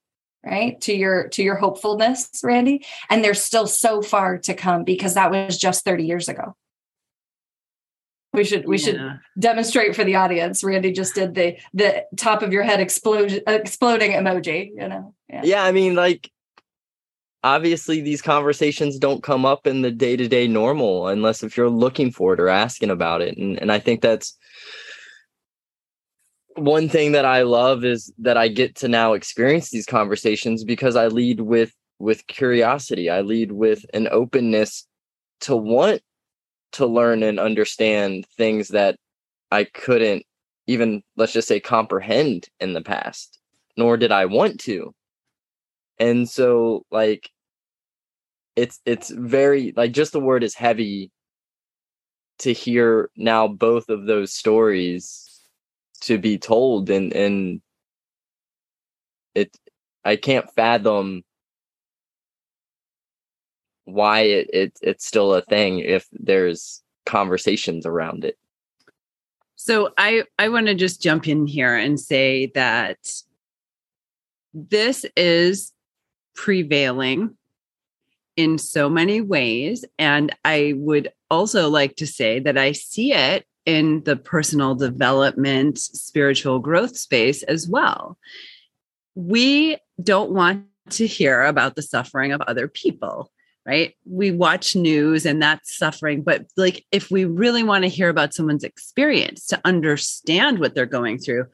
right? 0.44 0.80
To 0.82 0.94
your 0.94 1.28
to 1.28 1.42
your 1.42 1.56
hopefulness, 1.56 2.30
Randy. 2.42 2.84
And 3.08 3.22
there's 3.24 3.42
still 3.42 3.66
so 3.66 4.02
far 4.02 4.38
to 4.38 4.54
come 4.54 4.84
because 4.84 5.14
that 5.14 5.30
was 5.30 5.58
just 5.58 5.84
30 5.84 6.04
years 6.04 6.28
ago. 6.28 6.56
we 8.32 8.44
should 8.44 8.66
we 8.66 8.78
yeah. 8.78 8.84
should 8.84 9.20
demonstrate 9.38 9.96
for 9.96 10.04
the 10.04 10.14
audience 10.14 10.62
randy 10.62 10.92
just 10.92 11.14
did 11.14 11.34
the 11.34 11.56
the 11.72 12.04
top 12.16 12.42
of 12.42 12.52
your 12.52 12.62
head 12.62 12.80
explosion 12.80 13.42
exploding 13.46 14.12
emoji 14.12 14.70
you 14.74 14.88
know 14.88 15.14
yeah, 15.28 15.40
yeah 15.44 15.64
i 15.64 15.72
mean 15.72 15.94
like 15.94 16.30
obviously 17.42 18.00
these 18.00 18.20
conversations 18.20 18.98
don't 18.98 19.22
come 19.22 19.46
up 19.46 19.66
in 19.66 19.82
the 19.82 19.90
day-to-day 19.90 20.46
normal 20.46 21.08
unless 21.08 21.42
if 21.42 21.56
you're 21.56 21.70
looking 21.70 22.10
for 22.10 22.34
it 22.34 22.40
or 22.40 22.48
asking 22.48 22.90
about 22.90 23.22
it 23.22 23.36
and, 23.38 23.58
and 23.60 23.72
i 23.72 23.78
think 23.78 24.00
that's 24.00 24.36
one 26.60 26.88
thing 26.88 27.12
that 27.12 27.24
i 27.24 27.42
love 27.42 27.84
is 27.84 28.12
that 28.18 28.36
i 28.36 28.48
get 28.48 28.74
to 28.74 28.88
now 28.88 29.12
experience 29.12 29.70
these 29.70 29.86
conversations 29.86 30.64
because 30.64 30.96
i 30.96 31.06
lead 31.06 31.40
with 31.40 31.72
with 31.98 32.26
curiosity. 32.28 33.10
I 33.10 33.22
lead 33.22 33.52
with 33.52 33.84
an 33.92 34.08
openness 34.10 34.86
to 35.40 35.56
want 35.56 36.00
to 36.72 36.86
learn 36.86 37.22
and 37.22 37.40
understand 37.40 38.26
things 38.36 38.68
that 38.68 38.96
i 39.50 39.64
couldn't 39.64 40.24
even 40.66 41.02
let's 41.16 41.32
just 41.32 41.48
say 41.48 41.58
comprehend 41.60 42.46
in 42.60 42.74
the 42.74 42.82
past 42.82 43.38
nor 43.76 43.96
did 43.96 44.12
i 44.12 44.26
want 44.26 44.60
to. 44.60 44.92
And 45.98 46.28
so 46.28 46.84
like 46.90 47.30
it's 48.56 48.80
it's 48.84 49.10
very 49.10 49.72
like 49.76 49.92
just 49.92 50.12
the 50.12 50.20
word 50.20 50.44
is 50.44 50.54
heavy 50.54 51.10
to 52.40 52.52
hear 52.52 53.10
now 53.16 53.48
both 53.48 53.88
of 53.88 54.06
those 54.06 54.32
stories 54.32 55.27
to 56.00 56.18
be 56.18 56.38
told 56.38 56.90
and 56.90 57.12
and 57.12 57.60
it 59.34 59.56
i 60.04 60.16
can't 60.16 60.50
fathom 60.54 61.22
why 63.84 64.20
it, 64.20 64.50
it 64.52 64.78
it's 64.82 65.06
still 65.06 65.34
a 65.34 65.42
thing 65.42 65.78
if 65.78 66.06
there's 66.12 66.82
conversations 67.06 67.86
around 67.86 68.24
it 68.24 68.36
so 69.56 69.90
i 69.96 70.22
i 70.38 70.48
want 70.48 70.66
to 70.66 70.74
just 70.74 71.00
jump 71.00 71.26
in 71.26 71.46
here 71.46 71.74
and 71.74 71.98
say 71.98 72.46
that 72.54 72.98
this 74.54 75.04
is 75.16 75.72
prevailing 76.34 77.36
in 78.36 78.56
so 78.56 78.88
many 78.88 79.20
ways. 79.20 79.84
And 79.98 80.34
I 80.44 80.74
would 80.76 81.12
also 81.30 81.68
like 81.68 81.96
to 81.96 82.06
say 82.06 82.38
that 82.38 82.56
I 82.56 82.72
see 82.72 83.12
it 83.12 83.44
in 83.68 84.02
the 84.04 84.16
personal 84.16 84.74
development, 84.74 85.78
spiritual 85.78 86.58
growth 86.58 86.96
space 86.96 87.42
as 87.42 87.68
well. 87.68 88.16
We 89.14 89.76
don't 90.02 90.30
want 90.30 90.64
to 90.92 91.06
hear 91.06 91.42
about 91.42 91.76
the 91.76 91.82
suffering 91.82 92.32
of 92.32 92.40
other 92.40 92.66
people, 92.66 93.30
right? 93.66 93.94
We 94.06 94.30
watch 94.30 94.74
news 94.74 95.26
and 95.26 95.42
that's 95.42 95.76
suffering. 95.76 96.22
But 96.22 96.46
like, 96.56 96.86
if 96.92 97.10
we 97.10 97.26
really 97.26 97.62
want 97.62 97.82
to 97.82 97.90
hear 97.90 98.08
about 98.08 98.32
someone's 98.32 98.64
experience 98.64 99.46
to 99.48 99.60
understand 99.66 100.60
what 100.60 100.74
they're 100.74 100.86
going 100.86 101.18
through, 101.18 101.44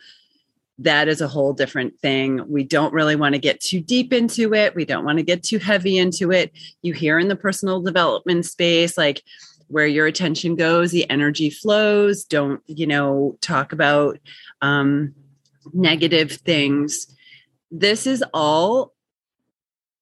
that 0.79 1.09
is 1.09 1.21
a 1.21 1.27
whole 1.27 1.53
different 1.53 1.99
thing. 1.99 2.45
We 2.49 2.63
don't 2.63 2.95
really 2.95 3.17
want 3.17 3.35
to 3.35 3.41
get 3.41 3.61
too 3.61 3.81
deep 3.81 4.13
into 4.13 4.55
it. 4.55 4.77
We 4.77 4.85
don't 4.85 5.05
want 5.05 5.19
to 5.19 5.25
get 5.25 5.43
too 5.43 5.59
heavy 5.59 5.99
into 5.99 6.31
it. 6.31 6.53
You 6.83 6.93
hear 6.93 7.19
in 7.19 7.27
the 7.27 7.35
personal 7.35 7.81
development 7.81 8.47
space, 8.47 8.97
like 8.97 9.25
where 9.75 9.87
your 9.87 10.07
attention 10.07 10.57
goes, 10.57 10.91
the 10.91 11.09
energy 11.11 11.51
flows. 11.51 12.25
Don't, 12.25 12.63
you 12.67 12.87
know, 12.87 13.37
talk 13.41 13.73
about 13.73 14.19
um, 14.63 15.15
negative 15.73 16.33
things. 16.33 17.07
This 17.71 18.07
is 18.07 18.25
all 18.33 18.93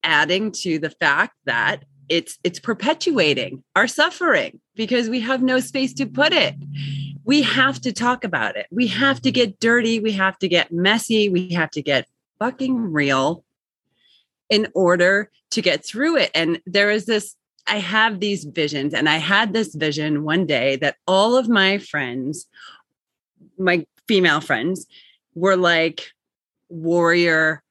adding 0.05 0.53
to 0.53 0.79
the 0.79 0.91
fact 0.91 1.35
that 1.47 1.85
it's 2.09 2.39
it's 2.45 2.59
perpetuating 2.59 3.63
our 3.77 3.87
suffering 3.87 4.61
because 4.75 5.09
we 5.09 5.21
have 5.21 5.43
no 5.43 5.61
space 5.61 5.95
to 5.95 6.07
put 6.07 6.33
it 6.33 6.55
we 7.25 7.43
have 7.43 7.81
to 7.83 7.93
talk 7.93 8.25
about 8.25 8.57
it. 8.57 8.67
We 8.71 8.89
have 8.89 9.21
to 9.23 9.31
get 9.31 9.61
dirty. 9.61 10.01
We 10.01 10.13
have 10.13 10.39
to 10.39 10.49
get 10.49 10.73
messy. 10.73 11.29
We 11.29 11.51
have 11.51 11.71
to 11.73 11.83
get 11.83 12.07
fucking 12.39 12.93
real 12.93 13.45
in 14.51 14.69
order 14.75 15.31
to 15.51 15.63
get 15.63 15.85
through 15.85 16.17
it. 16.17 16.31
And 16.35 16.61
there 16.67 16.91
is 16.91 17.07
this, 17.07 17.37
I 17.67 17.79
have 17.79 18.21
these 18.21 18.45
visions, 18.45 18.93
and 18.93 19.09
I 19.09 19.17
had 19.17 19.53
this 19.53 19.75
vision 19.75 20.25
one 20.25 20.47
day 20.47 20.77
that 20.77 20.97
all 21.07 21.37
of 21.37 21.49
my 21.49 21.79
friends, 21.79 22.47
my 23.59 23.87
female 24.09 24.41
friends, 24.41 24.87
were 25.35 25.57
like 25.57 26.11
warrior 26.69 27.63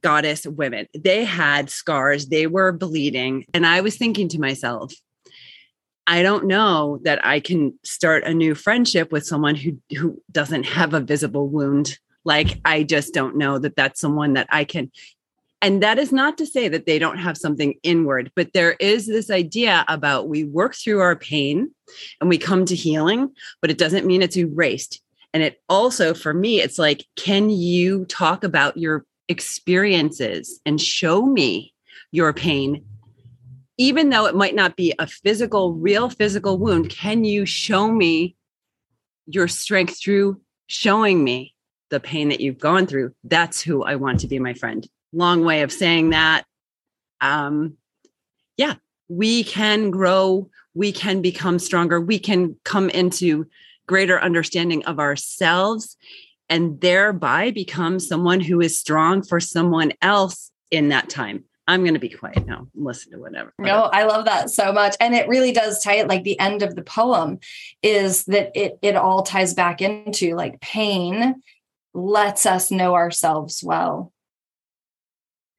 goddess 0.00 0.46
women. 0.46 0.86
They 0.94 1.24
had 1.24 1.70
scars, 1.70 2.26
they 2.26 2.46
were 2.46 2.72
bleeding. 2.72 3.46
And 3.52 3.66
I 3.66 3.80
was 3.80 3.96
thinking 3.96 4.28
to 4.28 4.40
myself, 4.40 4.92
I 6.06 6.22
don't 6.22 6.46
know 6.46 6.98
that 7.04 7.24
I 7.24 7.40
can 7.40 7.78
start 7.84 8.24
a 8.24 8.34
new 8.34 8.54
friendship 8.54 9.12
with 9.12 9.26
someone 9.26 9.54
who 9.54 9.78
who 9.96 10.20
doesn't 10.30 10.64
have 10.64 10.94
a 10.94 11.00
visible 11.00 11.48
wound. 11.48 11.98
Like 12.24 12.60
I 12.64 12.82
just 12.82 13.14
don't 13.14 13.36
know 13.36 13.58
that 13.58 13.76
that's 13.76 14.00
someone 14.00 14.32
that 14.34 14.48
I 14.50 14.64
can 14.64 14.90
and 15.62 15.82
that 15.82 15.98
is 15.98 16.12
not 16.12 16.36
to 16.38 16.46
say 16.46 16.68
that 16.68 16.86
they 16.86 16.98
don't 16.98 17.18
have 17.18 17.38
something 17.38 17.74
inward, 17.82 18.30
but 18.36 18.52
there 18.52 18.72
is 18.72 19.06
this 19.06 19.30
idea 19.30 19.84
about 19.88 20.28
we 20.28 20.44
work 20.44 20.74
through 20.74 21.00
our 21.00 21.16
pain 21.16 21.70
and 22.20 22.28
we 22.28 22.36
come 22.36 22.64
to 22.66 22.74
healing, 22.74 23.30
but 23.60 23.70
it 23.70 23.78
doesn't 23.78 24.06
mean 24.06 24.22
it's 24.22 24.36
erased. 24.36 25.00
And 25.32 25.42
it 25.42 25.62
also, 25.68 26.12
for 26.12 26.34
me, 26.34 26.60
it's 26.60 26.78
like, 26.78 27.06
can 27.16 27.48
you 27.48 28.04
talk 28.04 28.44
about 28.44 28.76
your 28.76 29.06
experiences 29.28 30.60
and 30.66 30.78
show 30.78 31.24
me 31.24 31.72
your 32.10 32.34
pain 32.34 32.84
even 33.78 34.10
though 34.10 34.26
it 34.26 34.34
might 34.34 34.54
not 34.54 34.76
be 34.76 34.94
a 34.98 35.06
physical, 35.06 35.74
real 35.74 36.10
physical 36.10 36.58
wound, 36.58 36.90
can 36.90 37.24
you 37.24 37.46
show 37.46 37.90
me 37.90 38.36
your 39.26 39.48
strength 39.48 40.00
through 40.00 40.40
showing 40.66 41.24
me 41.24 41.54
the 41.90 41.98
pain 41.98 42.28
that 42.28 42.40
you've 42.40 42.58
gone 42.58 42.86
through? 42.86 43.12
That's 43.24 43.60
who 43.60 43.82
I 43.82 43.96
want 43.96 44.20
to 44.20 44.28
be 44.28 44.38
my 44.38 44.54
friend. 44.54 44.86
Long 45.12 45.44
way 45.44 45.62
of 45.62 45.72
saying 45.72 46.10
that. 46.10 46.44
Um, 47.20 47.76
yeah, 48.56 48.74
we 49.08 49.44
can 49.44 49.90
grow, 49.90 50.48
we 50.74 50.92
can 50.92 51.22
become 51.22 51.58
stronger, 51.58 52.00
we 52.00 52.18
can 52.18 52.56
come 52.64 52.90
into 52.90 53.46
greater 53.86 54.20
understanding 54.20 54.84
of 54.86 54.98
ourselves 54.98 55.96
and 56.48 56.80
thereby 56.80 57.50
become 57.50 57.98
someone 57.98 58.40
who 58.40 58.60
is 58.60 58.78
strong 58.78 59.22
for 59.22 59.40
someone 59.40 59.92
else 60.02 60.50
in 60.70 60.88
that 60.88 61.08
time. 61.08 61.44
I'm 61.68 61.82
going 61.82 61.94
to 61.94 62.00
be 62.00 62.08
quiet 62.08 62.46
now. 62.46 62.68
Listen 62.74 63.12
to 63.12 63.18
whatever. 63.18 63.54
No, 63.58 63.84
I 63.84 64.04
love 64.04 64.24
that 64.24 64.50
so 64.50 64.72
much, 64.72 64.96
and 64.98 65.14
it 65.14 65.28
really 65.28 65.52
does 65.52 65.82
tie 65.82 65.94
it. 65.94 66.08
Like 66.08 66.24
the 66.24 66.38
end 66.40 66.62
of 66.62 66.74
the 66.74 66.82
poem 66.82 67.38
is 67.82 68.24
that 68.24 68.50
it 68.54 68.78
it 68.82 68.96
all 68.96 69.22
ties 69.22 69.54
back 69.54 69.80
into 69.80 70.34
like 70.34 70.60
pain 70.60 71.40
lets 71.94 72.46
us 72.46 72.70
know 72.70 72.94
ourselves 72.94 73.62
well. 73.62 74.12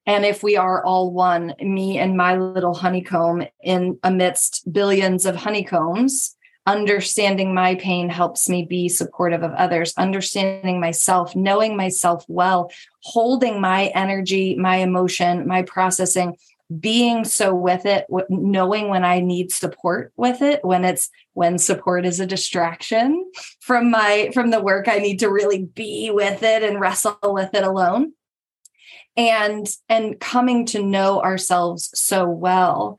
And 0.06 0.24
if 0.24 0.42
we 0.42 0.56
are 0.56 0.84
all 0.84 1.12
one, 1.12 1.54
me 1.60 1.98
and 1.98 2.16
my 2.16 2.36
little 2.36 2.74
honeycomb 2.74 3.44
in 3.62 3.98
amidst 4.02 4.70
billions 4.70 5.24
of 5.24 5.36
honeycombs, 5.36 6.36
understanding 6.66 7.54
my 7.54 7.74
pain 7.74 8.08
helps 8.08 8.48
me 8.48 8.64
be 8.64 8.88
supportive 8.88 9.42
of 9.42 9.52
others 9.52 9.92
understanding 9.98 10.80
myself 10.80 11.36
knowing 11.36 11.76
myself 11.76 12.24
well 12.26 12.70
holding 13.02 13.60
my 13.60 13.86
energy 13.94 14.54
my 14.56 14.76
emotion 14.76 15.46
my 15.46 15.60
processing 15.62 16.34
being 16.80 17.22
so 17.24 17.54
with 17.54 17.84
it 17.84 18.06
knowing 18.30 18.88
when 18.88 19.04
i 19.04 19.20
need 19.20 19.52
support 19.52 20.10
with 20.16 20.40
it 20.40 20.64
when 20.64 20.86
it's 20.86 21.10
when 21.34 21.58
support 21.58 22.06
is 22.06 22.18
a 22.18 22.26
distraction 22.26 23.30
from 23.60 23.90
my 23.90 24.30
from 24.32 24.50
the 24.50 24.62
work 24.62 24.88
i 24.88 24.98
need 24.98 25.18
to 25.18 25.28
really 25.28 25.64
be 25.64 26.10
with 26.10 26.42
it 26.42 26.62
and 26.62 26.80
wrestle 26.80 27.18
with 27.24 27.52
it 27.52 27.62
alone 27.62 28.10
and 29.16 29.66
and 29.88 30.18
coming 30.20 30.66
to 30.66 30.82
know 30.82 31.20
ourselves 31.22 31.90
so 31.94 32.28
well 32.28 32.98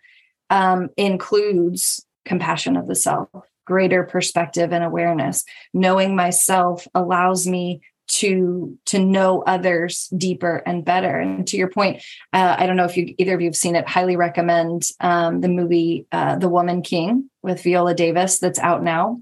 um, 0.49 0.89
includes 0.97 2.05
compassion 2.25 2.77
of 2.77 2.87
the 2.87 2.95
self 2.95 3.29
greater 3.65 4.03
perspective 4.03 4.71
and 4.71 4.83
awareness. 4.83 5.43
Knowing 5.73 6.15
myself 6.15 6.87
allows 6.93 7.47
me 7.47 7.81
to 8.07 8.77
to 8.85 8.99
know 8.99 9.41
others 9.41 10.07
deeper 10.15 10.61
and 10.65 10.85
better. 10.85 11.19
And 11.19 11.47
to 11.47 11.57
your 11.57 11.69
point 11.69 12.03
uh, 12.33 12.55
i 12.59 12.67
don't 12.67 12.77
know 12.77 12.85
if 12.85 12.95
you 12.97 13.15
either 13.17 13.33
of 13.33 13.41
you 13.41 13.47
have 13.47 13.55
seen 13.55 13.75
it 13.75 13.89
highly 13.89 14.15
recommend 14.15 14.89
um, 14.99 15.41
the 15.41 15.49
movie 15.49 16.05
uh, 16.11 16.37
the 16.37 16.49
woman 16.49 16.83
king 16.83 17.29
with 17.41 17.63
viola 17.63 17.95
davis 17.95 18.39
that's 18.39 18.59
out 18.59 18.83
now. 18.83 19.21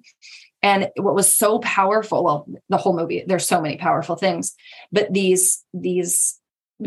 And 0.61 0.89
what 0.95 1.15
was 1.15 1.33
so 1.33 1.59
powerful 1.59 2.23
well 2.23 2.45
the 2.69 2.77
whole 2.77 2.95
movie 2.95 3.23
there's 3.25 3.47
so 3.47 3.61
many 3.61 3.77
powerful 3.77 4.15
things 4.15 4.53
but 4.91 5.13
these 5.13 5.63
these 5.73 6.39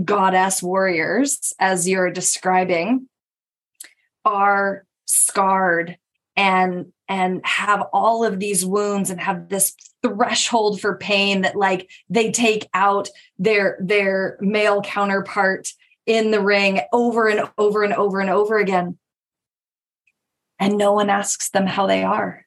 goddess 0.05 0.62
warriors 0.62 1.53
as 1.59 1.88
you're 1.88 2.11
describing 2.11 3.09
are 4.24 4.84
scarred 5.07 5.97
and 6.36 6.92
and 7.09 7.40
have 7.44 7.82
all 7.92 8.24
of 8.24 8.40
these 8.40 8.64
wounds 8.64 9.11
and 9.11 9.20
have 9.20 9.49
this 9.49 9.74
threshold 10.03 10.80
for 10.80 10.99
pain 10.99 11.42
that 11.42 11.57
like 11.57 11.88
they 12.09 12.30
take 12.30 12.68
out 12.74 13.09
their 13.38 13.78
their 13.80 14.36
male 14.40 14.82
counterpart 14.82 15.68
in 16.05 16.30
the 16.30 16.40
ring 16.40 16.80
over 16.92 17.28
and 17.28 17.49
over 17.59 17.82
and 17.82 17.94
over 17.94 18.20
and 18.20 18.30
over 18.30 18.59
again. 18.59 18.99
And 20.59 20.78
no 20.78 20.92
one 20.92 21.11
asks 21.11 21.51
them 21.51 21.66
how 21.66 21.86
they 21.86 22.03
are. 22.03 22.47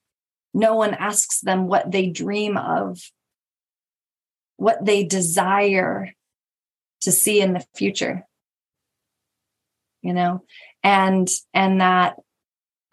No 0.54 0.76
one 0.76 0.94
asks 0.94 1.42
them 1.42 1.68
what 1.68 1.92
they 1.92 2.08
dream 2.08 2.58
of, 2.58 3.00
what 4.58 4.84
they 4.84 5.04
desire 5.04 6.14
to 7.02 7.12
see 7.12 7.42
in 7.42 7.54
the 7.54 7.66
future. 7.76 8.26
You 10.02 10.14
know, 10.14 10.44
and 10.84 11.30
and 11.54 11.82
that 11.82 12.16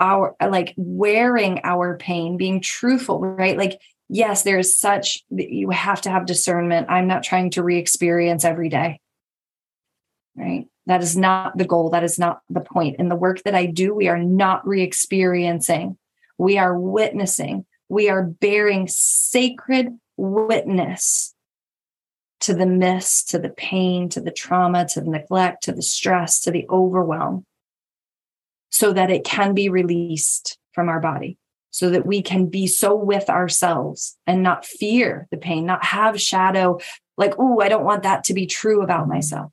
our 0.01 0.35
like 0.41 0.75
wearing 0.77 1.61
our 1.65 1.97
pain, 1.97 2.37
being 2.37 2.61
truthful, 2.61 3.21
right? 3.21 3.57
Like, 3.57 3.81
yes, 4.09 4.43
there's 4.43 4.77
such 4.77 5.25
you 5.31 5.71
have 5.71 6.01
to 6.03 6.11
have 6.11 6.27
discernment. 6.27 6.89
I'm 6.91 7.07
not 7.07 7.23
trying 7.23 7.51
to 7.53 7.63
re-experience 7.63 8.45
every 8.45 8.69
day. 8.69 9.01
Right. 10.37 10.67
That 10.87 11.03
is 11.03 11.17
not 11.17 11.57
the 11.57 11.65
goal. 11.65 11.91
That 11.91 12.05
is 12.05 12.19
not 12.19 12.41
the 12.51 12.61
point. 12.61 12.97
In 12.99 13.09
the 13.09 13.17
work 13.17 13.43
that 13.45 13.55
I 13.55 13.67
do, 13.67 13.95
we 13.95 14.09
are 14.09 14.19
not 14.19 14.67
re 14.67 14.83
experiencing, 14.83 15.97
we 16.39 16.59
are 16.59 16.79
witnessing, 16.79 17.65
we 17.89 18.09
are 18.09 18.23
bearing 18.23 18.87
sacred 18.89 19.99
witness 20.17 21.35
to 22.41 22.55
the 22.55 22.66
miss, 22.66 23.24
to 23.24 23.39
the 23.39 23.49
pain, 23.49 24.09
to 24.11 24.20
the 24.20 24.30
trauma, 24.30 24.87
to 24.89 25.01
the 25.01 25.11
neglect, 25.11 25.64
to 25.64 25.72
the 25.72 25.82
stress, 25.82 26.41
to 26.41 26.51
the 26.51 26.66
overwhelm, 26.68 27.45
so 28.70 28.93
that 28.93 29.11
it 29.11 29.24
can 29.24 29.55
be 29.55 29.68
released 29.68 30.59
from 30.72 30.89
our 30.89 31.01
body, 31.01 31.39
so 31.70 31.91
that 31.91 32.07
we 32.07 32.22
can 32.22 32.47
be 32.47 32.66
so 32.66 32.95
with 32.95 33.30
ourselves 33.30 34.16
and 34.26 34.43
not 34.43 34.66
fear 34.66 35.26
the 35.30 35.37
pain, 35.37 35.66
not 35.66 35.84
have 35.84 36.20
shadow 36.20 36.78
like, 37.16 37.34
oh, 37.39 37.61
I 37.61 37.68
don't 37.68 37.84
want 37.84 38.03
that 38.03 38.24
to 38.24 38.34
be 38.34 38.47
true 38.47 38.82
about 38.82 39.09
myself 39.09 39.51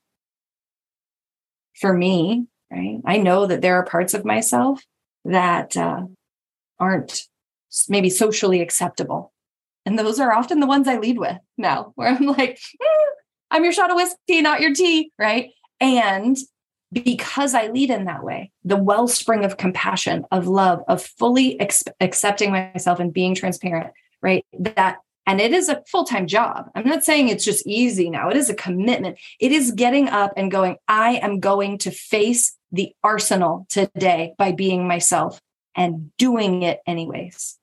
for 1.76 1.94
me, 1.94 2.48
right? 2.72 3.00
I 3.06 3.18
know 3.18 3.46
that 3.46 3.62
there 3.62 3.76
are 3.76 3.86
parts 3.86 4.14
of 4.14 4.26
myself 4.26 4.82
that 5.26 5.76
uh, 5.78 6.04
aren't 6.80 7.24
maybe 7.90 8.10
socially 8.10 8.62
acceptable. 8.62 9.33
And 9.86 10.00
those 10.00 10.20
are 10.20 10.32
often 10.32 10.60
the 10.60 10.68
ones 10.68 10.88
I 10.88 10.98
lead 10.98 11.18
with 11.18 11.38
now, 11.58 11.92
where 11.96 12.10
I'm 12.10 12.26
like, 12.26 12.60
mm, 12.82 13.06
I'm 13.52 13.64
your 13.64 13.74
shot 13.74 13.92
of 13.92 13.96
whiskey, 13.96 14.42
not 14.42 14.62
your 14.62 14.74
tea, 14.74 15.12
right? 15.18 15.52
And 15.80 16.38
because 16.92 17.56
I 17.56 17.68
lead 17.68 17.90
in 17.90 18.06
that 18.06 18.24
way, 18.24 18.52
the 18.64 18.78
wellspring 18.78 19.44
of 19.44 19.58
compassion, 19.58 20.26
of 20.32 20.48
love, 20.48 20.84
of 20.88 21.04
fully 21.04 21.60
ex- 21.60 21.84
accepting 22.00 22.52
myself 22.52 23.00
and 23.00 23.12
being 23.12 23.36
transparent, 23.36 23.92
right? 24.22 24.46
That 24.60 25.00
and 25.26 25.40
it 25.40 25.54
is 25.54 25.70
a 25.70 25.82
full 25.88 26.04
time 26.04 26.28
job. 26.28 26.70
I'm 26.76 26.88
not 26.88 27.04
saying 27.04 27.30
it's 27.30 27.46
just 27.46 27.66
easy 27.66 28.10
now. 28.10 28.30
It 28.30 28.38
is 28.38 28.50
a 28.50 28.56
commitment. 28.56 29.18
It 29.40 29.52
is 29.52 29.72
getting 29.72 30.10
up 30.10 30.34
and 30.36 30.52
going, 30.52 30.78
I 30.88 31.16
am 31.16 31.40
going 31.40 31.78
to 31.80 31.92
face 31.92 32.58
the 32.72 32.94
arsenal 33.04 33.66
today 33.70 34.34
by 34.38 34.52
being 34.52 34.88
myself 34.88 35.40
and 35.76 36.12
doing 36.18 36.64
it 36.64 36.80
anyways. 36.86 37.58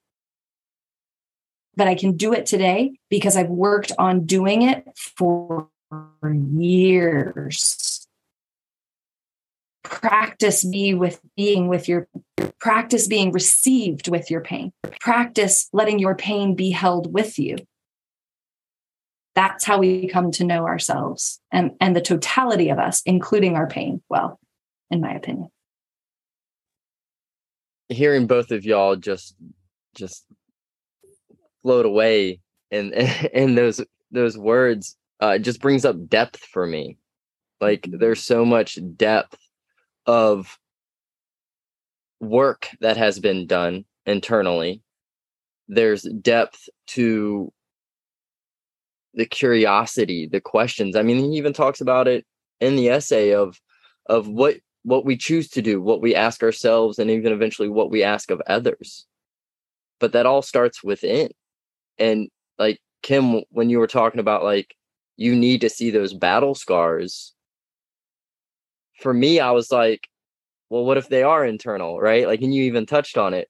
But 1.81 1.89
I 1.89 1.95
can 1.95 2.18
do 2.18 2.35
it 2.35 2.45
today 2.45 2.93
because 3.09 3.39
I've 3.39 3.49
worked 3.49 3.91
on 3.97 4.26
doing 4.26 4.61
it 4.68 4.87
for 5.16 5.70
years. 6.22 8.07
Practice 9.83 10.62
be 10.62 10.93
with 10.93 11.22
being 11.39 11.68
with 11.68 11.89
your 11.89 12.07
practice 12.59 13.07
being 13.07 13.33
received 13.33 14.09
with 14.09 14.31
your 14.31 14.43
pain. 14.43 14.74
Practice 15.01 15.70
letting 15.72 15.99
your 15.99 16.14
pain 16.14 16.55
be 16.55 16.70
held 16.70 17.14
with 17.14 17.39
you. 17.39 17.57
That's 19.35 19.64
how 19.64 19.78
we 19.78 20.07
come 20.07 20.33
to 20.33 20.45
know 20.45 20.66
ourselves 20.66 21.41
and 21.51 21.70
and 21.81 21.97
the 21.97 22.03
totality 22.03 22.68
of 22.68 22.78
us 22.78 23.01
including 23.07 23.57
our 23.57 23.66
pain. 23.66 24.03
Well 24.11 24.39
in 24.91 25.01
my 25.01 25.14
opinion. 25.14 25.49
Hearing 27.89 28.26
both 28.26 28.51
of 28.51 28.66
y'all 28.66 28.97
just 28.97 29.35
just 29.95 30.26
float 31.62 31.86
away 31.86 32.40
and 32.70 32.92
in 33.32 33.54
those 33.54 33.80
those 34.11 34.36
words 34.36 34.96
uh 35.20 35.38
just 35.38 35.61
brings 35.61 35.84
up 35.84 36.08
depth 36.08 36.40
for 36.44 36.66
me 36.66 36.96
like 37.61 37.86
there's 37.90 38.22
so 38.22 38.44
much 38.44 38.78
depth 38.96 39.36
of 40.06 40.58
work 42.20 42.68
that 42.80 42.96
has 42.96 43.18
been 43.18 43.46
done 43.46 43.84
internally. 44.06 44.82
There's 45.68 46.02
depth 46.02 46.68
to 46.88 47.52
the 49.14 49.26
curiosity, 49.26 50.26
the 50.26 50.40
questions. 50.40 50.96
I 50.96 51.02
mean, 51.02 51.18
he 51.18 51.38
even 51.38 51.52
talks 51.52 51.80
about 51.80 52.08
it 52.08 52.24
in 52.61 52.76
the 52.76 52.90
essay 52.90 53.34
of 53.34 53.61
of 54.06 54.28
what 54.28 54.56
what 54.82 55.04
we 55.04 55.16
choose 55.16 55.48
to 55.50 55.62
do, 55.62 55.80
what 55.80 56.00
we 56.00 56.14
ask 56.14 56.42
ourselves, 56.42 56.98
and 56.98 57.11
even 57.11 57.32
eventually 57.32 57.68
what 57.68 57.90
we 57.90 58.02
ask 58.02 58.30
of 58.30 58.40
others. 58.46 59.06
But 59.98 60.12
that 60.12 60.26
all 60.26 60.42
starts 60.42 60.82
within. 60.82 61.30
And 61.99 62.28
like 62.59 62.80
Kim, 63.03 63.43
when 63.51 63.70
you 63.70 63.78
were 63.78 63.86
talking 63.86 64.20
about 64.20 64.45
like 64.45 64.74
you 65.16 65.36
need 65.36 65.61
to 65.62 65.70
see 65.70 65.91
those 65.91 66.14
battle 66.14 66.55
scars 66.55 67.34
for 69.01 69.12
me, 69.12 69.41
I 69.41 69.51
was 69.51 69.72
like, 69.72 70.09
well, 70.68 70.84
what 70.84 70.99
if 70.99 71.09
they 71.09 71.22
are 71.22 71.45
internal, 71.45 71.99
right? 71.99 72.26
Like, 72.26 72.43
and 72.43 72.55
you 72.55 72.64
even 72.64 72.86
touched 72.86 73.18
on 73.18 73.34
it. 73.34 73.49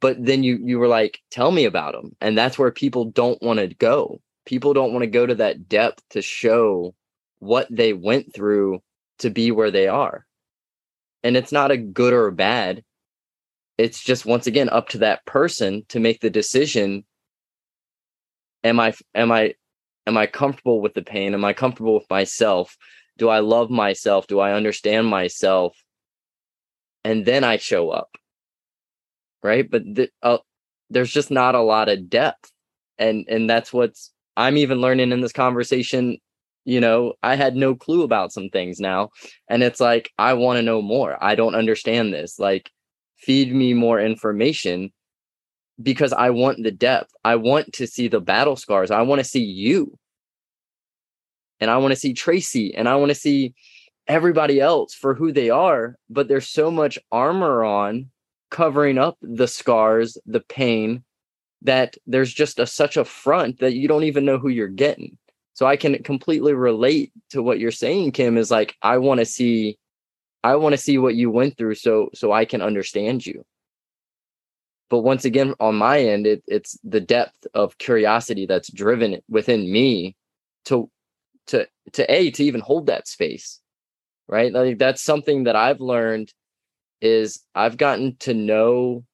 But 0.00 0.22
then 0.22 0.42
you 0.42 0.58
you 0.60 0.80
were 0.80 0.88
like, 0.88 1.20
tell 1.30 1.52
me 1.52 1.64
about 1.64 1.92
them, 1.92 2.16
and 2.20 2.36
that's 2.36 2.58
where 2.58 2.72
people 2.72 3.04
don't 3.04 3.40
want 3.40 3.60
to 3.60 3.68
go. 3.68 4.20
People 4.44 4.74
don't 4.74 4.92
want 4.92 5.04
to 5.04 5.10
go 5.10 5.24
to 5.24 5.36
that 5.36 5.68
depth 5.68 6.02
to 6.10 6.20
show 6.20 6.94
what 7.38 7.68
they 7.70 7.92
went 7.92 8.34
through 8.34 8.82
to 9.20 9.30
be 9.30 9.52
where 9.52 9.70
they 9.70 9.86
are. 9.86 10.26
And 11.22 11.36
it's 11.36 11.52
not 11.52 11.70
a 11.70 11.76
good 11.76 12.12
or 12.12 12.26
a 12.26 12.32
bad. 12.32 12.82
It's 13.78 14.02
just 14.02 14.26
once 14.26 14.48
again 14.48 14.68
up 14.68 14.88
to 14.90 14.98
that 14.98 15.24
person 15.24 15.84
to 15.88 16.00
make 16.00 16.20
the 16.20 16.30
decision. 16.30 17.04
Am 18.64 18.80
I 18.80 18.94
am 19.14 19.30
I 19.30 19.54
am 20.06 20.16
I 20.16 20.26
comfortable 20.26 20.80
with 20.80 20.94
the 20.94 21.02
pain? 21.02 21.34
Am 21.34 21.44
I 21.44 21.52
comfortable 21.52 21.94
with 21.94 22.10
myself? 22.10 22.76
do 23.16 23.28
I 23.28 23.40
love 23.40 23.70
myself? 23.70 24.26
Do 24.26 24.40
I 24.40 24.52
understand 24.52 25.06
myself? 25.06 25.76
And 27.04 27.24
then 27.24 27.44
I 27.44 27.58
show 27.58 27.90
up. 27.90 28.16
Right. 29.42 29.70
But 29.70 29.82
th- 29.94 30.10
uh, 30.22 30.38
there's 30.90 31.12
just 31.12 31.30
not 31.30 31.54
a 31.54 31.60
lot 31.60 31.88
of 31.88 32.08
depth. 32.08 32.50
And, 32.98 33.26
and 33.28 33.48
that's 33.48 33.72
what's, 33.72 34.12
I'm 34.36 34.56
even 34.56 34.80
learning 34.80 35.12
in 35.12 35.20
this 35.20 35.32
conversation. 35.32 36.18
You 36.64 36.80
know, 36.80 37.12
I 37.22 37.36
had 37.36 37.56
no 37.56 37.74
clue 37.74 38.02
about 38.02 38.32
some 38.32 38.48
things 38.48 38.80
now. 38.80 39.10
And 39.48 39.62
it's 39.62 39.80
like, 39.80 40.10
I 40.18 40.32
want 40.32 40.56
to 40.56 40.62
know 40.62 40.80
more. 40.80 41.22
I 41.22 41.34
don't 41.34 41.54
understand 41.54 42.12
this. 42.12 42.38
Like, 42.38 42.70
feed 43.18 43.54
me 43.54 43.74
more 43.74 44.00
information 44.00 44.92
because 45.82 46.12
I 46.12 46.30
want 46.30 46.62
the 46.62 46.70
depth. 46.70 47.12
I 47.24 47.36
want 47.36 47.72
to 47.74 47.86
see 47.86 48.08
the 48.08 48.20
battle 48.20 48.56
scars. 48.56 48.90
I 48.90 49.02
want 49.02 49.20
to 49.20 49.24
see 49.24 49.42
you 49.42 49.98
and 51.60 51.70
I 51.70 51.76
want 51.78 51.92
to 51.92 51.98
see 51.98 52.12
Tracy 52.12 52.74
and 52.74 52.88
I 52.88 52.96
want 52.96 53.10
to 53.10 53.14
see 53.14 53.54
everybody 54.06 54.60
else 54.60 54.94
for 54.94 55.14
who 55.14 55.32
they 55.32 55.50
are, 55.50 55.96
but 56.10 56.28
there's 56.28 56.48
so 56.48 56.70
much 56.70 56.98
armor 57.10 57.64
on 57.64 58.10
covering 58.50 58.98
up 58.98 59.16
the 59.22 59.48
scars, 59.48 60.18
the 60.26 60.40
pain 60.40 61.02
that 61.62 61.96
there's 62.06 62.32
just 62.32 62.58
a, 62.58 62.66
such 62.66 62.96
a 62.96 63.04
front 63.04 63.58
that 63.60 63.74
you 63.74 63.88
don't 63.88 64.04
even 64.04 64.24
know 64.24 64.38
who 64.38 64.48
you're 64.48 64.68
getting. 64.68 65.16
So 65.54 65.66
I 65.66 65.76
can 65.76 66.02
completely 66.02 66.52
relate 66.52 67.12
to 67.30 67.42
what 67.42 67.58
you're 67.58 67.70
saying 67.70 68.12
Kim 68.12 68.36
is 68.36 68.50
like 68.50 68.74
I 68.82 68.98
want 68.98 69.20
to 69.20 69.26
see 69.26 69.78
I 70.42 70.56
want 70.56 70.74
to 70.74 70.78
see 70.78 70.98
what 70.98 71.14
you 71.14 71.30
went 71.30 71.56
through 71.56 71.76
so 71.76 72.10
so 72.14 72.32
I 72.32 72.44
can 72.44 72.60
understand 72.60 73.24
you. 73.24 73.44
But 74.90 75.00
once 75.00 75.24
again 75.24 75.54
on 75.60 75.76
my 75.76 76.00
end 76.00 76.26
it, 76.26 76.42
it's 76.46 76.78
the 76.84 77.00
depth 77.00 77.46
of 77.54 77.78
curiosity 77.78 78.46
that's 78.46 78.72
driven 78.72 79.20
within 79.28 79.70
me 79.70 80.16
to 80.66 80.90
to 81.48 81.66
to 81.92 82.12
a 82.12 82.30
to 82.30 82.44
even 82.44 82.60
hold 82.60 82.86
that 82.86 83.08
space 83.08 83.60
right? 84.28 84.52
Like 84.52 84.78
that's 84.78 85.02
something 85.02 85.44
that 85.44 85.56
i've 85.56 85.80
learned 85.80 86.32
is 87.00 87.42
i've 87.54 87.76
gotten 87.76 88.16
to 88.20 88.34
know 88.34 89.04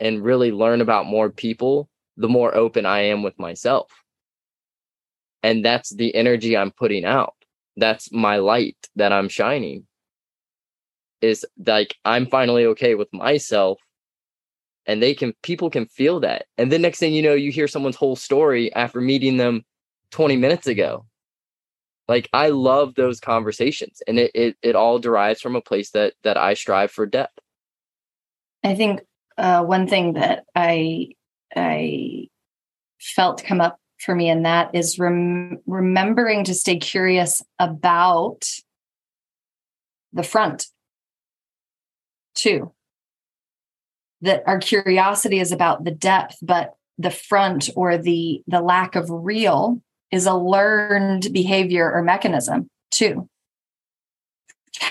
and 0.00 0.22
really 0.22 0.52
learn 0.52 0.80
about 0.80 1.06
more 1.06 1.30
people 1.30 1.88
the 2.16 2.28
more 2.28 2.54
open 2.54 2.86
i 2.86 3.00
am 3.00 3.22
with 3.22 3.38
myself. 3.38 3.90
And 5.42 5.64
that's 5.64 5.90
the 5.90 6.14
energy 6.14 6.56
i'm 6.56 6.70
putting 6.70 7.04
out. 7.04 7.34
That's 7.76 8.12
my 8.12 8.36
light 8.36 8.76
that 8.96 9.12
i'm 9.12 9.28
shining 9.28 9.86
is 11.20 11.44
like 11.66 11.96
i'm 12.04 12.26
finally 12.26 12.66
okay 12.66 12.94
with 12.94 13.12
myself 13.12 13.80
and 14.86 15.02
they 15.02 15.14
can 15.14 15.34
people 15.42 15.70
can 15.70 15.86
feel 15.86 16.20
that. 16.20 16.46
And 16.58 16.70
the 16.70 16.78
next 16.78 16.98
thing 16.98 17.14
you 17.14 17.22
know 17.22 17.34
you 17.34 17.50
hear 17.50 17.68
someone's 17.68 17.96
whole 17.96 18.16
story 18.16 18.72
after 18.74 19.00
meeting 19.00 19.36
them 19.36 19.64
20 20.10 20.36
minutes 20.36 20.66
ago. 20.66 21.06
Like 22.06 22.28
i 22.32 22.48
love 22.48 22.94
those 22.94 23.20
conversations 23.20 24.02
and 24.06 24.18
it, 24.18 24.30
it 24.34 24.56
it 24.62 24.76
all 24.76 24.98
derives 24.98 25.40
from 25.40 25.56
a 25.56 25.62
place 25.62 25.90
that 25.90 26.14
that 26.22 26.36
i 26.36 26.54
strive 26.54 26.90
for 26.90 27.06
depth. 27.06 27.38
I 28.62 28.74
think 28.74 29.00
uh, 29.38 29.64
one 29.64 29.88
thing 29.88 30.14
that 30.14 30.44
i 30.54 31.08
i 31.56 32.28
felt 33.00 33.44
come 33.44 33.60
up 33.60 33.78
for 33.98 34.14
me 34.14 34.28
in 34.28 34.42
that 34.42 34.74
is 34.74 34.98
rem- 34.98 35.58
remembering 35.66 36.44
to 36.44 36.54
stay 36.54 36.78
curious 36.78 37.42
about 37.58 38.44
the 40.12 40.22
front 40.22 40.66
too 42.34 42.72
that 44.24 44.42
our 44.46 44.58
curiosity 44.58 45.38
is 45.38 45.52
about 45.52 45.84
the 45.84 45.90
depth, 45.90 46.38
but 46.42 46.74
the 46.98 47.10
front 47.10 47.70
or 47.76 47.98
the 47.98 48.42
the 48.46 48.60
lack 48.60 48.96
of 48.96 49.10
real 49.10 49.80
is 50.10 50.26
a 50.26 50.34
learned 50.34 51.28
behavior 51.32 51.90
or 51.92 52.02
mechanism 52.02 52.68
too. 52.90 53.28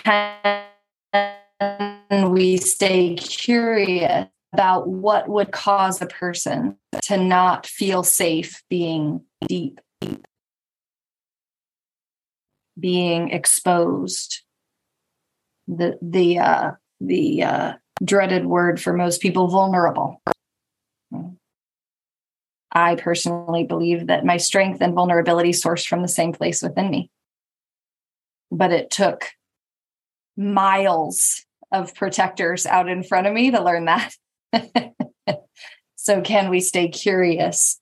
Can 0.03 0.63
we 2.29 2.57
stay 2.57 3.15
curious 3.15 4.27
about 4.53 4.87
what 4.87 5.27
would 5.27 5.51
cause 5.51 6.01
a 6.01 6.05
person 6.05 6.77
to 7.03 7.17
not 7.17 7.65
feel 7.65 8.03
safe 8.03 8.61
being 8.69 9.21
deep, 9.47 9.79
being 12.79 13.31
exposed? 13.31 14.41
The 15.67 15.97
the 16.01 16.39
uh, 16.39 16.71
the 16.99 17.43
uh, 17.43 17.73
dreaded 18.03 18.45
word 18.45 18.81
for 18.81 18.93
most 18.93 19.21
people, 19.21 19.47
vulnerable. 19.47 20.21
I 22.71 22.95
personally 22.95 23.65
believe 23.65 24.07
that 24.07 24.25
my 24.25 24.37
strength 24.37 24.81
and 24.81 24.95
vulnerability 24.95 25.51
sourced 25.51 25.85
from 25.85 26.01
the 26.01 26.07
same 26.07 26.33
place 26.33 26.61
within 26.61 26.89
me. 26.89 27.11
But 28.51 28.71
it 28.71 28.89
took 28.89 29.25
miles 30.35 31.45
of 31.71 31.93
protectors 31.93 32.65
out 32.65 32.89
in 32.89 33.03
front 33.03 33.27
of 33.27 33.33
me 33.33 33.51
to 33.51 33.63
learn 33.63 33.85
that. 33.85 34.13
so, 35.95 36.21
can 36.21 36.49
we 36.49 36.59
stay 36.59 36.87
curious 36.87 37.79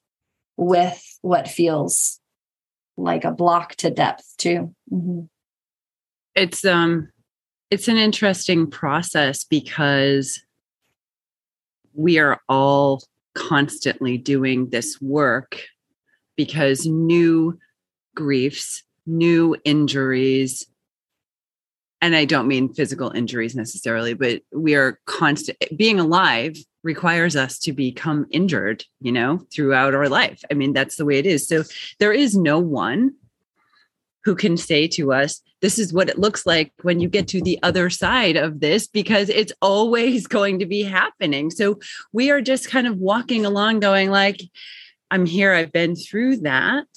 with 0.58 1.02
what 1.22 1.48
feels 1.48 2.20
like 2.98 3.24
a 3.24 3.32
block 3.32 3.76
to 3.76 3.90
depth, 3.90 4.36
too? 4.38 4.74
Mm-hmm. 4.92 5.22
It's, 6.36 6.66
um, 6.66 7.11
it's 7.72 7.88
an 7.88 7.98
interesting 7.98 8.70
process 8.70 9.46
because 9.46 10.42
we 11.94 12.20
are 12.20 12.40
all 12.50 13.02
constantly 13.34 14.18
doing 14.18 14.70
this 14.70 15.02
work 15.02 15.64
because 16.36 16.86
new 16.86 17.58
griefs, 18.14 18.84
new 19.06 19.56
injuries, 19.64 20.68
and 22.02 22.14
I 22.16 22.26
don't 22.26 22.48
mean 22.48 22.74
physical 22.74 23.12
injuries 23.12 23.56
necessarily, 23.56 24.16
but 24.16 24.42
we 24.52 24.76
are 24.76 25.00
constant 25.06 25.58
being 25.78 26.00
alive 26.00 26.58
requires 26.84 27.36
us 27.36 27.60
to 27.60 27.72
become 27.72 28.26
injured, 28.32 28.84
you 29.00 29.12
know, 29.12 29.46
throughout 29.54 29.94
our 29.94 30.10
life. 30.10 30.44
I 30.50 30.56
mean, 30.56 30.74
that's 30.74 30.96
the 30.98 31.06
way 31.06 31.20
it 31.20 31.28
is. 31.28 31.48
So 31.48 31.64
there 32.00 32.12
is 32.12 32.36
no 32.36 32.60
one 32.60 33.14
who 34.24 34.36
can 34.36 34.58
say 34.58 34.88
to 34.88 35.12
us, 35.12 35.42
this 35.62 35.78
is 35.78 35.94
what 35.94 36.10
it 36.10 36.20
looks 36.20 36.46
like 36.46 36.72
when 36.82 37.00
you 37.00 37.08
get 37.08 37.28
to 37.30 37.42
the 37.42 37.60
other 37.64 37.90
side 37.90 38.36
of 38.36 38.60
this, 38.60 38.88
because 38.88 39.30
it's 39.30 39.54
always 39.62 40.28
going 40.38 40.60
to 40.60 40.66
be 40.66 40.84
happening. 40.84 41.52
So 41.52 41.80
we 42.14 42.32
are 42.32 42.42
just 42.42 42.70
kind 42.70 42.88
of 42.88 42.98
walking 42.98 43.46
along, 43.46 43.80
going 43.80 44.10
like, 44.10 44.42
I'm 45.10 45.26
here, 45.26 45.54
I've 45.54 45.72
been 45.72 45.96
through 45.96 46.38
that. 46.38 46.88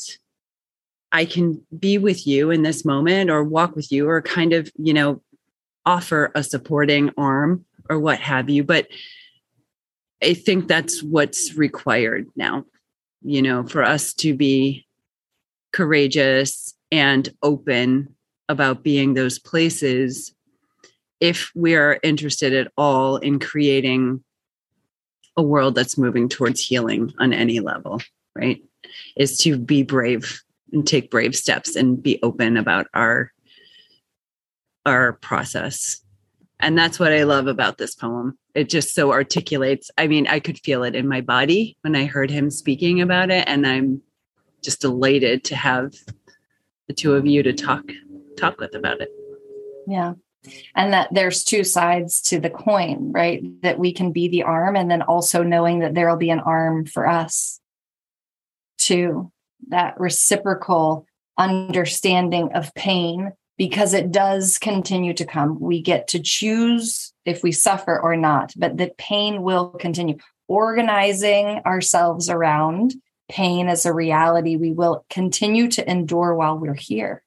I 1.12 1.25
can 1.25 1.62
be 1.79 1.99
with 1.99 2.27
you 2.27 2.51
in 2.51 2.62
this 2.62 2.85
moment 2.85 3.31
or 3.31 3.45
walk 3.45 3.77
with 3.77 3.93
you 3.93 4.09
or 4.09 4.20
kind 4.20 4.53
of, 4.53 4.70
you 4.77 4.93
know, 4.93 5.22
offer 5.87 6.33
a 6.35 6.43
supporting 6.43 7.11
arm 7.16 7.64
or 7.89 7.99
what 7.99 8.18
have 8.18 8.51
you. 8.51 8.64
But 8.64 8.89
I 10.22 10.35
think 10.35 10.66
that's 10.66 11.03
what's 11.03 11.55
required 11.55 12.27
now, 12.35 12.64
you 13.22 13.43
know, 13.43 13.64
for 13.64 13.83
us 13.83 14.14
to 14.14 14.35
be 14.35 14.87
courageous 15.72 16.75
and 16.95 17.28
open 17.42 18.14
about 18.49 18.84
being 18.84 19.14
those 19.14 19.40
places 19.40 20.32
if 21.18 21.51
we 21.57 21.74
are 21.74 21.99
interested 22.05 22.55
at 22.55 22.70
all 22.78 23.16
in 23.16 23.40
creating 23.40 24.22
a 25.36 25.42
world 25.42 25.74
that's 25.74 25.99
moving 25.99 26.28
towards 26.28 26.61
healing 26.61 27.12
on 27.18 27.32
any 27.32 27.59
level, 27.59 28.01
right? 28.36 28.62
Is 29.16 29.38
to 29.38 29.59
be 29.59 29.82
brave 29.82 30.40
and 30.72 30.86
take 30.86 31.11
brave 31.11 31.34
steps 31.34 31.74
and 31.74 32.01
be 32.01 32.20
open 32.22 32.57
about 32.57 32.86
our 32.95 33.32
our 34.86 35.14
process. 35.14 36.01
And 36.61 36.78
that's 36.78 37.01
what 37.01 37.11
I 37.11 37.24
love 37.24 37.49
about 37.49 37.76
this 37.76 37.97
poem. 37.97 38.38
It 38.55 38.68
just 38.68 38.95
so 38.95 39.11
articulates. 39.11 39.90
I 39.99 40.07
mean, 40.07 40.28
I 40.28 40.38
could 40.38 40.61
feel 40.61 40.84
it 40.84 40.95
in 40.95 41.09
my 41.09 41.22
body 41.22 41.76
when 41.80 41.97
I 41.97 42.05
heard 42.05 42.30
him 42.30 42.51
speaking 42.51 43.01
about 43.01 43.32
it 43.32 43.49
and 43.49 43.66
I'm 43.66 44.01
just 44.62 44.80
delighted 44.80 45.42
to 45.45 45.57
have 45.57 45.95
the 46.89 46.95
two 46.95 47.14
of 47.14 47.26
you 47.26 47.43
to 47.43 47.53
talk 47.53 47.85
talk 48.37 48.59
with 48.59 48.74
about 48.74 49.01
it. 49.01 49.11
Yeah. 49.87 50.14
And 50.74 50.93
that 50.93 51.09
there's 51.12 51.45
two 51.45 51.64
sides 51.64 52.20
to 52.22 52.39
the 52.39 52.51
coin, 52.51 53.12
right? 53.12 53.43
That 53.62 53.78
we 53.78 53.93
can 53.93 54.12
be 54.12 54.28
the 54.28 54.43
arm 54.43 54.76
and 54.76 54.91
then 54.91 55.03
also 55.03 55.43
knowing 55.43 55.80
that 55.80 55.95
there'll 55.95 56.16
be 56.16 56.30
an 56.30 56.41
arm 56.41 56.85
for 56.85 57.07
us 57.07 57.61
too. 58.78 59.32
That 59.68 59.99
reciprocal 59.99 61.07
understanding 61.39 62.53
of 62.53 62.74
pain 62.74 63.32
because 63.57 63.95
it 63.95 64.12
does 64.12 64.59
continue 64.59 65.14
to 65.14 65.24
come. 65.24 65.59
We 65.61 65.80
get 65.80 66.09
to 66.09 66.20
choose 66.20 67.12
if 67.24 67.43
we 67.43 67.53
suffer 67.53 67.99
or 67.99 68.16
not, 68.16 68.53
but 68.57 68.76
that 68.78 68.99
pain 68.99 69.43
will 69.43 69.70
continue. 69.70 70.18
Organizing 70.47 71.62
ourselves 71.64 72.28
around 72.28 72.95
pain 73.29 73.68
as 73.68 73.87
a 73.87 73.93
reality 73.93 74.57
we 74.57 74.72
will 74.72 75.05
continue 75.11 75.68
to 75.68 75.91
endure 75.91 76.35
while 76.35 76.59
we're 76.59 76.75
here. 76.75 77.22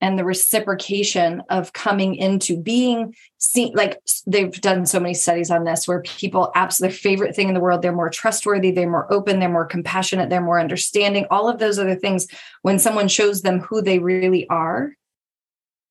And 0.00 0.18
the 0.18 0.24
reciprocation 0.24 1.42
of 1.48 1.72
coming 1.72 2.14
into 2.14 2.60
being 2.60 3.14
seen, 3.38 3.72
like 3.74 3.98
they've 4.26 4.52
done 4.60 4.84
so 4.84 5.00
many 5.00 5.14
studies 5.14 5.50
on 5.50 5.64
this, 5.64 5.88
where 5.88 6.02
people 6.02 6.52
absolutely 6.54 6.92
their 6.92 6.98
favorite 6.98 7.34
thing 7.34 7.48
in 7.48 7.54
the 7.54 7.60
world, 7.60 7.80
they're 7.80 7.90
more 7.90 8.10
trustworthy, 8.10 8.70
they're 8.70 8.90
more 8.90 9.10
open, 9.10 9.38
they're 9.38 9.48
more 9.48 9.64
compassionate, 9.64 10.28
they're 10.28 10.42
more 10.42 10.60
understanding, 10.60 11.24
all 11.30 11.48
of 11.48 11.58
those 11.58 11.78
other 11.78 11.94
things. 11.94 12.26
When 12.60 12.78
someone 12.78 13.08
shows 13.08 13.40
them 13.40 13.60
who 13.60 13.80
they 13.80 13.98
really 13.98 14.46
are, 14.50 14.92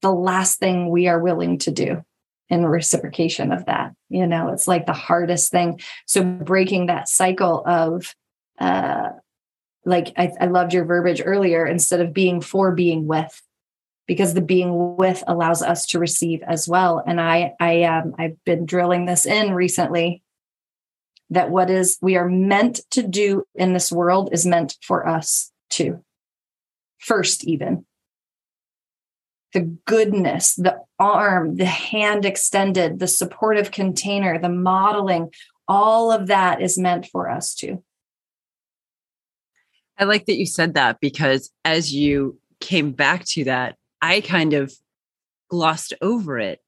the 0.03 0.11
last 0.11 0.59
thing 0.59 0.89
we 0.89 1.07
are 1.07 1.19
willing 1.19 1.57
to 1.59 1.71
do 1.71 2.03
in 2.53 2.65
reciprocation 2.65 3.51
of 3.51 3.65
that. 3.65 3.93
You 4.09 4.27
know, 4.27 4.49
it's 4.49 4.67
like 4.67 4.85
the 4.85 4.93
hardest 4.93 5.51
thing. 5.51 5.79
So 6.05 6.23
breaking 6.23 6.85
that 6.87 7.09
cycle 7.09 7.63
of 7.65 8.15
uh 8.59 9.09
like 9.85 10.13
I, 10.15 10.31
I 10.39 10.45
loved 10.45 10.73
your 10.73 10.85
verbiage 10.85 11.21
earlier, 11.25 11.65
instead 11.65 11.99
of 11.99 12.13
being 12.13 12.39
for 12.39 12.71
being 12.71 13.05
with, 13.05 13.41
because 14.07 14.33
the 14.33 14.41
being 14.41 14.95
with 14.95 15.23
allows 15.27 15.61
us 15.61 15.85
to 15.87 15.99
receive 15.99 16.41
as 16.43 16.67
well. 16.67 17.03
And 17.05 17.19
I 17.19 17.53
I 17.59 17.83
um 17.83 18.15
I've 18.17 18.37
been 18.45 18.65
drilling 18.65 19.05
this 19.05 19.25
in 19.25 19.53
recently 19.53 20.21
that 21.31 21.49
what 21.49 21.69
is 21.69 21.97
we 22.01 22.15
are 22.15 22.29
meant 22.29 22.81
to 22.91 23.01
do 23.01 23.43
in 23.55 23.73
this 23.73 23.91
world 23.91 24.29
is 24.31 24.45
meant 24.45 24.77
for 24.81 25.07
us 25.07 25.51
too. 25.69 26.03
First, 26.99 27.43
even 27.45 27.85
the 29.53 29.77
goodness, 29.85 30.55
the 30.55 30.79
arm, 31.03 31.57
the 31.57 31.65
hand 31.65 32.25
extended, 32.25 32.99
the 32.99 33.07
supportive 33.07 33.71
container, 33.71 34.39
the 34.39 34.49
modeling, 34.49 35.31
all 35.67 36.11
of 36.11 36.27
that 36.27 36.61
is 36.61 36.77
meant 36.77 37.05
for 37.07 37.29
us 37.29 37.53
to. 37.55 37.83
I 39.97 40.05
like 40.05 40.25
that 40.25 40.37
you 40.37 40.45
said 40.45 40.73
that 40.73 40.99
because 40.99 41.51
as 41.63 41.93
you 41.93 42.39
came 42.59 42.91
back 42.91 43.25
to 43.25 43.43
that, 43.43 43.77
I 44.01 44.21
kind 44.21 44.53
of 44.53 44.73
glossed 45.49 45.93
over 46.01 46.39
it. 46.39 46.59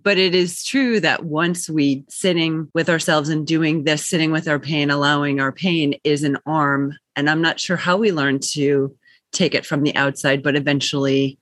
But 0.00 0.18
it 0.18 0.34
is 0.34 0.64
true 0.64 1.00
that 1.00 1.24
once 1.24 1.68
we 1.68 2.04
sitting 2.08 2.68
with 2.72 2.88
ourselves 2.88 3.28
and 3.28 3.46
doing 3.46 3.84
this, 3.84 4.06
sitting 4.06 4.30
with 4.30 4.46
our 4.46 4.60
pain, 4.60 4.88
allowing 4.90 5.40
our 5.40 5.52
pain 5.52 5.96
is 6.04 6.22
an 6.22 6.38
arm. 6.46 6.96
And 7.16 7.28
I'm 7.28 7.42
not 7.42 7.58
sure 7.58 7.76
how 7.76 7.96
we 7.96 8.12
learn 8.12 8.38
to 8.52 8.96
take 9.32 9.54
it 9.54 9.66
from 9.66 9.82
the 9.82 9.94
outside, 9.96 10.42
but 10.42 10.56
eventually 10.56 11.38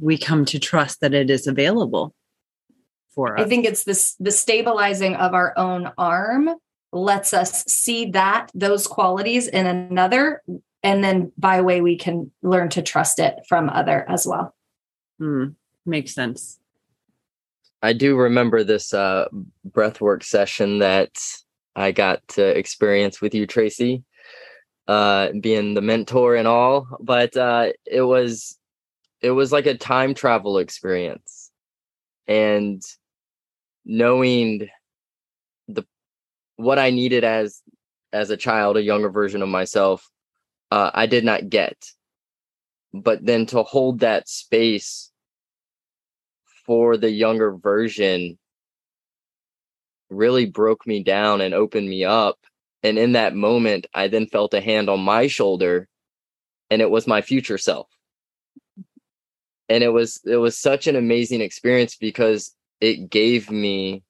we 0.00 0.18
come 0.18 0.44
to 0.46 0.58
trust 0.58 1.00
that 1.00 1.14
it 1.14 1.30
is 1.30 1.46
available 1.46 2.14
for 3.14 3.38
us. 3.38 3.44
I 3.44 3.48
think 3.48 3.66
it's 3.66 3.84
this 3.84 4.14
the 4.18 4.32
stabilizing 4.32 5.14
of 5.16 5.34
our 5.34 5.56
own 5.56 5.90
arm 5.98 6.50
lets 6.92 7.32
us 7.32 7.64
see 7.66 8.10
that 8.10 8.50
those 8.54 8.86
qualities 8.86 9.46
in 9.46 9.66
another 9.66 10.42
and 10.82 11.04
then 11.04 11.30
by 11.38 11.60
way 11.60 11.80
we 11.80 11.96
can 11.96 12.32
learn 12.42 12.68
to 12.70 12.82
trust 12.82 13.18
it 13.18 13.34
from 13.48 13.68
other 13.68 14.08
as 14.08 14.26
well. 14.26 14.54
Mm, 15.20 15.54
makes 15.86 16.14
sense. 16.14 16.58
I 17.82 17.92
do 17.92 18.16
remember 18.16 18.64
this 18.64 18.92
uh 18.92 19.28
breathwork 19.70 20.22
session 20.22 20.78
that 20.78 21.16
I 21.76 21.92
got 21.92 22.26
to 22.28 22.44
experience 22.58 23.20
with 23.20 23.34
you, 23.34 23.46
Tracy, 23.46 24.02
uh, 24.88 25.28
being 25.40 25.74
the 25.74 25.80
mentor 25.80 26.34
and 26.34 26.48
all. 26.48 26.86
But 27.00 27.36
uh, 27.36 27.70
it 27.86 28.02
was 28.02 28.58
it 29.22 29.30
was 29.30 29.52
like 29.52 29.66
a 29.66 29.76
time 29.76 30.14
travel 30.14 30.58
experience 30.58 31.50
and 32.26 32.82
knowing 33.84 34.68
the 35.68 35.84
what 36.56 36.78
i 36.78 36.90
needed 36.90 37.24
as 37.24 37.62
as 38.12 38.30
a 38.30 38.36
child 38.36 38.76
a 38.76 38.82
younger 38.82 39.10
version 39.10 39.42
of 39.42 39.48
myself 39.48 40.08
uh, 40.70 40.90
i 40.94 41.06
did 41.06 41.24
not 41.24 41.48
get 41.48 41.76
but 42.92 43.24
then 43.24 43.46
to 43.46 43.62
hold 43.62 44.00
that 44.00 44.28
space 44.28 45.10
for 46.66 46.96
the 46.96 47.10
younger 47.10 47.52
version 47.52 48.38
really 50.10 50.46
broke 50.46 50.86
me 50.86 51.02
down 51.02 51.40
and 51.40 51.54
opened 51.54 51.88
me 51.88 52.04
up. 52.04 52.38
And 52.82 52.98
in 52.98 53.12
that 53.12 53.34
moment, 53.34 53.86
I 53.94 54.08
then 54.08 54.26
felt 54.26 54.54
a 54.54 54.60
hand 54.60 54.88
on 54.88 55.00
my 55.00 55.26
shoulder 55.26 55.88
and 56.70 56.82
it 56.82 56.90
was 56.90 57.06
my 57.06 57.22
future 57.22 57.58
self. 57.58 57.88
And 59.70 59.82
it 59.82 59.88
was 59.88 60.20
it 60.26 60.36
was 60.36 60.58
such 60.58 60.86
an 60.86 60.96
amazing 60.96 61.40
experience 61.40 61.96
because 61.96 62.54
it 62.80 63.08
gave 63.08 63.50
me 63.50 64.02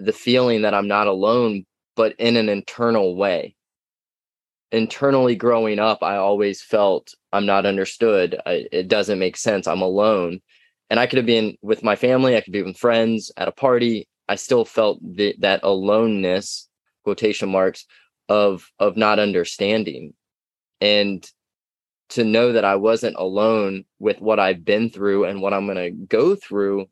the 0.00 0.12
feeling 0.12 0.62
that 0.62 0.74
I'm 0.74 0.88
not 0.88 1.06
alone, 1.06 1.66
but 1.94 2.14
in 2.18 2.36
an 2.36 2.48
internal 2.48 3.14
way. 3.14 3.54
Internally 4.72 5.34
growing 5.36 5.78
up, 5.78 6.02
I 6.02 6.16
always 6.16 6.62
felt 6.62 7.14
I'm 7.32 7.44
not 7.44 7.66
understood. 7.66 8.40
I, 8.46 8.66
it 8.72 8.88
doesn't 8.88 9.18
make 9.18 9.36
sense. 9.36 9.66
I'm 9.66 9.82
alone. 9.82 10.40
And 10.88 10.98
I 10.98 11.06
could 11.06 11.18
have 11.18 11.26
been 11.26 11.56
with 11.60 11.84
my 11.84 11.96
family, 11.96 12.36
I 12.36 12.40
could 12.40 12.52
be 12.52 12.62
with 12.62 12.78
friends 12.78 13.30
at 13.36 13.48
a 13.48 13.52
party. 13.52 14.08
I 14.28 14.36
still 14.36 14.64
felt 14.64 15.00
the, 15.02 15.34
that 15.40 15.60
aloneness, 15.62 16.68
quotation 17.04 17.50
marks, 17.50 17.84
of 18.28 18.70
of 18.78 18.96
not 18.96 19.18
understanding. 19.18 20.14
And 20.80 21.28
to 22.10 22.24
know 22.24 22.52
that 22.52 22.64
I 22.64 22.76
wasn't 22.76 23.16
alone 23.16 23.84
with 23.98 24.20
what 24.20 24.38
I've 24.38 24.64
been 24.64 24.90
through 24.90 25.24
and 25.24 25.40
what 25.40 25.54
I'm 25.54 25.66
going 25.66 25.76
to 25.78 25.90
go 25.90 26.34
through 26.34 26.86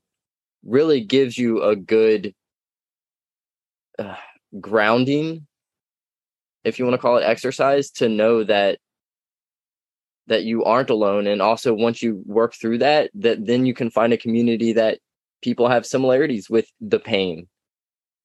really 0.65 1.01
gives 1.01 1.37
you 1.37 1.63
a 1.63 1.77
good 1.77 2.35
uh, 3.99 4.17
grounding 4.61 5.47
if 6.65 6.79
you 6.79 6.85
want 6.85 6.95
to 6.95 6.99
call 6.99 7.17
it 7.17 7.25
exercise 7.25 7.91
to 7.91 8.09
know 8.09 8.45
that 8.45 8.79
that 10.27 10.45
you 10.45 10.63
aren't 10.65 10.91
alone. 10.91 11.27
And 11.27 11.41
also 11.41 11.73
once 11.73 12.03
you 12.03 12.23
work 12.27 12.55
through 12.55 12.79
that 12.79 13.11
that 13.15 13.47
then 13.47 13.67
you 13.67 13.75
can 13.75 13.91
find 13.91 14.13
a 14.13 14.19
community 14.19 14.73
that 14.75 14.99
people 15.43 15.69
have 15.69 15.87
similarities 15.87 16.51
with 16.51 16.67
the 16.81 16.99
pain 16.99 17.49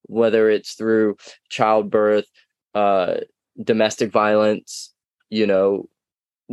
whether 0.06 0.50
it's 0.50 0.74
through 0.74 1.16
childbirth 1.48 2.26
uh 2.74 3.14
domestic 3.62 4.10
violence 4.10 4.92
you 5.30 5.46
know 5.46 5.88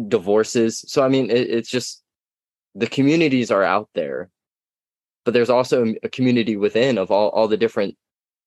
divorces 0.08 0.84
so 0.88 1.04
i 1.04 1.08
mean 1.08 1.30
it, 1.30 1.50
it's 1.50 1.70
just 1.70 2.04
the 2.76 2.88
communities 2.88 3.52
are 3.52 3.64
out 3.64 3.90
there 3.94 4.30
but 5.26 5.34
there's 5.34 5.50
also 5.50 5.94
a 6.04 6.10
community 6.10 6.58
within 6.58 6.98
of 6.98 7.12
all, 7.12 7.30
all 7.30 7.48
the 7.48 7.58
different 7.58 7.96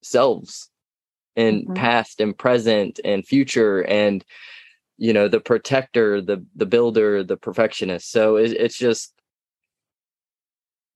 selves 0.02 0.70
and 1.36 1.64
mm-hmm. 1.64 1.74
past 1.74 2.20
and 2.20 2.36
present 2.36 3.00
and 3.04 3.26
future 3.26 3.82
and 3.82 4.24
you 4.96 5.12
know 5.12 5.28
the 5.28 5.40
protector 5.40 6.20
the 6.20 6.44
the 6.54 6.66
builder 6.66 7.24
the 7.24 7.36
perfectionist 7.36 8.10
so 8.10 8.36
it, 8.36 8.52
it's 8.52 8.76
just 8.76 9.12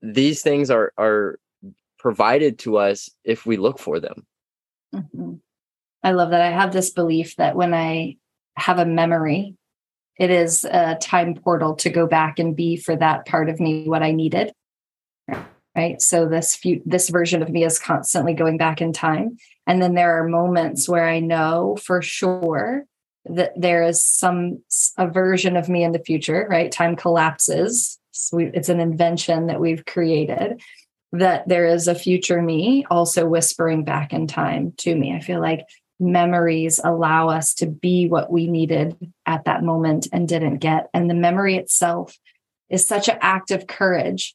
these 0.00 0.42
things 0.42 0.70
are 0.70 0.92
are 0.96 1.38
provided 1.98 2.58
to 2.60 2.78
us 2.78 3.10
if 3.24 3.44
we 3.44 3.56
look 3.56 3.78
for 3.78 3.98
them 3.98 4.24
mm-hmm. 4.94 5.34
i 6.04 6.12
love 6.12 6.30
that 6.30 6.40
i 6.40 6.50
have 6.50 6.72
this 6.72 6.90
belief 6.90 7.34
that 7.36 7.56
when 7.56 7.74
i 7.74 8.16
have 8.56 8.78
a 8.78 8.86
memory 8.86 9.56
it 10.18 10.30
is 10.30 10.64
a 10.64 10.96
time 11.00 11.34
portal 11.34 11.76
to 11.76 11.90
go 11.90 12.06
back 12.06 12.38
and 12.38 12.56
be 12.56 12.76
for 12.76 12.96
that 12.96 13.26
part 13.26 13.48
of 13.48 13.60
me 13.60 13.88
what 13.88 14.02
i 14.02 14.10
needed. 14.10 14.52
Right? 15.76 16.02
So 16.02 16.26
this 16.26 16.56
few, 16.56 16.82
this 16.84 17.08
version 17.08 17.40
of 17.40 17.50
me 17.50 17.64
is 17.64 17.78
constantly 17.78 18.34
going 18.34 18.58
back 18.58 18.80
in 18.80 18.92
time. 18.92 19.36
And 19.64 19.80
then 19.80 19.94
there 19.94 20.18
are 20.18 20.28
moments 20.28 20.88
where 20.88 21.08
i 21.08 21.20
know 21.20 21.78
for 21.82 22.02
sure 22.02 22.84
that 23.26 23.52
there 23.56 23.82
is 23.84 24.02
some 24.02 24.62
a 24.96 25.06
version 25.06 25.56
of 25.56 25.68
me 25.68 25.84
in 25.84 25.92
the 25.92 25.98
future 25.98 26.46
right? 26.50 26.72
Time 26.72 26.96
collapses. 26.96 27.98
So 28.10 28.38
we, 28.38 28.46
it's 28.46 28.68
an 28.68 28.80
invention 28.80 29.46
that 29.46 29.60
we've 29.60 29.84
created. 29.84 30.60
That 31.12 31.48
there 31.48 31.66
is 31.66 31.88
a 31.88 31.94
future 31.94 32.42
me 32.42 32.84
also 32.90 33.26
whispering 33.26 33.84
back 33.84 34.12
in 34.12 34.26
time 34.26 34.74
to 34.78 34.94
me. 34.94 35.14
I 35.14 35.20
feel 35.20 35.40
like 35.40 35.64
memories 36.00 36.80
allow 36.82 37.28
us 37.28 37.54
to 37.54 37.66
be 37.66 38.08
what 38.08 38.30
we 38.30 38.46
needed 38.46 38.96
at 39.26 39.44
that 39.44 39.62
moment 39.62 40.06
and 40.12 40.28
didn't 40.28 40.58
get. 40.58 40.88
And 40.94 41.10
the 41.10 41.14
memory 41.14 41.56
itself 41.56 42.16
is 42.70 42.86
such 42.86 43.08
an 43.08 43.18
act 43.20 43.50
of 43.50 43.66
courage 43.66 44.34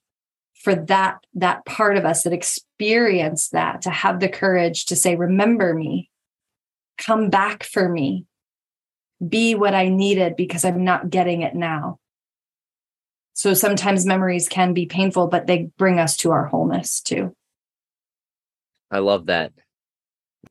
for 0.56 0.76
that 0.76 1.18
that 1.34 1.66
part 1.66 1.98
of 1.98 2.06
us 2.06 2.24
that 2.24 2.34
experienced 2.34 3.52
that 3.52 3.82
to 3.82 3.90
have 3.90 4.20
the 4.20 4.30
courage 4.30 4.86
to 4.86 4.96
say 4.96 5.16
remember 5.16 5.74
me. 5.74 6.10
Come 6.98 7.30
back 7.30 7.64
for 7.64 7.88
me. 7.88 8.26
Be 9.26 9.56
what 9.56 9.74
i 9.74 9.90
needed 9.90 10.36
because 10.36 10.66
i'm 10.66 10.84
not 10.84 11.10
getting 11.10 11.42
it 11.42 11.56
now. 11.56 12.00
So 13.34 13.54
sometimes 13.54 14.06
memories 14.06 14.48
can 14.48 14.74
be 14.74 14.86
painful 14.86 15.28
but 15.28 15.48
they 15.48 15.70
bring 15.78 16.00
us 16.00 16.18
to 16.18 16.32
our 16.32 16.46
wholeness 16.46 17.02
too. 17.02 17.36
I 18.90 19.00
love 19.00 19.26
that 19.28 19.52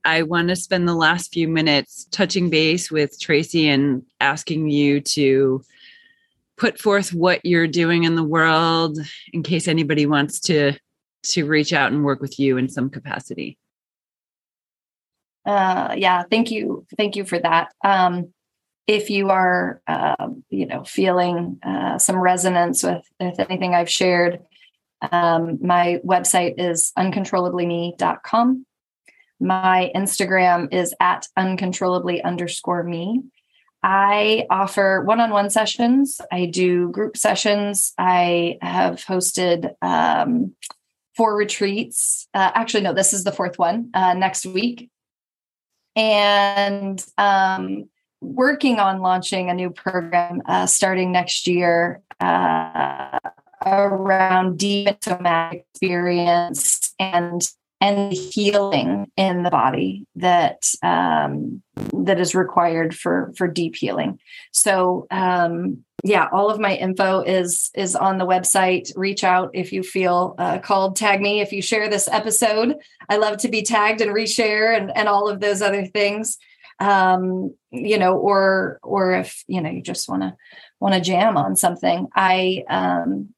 I 0.05 0.23
want 0.23 0.49
to 0.49 0.57
spend 0.57 0.89
the 0.89 0.95
last 0.95 1.33
few 1.33 1.49
minutes 1.49 2.07
touching 2.11 2.51
base 2.51 2.91
with 2.91 3.21
Tracy 3.21 3.69
and 3.69 4.03
asking 4.21 4.71
you 4.71 5.01
to 5.01 5.63
put 6.57 6.79
forth 6.79 7.13
what 7.13 7.45
you're 7.45 7.69
doing 7.69 8.05
in 8.05 8.15
the 8.15 8.25
world 8.25 8.99
in 9.33 9.43
case 9.43 9.69
anybody 9.69 10.07
wants 10.07 10.41
to 10.41 10.73
to 11.25 11.47
reach 11.47 11.73
out 11.73 11.93
and 11.93 12.05
work 12.05 12.21
with 12.21 12.39
you 12.41 12.57
in 12.57 12.69
some 12.69 12.91
capacity. 12.91 13.57
Uh 15.47 15.95
yeah 15.97 16.23
thank 16.31 16.51
you 16.51 16.87
thank 16.97 17.17
you 17.17 17.25
for 17.25 17.39
that. 17.39 17.73
Um 17.85 18.33
if 18.87 19.11
you 19.11 19.31
are 19.31 19.81
uh, 19.87 20.29
you 20.51 20.67
know 20.67 20.85
feeling 20.85 21.59
uh, 21.63 21.99
some 21.99 22.17
resonance 22.17 22.83
with, 22.83 23.03
with 23.21 23.39
anything 23.41 23.75
i've 23.75 23.91
shared 23.91 24.41
um, 25.11 25.59
my 25.61 26.01
website 26.05 26.55
is 26.59 26.93
uncontrollablyme.com 26.97 28.67
my 29.43 29.91
instagram 29.95 30.73
is 30.73 30.95
at 31.01 31.27
uncontrollably 31.37 32.23
underscore 32.23 32.83
me 32.83 33.23
I 33.83 34.47
offer 34.49 35.03
one 35.05 35.21
on 35.21 35.31
one 35.31 35.51
sessions. 35.51 36.21
I 36.31 36.47
do 36.47 36.91
group 36.91 37.17
sessions. 37.17 37.93
I 37.99 38.59
have 38.63 39.05
hosted 39.05 39.75
um, 39.83 40.55
four 41.17 41.37
retreats. 41.37 42.29
Uh, 42.33 42.51
actually, 42.55 42.85
no, 42.85 42.93
this 42.93 43.13
is 43.13 43.25
the 43.25 43.33
fourth 43.33 43.59
one 43.59 43.91
uh, 43.93 44.15
next 44.15 44.47
week. 44.47 44.89
And 45.97 47.05
um, 47.19 47.89
working 48.21 48.79
on 48.79 49.01
launching 49.01 49.51
a 49.51 49.55
new 49.55 49.71
program 49.71 50.43
uh, 50.47 50.67
starting 50.67 51.11
next 51.11 51.47
year 51.47 52.03
uh, 52.21 53.19
around 53.67 54.59
deep 54.59 55.03
somatic 55.03 55.67
experience 55.73 56.95
and 56.99 57.43
and 57.83 58.13
healing 58.13 59.11
in 59.17 59.43
the 59.43 59.51
body 59.51 60.07
that 60.15 60.63
um, 60.85 61.63
that 62.05 62.21
is 62.21 62.33
required 62.33 62.97
for 62.97 63.33
for 63.37 63.49
deep 63.49 63.75
healing. 63.75 64.21
So 64.53 65.09
um, 65.11 65.85
yeah, 66.05 66.29
all 66.33 66.49
of 66.49 66.61
my 66.61 66.77
info 66.77 67.23
is 67.23 67.71
is 67.75 67.97
on 67.97 68.19
the 68.19 68.27
website. 68.27 68.93
Reach 68.95 69.25
out 69.25 69.51
if 69.53 69.73
you 69.73 69.83
feel 69.83 70.37
uh, 70.39 70.61
called. 70.61 70.95
Tag 70.95 71.21
me 71.21 71.41
if 71.41 71.53
you 71.53 71.61
share 71.61 71.91
this 71.91 72.09
episode. 72.09 72.77
I 73.09 73.17
love 73.17 73.39
to 73.39 73.49
be 73.49 73.63
tagged 73.63 74.01
and 74.01 74.13
reshare 74.13 74.77
and 74.77 74.97
and 74.97 75.09
all 75.09 75.29
of 75.29 75.41
those 75.41 75.61
other 75.61 75.85
things. 75.85 76.39
Um, 76.79 77.53
you 77.73 77.99
know, 77.99 78.17
or 78.17 78.79
or 78.85 79.13
if 79.13 79.43
you 79.49 79.61
know 79.61 79.71
you 79.71 79.83
just 79.83 80.09
want 80.09 80.23
to 80.23 80.37
want 80.79 80.95
to 80.95 81.01
jam 81.01 81.37
on 81.37 81.57
something. 81.57 82.07
I 82.15 82.63
um, 82.71 83.31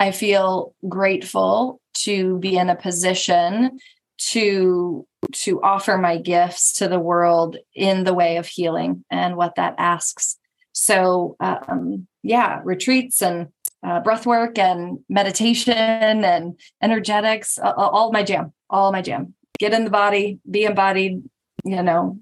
I 0.00 0.10
feel 0.10 0.74
grateful 0.88 1.80
to 1.94 2.38
be 2.38 2.56
in 2.56 2.70
a 2.70 2.76
position 2.76 3.78
to 4.16 5.06
to 5.32 5.62
offer 5.62 5.98
my 5.98 6.18
gifts 6.18 6.74
to 6.74 6.88
the 6.88 6.98
world 6.98 7.56
in 7.74 8.04
the 8.04 8.14
way 8.14 8.36
of 8.36 8.46
healing 8.46 9.04
and 9.10 9.36
what 9.36 9.56
that 9.56 9.74
asks. 9.78 10.36
So 10.72 11.36
um, 11.40 12.06
yeah 12.22 12.60
retreats 12.64 13.22
and 13.22 13.48
uh, 13.82 14.00
breath 14.00 14.26
work 14.26 14.58
and 14.58 14.98
meditation 15.08 15.74
and 15.74 16.58
energetics 16.82 17.58
all, 17.58 17.74
all 17.74 18.12
my 18.12 18.22
jam 18.22 18.52
all 18.70 18.92
my 18.92 19.02
jam. 19.02 19.34
Get 19.58 19.72
in 19.72 19.84
the 19.84 19.90
body 19.90 20.38
be 20.48 20.64
embodied 20.64 21.22
you 21.64 21.82
know 21.82 22.18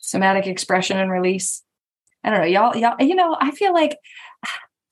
somatic 0.00 0.46
expression 0.46 0.98
and 0.98 1.10
release. 1.10 1.62
I 2.24 2.30
don't 2.30 2.40
know 2.40 2.46
y'all 2.46 2.76
y'all 2.76 3.00
you 3.00 3.14
know 3.14 3.36
i 3.40 3.52
feel 3.52 3.72
like 3.72 3.98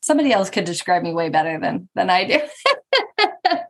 somebody 0.05 0.33
else 0.33 0.51
could 0.51 0.65
describe 0.65 1.03
me 1.03 1.15
way 1.15 1.31
better 1.31 1.59
than 1.59 1.89
than 1.95 2.11
I 2.11 2.25
do. 2.25 2.41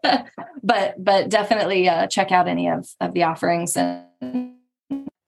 but 0.63 1.03
but 1.03 1.29
definitely 1.29 1.89
uh, 1.89 2.07
check 2.07 2.33
out 2.33 2.49
any 2.49 2.69
of 2.69 2.89
of 3.01 3.15
the 3.15 3.23
offerings 3.23 3.77
and 3.77 4.55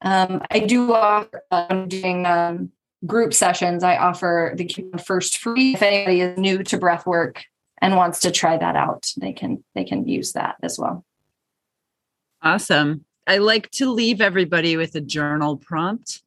um, 0.03 0.43
I 0.51 0.61
do 0.61 0.93
offer 0.93 1.43
I'm 1.51 1.89
doing 1.89 2.27
um, 2.27 2.71
group 3.05 3.35
sessions. 3.35 3.83
I 3.83 3.97
offer 3.97 4.55
the 4.55 4.69
first 5.05 5.39
free 5.39 5.75
if 5.75 5.83
anybody 5.83 6.21
is 6.21 6.39
new 6.39 6.63
to 6.65 6.79
breath 6.79 7.07
work 7.07 7.45
and 7.81 7.97
wants 7.97 8.21
to 8.21 8.31
try 8.31 8.57
that 8.57 8.77
out, 8.77 9.13
they 9.17 9.33
can 9.33 9.65
they 9.75 9.85
can 9.85 10.07
use 10.07 10.33
that 10.33 10.57
as 10.63 10.79
well. 10.79 11.05
Awesome. 12.43 13.05
I 13.27 13.39
like 13.39 13.71
to 13.73 13.91
leave 13.91 14.21
everybody 14.21 14.77
with 14.77 14.95
a 14.95 15.01
journal 15.01 15.57
prompt. 15.57 16.23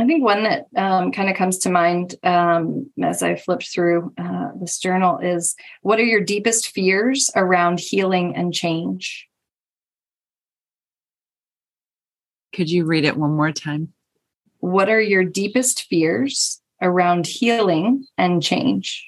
I 0.00 0.06
think 0.06 0.24
one 0.24 0.44
that 0.44 0.64
um, 0.76 1.12
kind 1.12 1.28
of 1.28 1.36
comes 1.36 1.58
to 1.58 1.70
mind 1.70 2.14
um, 2.22 2.90
as 3.02 3.22
I 3.22 3.36
flipped 3.36 3.68
through 3.70 4.14
uh, 4.16 4.48
this 4.58 4.78
journal 4.78 5.18
is 5.18 5.54
what 5.82 5.98
are 5.98 6.04
your 6.04 6.22
deepest 6.22 6.70
fears 6.70 7.30
around 7.36 7.80
healing 7.80 8.34
and 8.34 8.54
change? 8.54 9.28
Could 12.54 12.70
you 12.70 12.86
read 12.86 13.04
it 13.04 13.18
one 13.18 13.32
more 13.32 13.52
time? 13.52 13.92
What 14.60 14.88
are 14.88 15.00
your 15.00 15.22
deepest 15.22 15.82
fears 15.82 16.62
around 16.80 17.26
healing 17.26 18.06
and 18.16 18.42
change? 18.42 19.06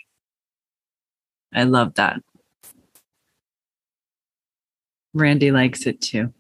I 1.55 1.65
love 1.65 1.95
that. 1.95 2.21
Randy 5.15 5.53
likes 5.53 5.87
it 5.87 6.03
too. 6.03 6.35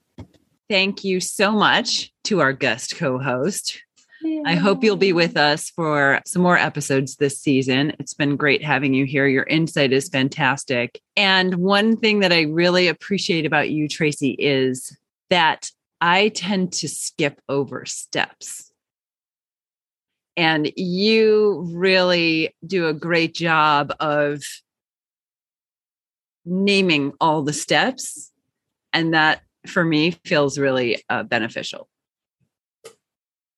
Thank 0.69 1.05
you 1.05 1.21
so 1.21 1.53
much 1.53 2.13
to 2.25 2.41
our 2.41 2.53
guest 2.53 2.97
co 2.97 3.19
host. 3.19 3.81
Yeah. 4.23 4.43
I 4.47 4.55
hope 4.55 4.85
you'll 4.85 4.97
be 4.97 5.13
with 5.13 5.37
us 5.37 5.71
for 5.71 6.21
some 6.27 6.43
more 6.43 6.57
episodes 6.59 7.17
this 7.17 7.41
season. 7.41 7.93
It's 7.99 8.15
been 8.15 8.37
great 8.37 8.63
having 8.63 8.95
you 8.95 9.05
here. 9.05 9.27
Your 9.27 9.45
insight 9.45 9.93
is 9.93 10.09
fantastic. 10.09 11.01
And 11.17 11.57
one 11.57 11.97
thing 11.97 12.21
that 12.21 12.33
I 12.33 12.43
really 12.43 12.89
appreciate 12.89 13.47
about 13.47 13.71
you, 13.71 13.89
Tracy, 13.89 14.37
is 14.39 14.97
that 15.31 15.71
I 16.01 16.29
tend 16.29 16.73
to 16.75 16.89
skip 16.89 17.41
over 17.49 17.85
steps. 17.85 18.73
And 20.37 20.73
you 20.77 21.69
really 21.75 22.55
do 22.67 22.89
a 22.89 22.95
great 22.95 23.35
job 23.35 23.93
of 24.01 24.43
naming 26.45 27.13
all 27.21 27.43
the 27.43 27.53
steps. 27.53 28.31
And 28.93 29.15
that 29.15 29.43
for 29.67 29.85
me 29.85 30.13
feels 30.25 30.59
really 30.59 31.03
uh, 31.09 31.23
beneficial. 31.23 31.89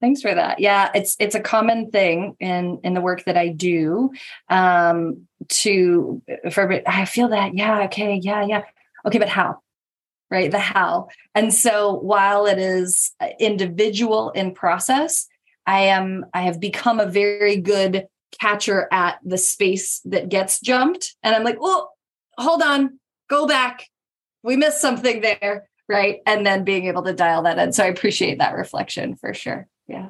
Thanks 0.04 0.20
for 0.20 0.34
that. 0.34 0.60
Yeah, 0.60 0.90
it's 0.94 1.16
it's 1.18 1.34
a 1.34 1.40
common 1.40 1.90
thing 1.90 2.36
in 2.38 2.78
in 2.84 2.92
the 2.92 3.00
work 3.00 3.24
that 3.24 3.38
I 3.38 3.48
do. 3.48 4.12
Um, 4.50 5.26
to 5.48 6.20
for 6.52 6.82
I 6.86 7.06
feel 7.06 7.28
that 7.28 7.54
yeah 7.54 7.84
okay 7.84 8.20
yeah 8.22 8.44
yeah 8.44 8.64
okay, 9.06 9.16
but 9.16 9.30
how? 9.30 9.60
Right, 10.30 10.50
the 10.50 10.58
how. 10.58 11.08
And 11.34 11.54
so 11.54 11.94
while 11.94 12.44
it 12.44 12.58
is 12.58 13.12
individual 13.40 14.28
in 14.32 14.52
process, 14.52 15.26
I 15.66 15.84
am 15.84 16.26
I 16.34 16.42
have 16.42 16.60
become 16.60 17.00
a 17.00 17.06
very 17.06 17.56
good 17.56 18.06
catcher 18.38 18.88
at 18.92 19.20
the 19.24 19.38
space 19.38 20.00
that 20.04 20.28
gets 20.28 20.60
jumped, 20.60 21.16
and 21.22 21.34
I'm 21.34 21.44
like, 21.44 21.62
well 21.62 21.94
hold 22.36 22.60
on, 22.60 23.00
go 23.30 23.46
back. 23.46 23.88
We 24.42 24.56
missed 24.56 24.82
something 24.82 25.22
there 25.22 25.66
right 25.88 26.20
and 26.26 26.46
then 26.46 26.64
being 26.64 26.86
able 26.86 27.02
to 27.02 27.12
dial 27.12 27.42
that 27.42 27.58
in 27.58 27.70
so 27.70 27.84
i 27.84 27.88
appreciate 27.88 28.38
that 28.38 28.54
reflection 28.54 29.14
for 29.16 29.34
sure 29.34 29.68
yeah. 29.86 30.08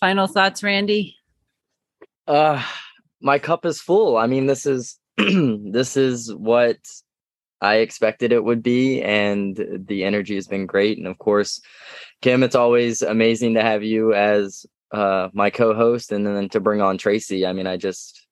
Final 0.00 0.26
thoughts 0.26 0.62
randy? 0.62 1.16
Uh 2.26 2.62
my 3.20 3.38
cup 3.38 3.64
is 3.64 3.80
full. 3.80 4.16
I 4.16 4.26
mean 4.26 4.46
this 4.46 4.66
is 4.66 4.98
this 5.16 5.96
is 5.96 6.34
what 6.34 6.78
i 7.60 7.76
expected 7.76 8.32
it 8.32 8.42
would 8.42 8.62
be 8.62 9.00
and 9.02 9.84
the 9.86 10.04
energy 10.04 10.34
has 10.34 10.48
been 10.48 10.66
great. 10.66 10.98
And 10.98 11.06
of 11.06 11.18
course 11.18 11.60
kim 12.20 12.42
it's 12.42 12.56
always 12.56 13.02
amazing 13.02 13.54
to 13.54 13.62
have 13.62 13.82
you 13.82 14.14
as 14.14 14.66
uh 14.90 15.28
my 15.32 15.50
co-host 15.50 16.12
and 16.12 16.26
then 16.26 16.48
to 16.50 16.60
bring 16.60 16.80
on 16.80 16.98
tracy. 16.98 17.46
I 17.46 17.52
mean 17.52 17.66
i 17.66 17.76
just 17.76 18.26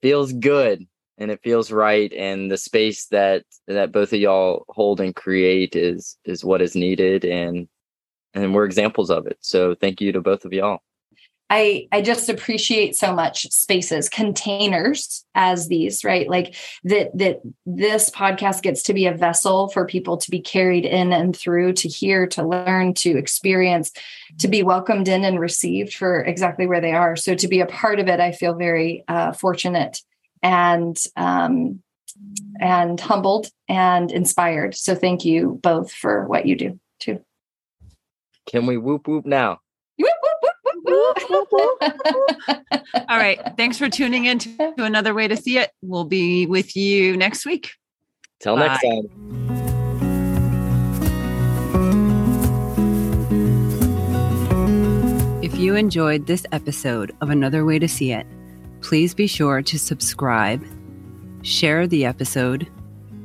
feels 0.00 0.32
good 0.32 0.86
and 1.18 1.30
it 1.30 1.40
feels 1.42 1.70
right 1.70 2.12
and 2.12 2.50
the 2.50 2.56
space 2.56 3.06
that 3.06 3.44
that 3.66 3.92
both 3.92 4.12
of 4.12 4.20
y'all 4.20 4.64
hold 4.68 5.00
and 5.00 5.14
create 5.14 5.76
is 5.76 6.16
is 6.24 6.44
what 6.44 6.62
is 6.62 6.74
needed 6.74 7.24
and 7.24 7.68
and 8.42 8.54
we're 8.54 8.64
examples 8.64 9.10
of 9.10 9.26
it 9.26 9.38
so 9.40 9.74
thank 9.74 10.00
you 10.00 10.12
to 10.12 10.20
both 10.20 10.44
of 10.44 10.52
y'all 10.52 10.80
I 11.50 11.88
I 11.92 12.02
just 12.02 12.28
appreciate 12.28 12.94
so 12.94 13.14
much 13.14 13.50
spaces, 13.50 14.08
containers 14.08 15.24
as 15.34 15.68
these, 15.68 16.04
right? 16.04 16.28
Like 16.28 16.54
that 16.84 17.16
that 17.16 17.40
this 17.64 18.10
podcast 18.10 18.62
gets 18.62 18.82
to 18.84 18.94
be 18.94 19.06
a 19.06 19.14
vessel 19.14 19.68
for 19.68 19.86
people 19.86 20.18
to 20.18 20.30
be 20.30 20.40
carried 20.40 20.84
in 20.84 21.12
and 21.12 21.34
through, 21.34 21.72
to 21.74 21.88
hear, 21.88 22.26
to 22.28 22.46
learn, 22.46 22.92
to 22.94 23.16
experience, 23.16 23.92
to 24.38 24.48
be 24.48 24.62
welcomed 24.62 25.08
in 25.08 25.24
and 25.24 25.40
received 25.40 25.94
for 25.94 26.22
exactly 26.22 26.66
where 26.66 26.82
they 26.82 26.92
are. 26.92 27.16
So 27.16 27.34
to 27.34 27.48
be 27.48 27.60
a 27.60 27.66
part 27.66 27.98
of 27.98 28.08
it, 28.08 28.20
I 28.20 28.32
feel 28.32 28.54
very 28.54 29.04
uh, 29.08 29.32
fortunate 29.32 30.02
and 30.42 30.98
um, 31.16 31.82
and 32.60 33.00
humbled 33.00 33.48
and 33.68 34.12
inspired. 34.12 34.74
So 34.74 34.94
thank 34.94 35.24
you 35.24 35.58
both 35.62 35.92
for 35.92 36.26
what 36.26 36.44
you 36.44 36.56
do 36.56 36.78
too. 37.00 37.24
Can 38.48 38.66
we 38.66 38.76
whoop 38.76 39.06
whoop 39.06 39.26
now? 39.26 39.60
All 43.08 43.16
right. 43.16 43.40
Thanks 43.56 43.78
for 43.78 43.88
tuning 43.88 44.24
in 44.24 44.38
to, 44.38 44.56
to, 44.56 44.74
another 44.84 45.14
way 45.14 45.28
to 45.28 45.36
see 45.36 45.58
it. 45.58 45.70
We'll 45.82 46.04
be 46.04 46.46
with 46.46 46.76
you 46.76 47.16
next 47.16 47.46
week. 47.46 47.72
Till 48.40 48.56
Bye. 48.56 48.66
next 48.68 48.82
time. 48.82 49.08
If 55.42 55.56
you 55.56 55.74
enjoyed 55.74 56.26
this 56.26 56.46
episode 56.52 57.14
of 57.20 57.30
Another 57.30 57.64
Way 57.64 57.78
to 57.78 57.88
See 57.88 58.12
It, 58.12 58.26
Please 58.80 59.14
be 59.14 59.26
sure 59.26 59.60
to 59.62 59.78
subscribe, 59.78 60.64
share 61.42 61.86
the 61.86 62.04
episode, 62.04 62.68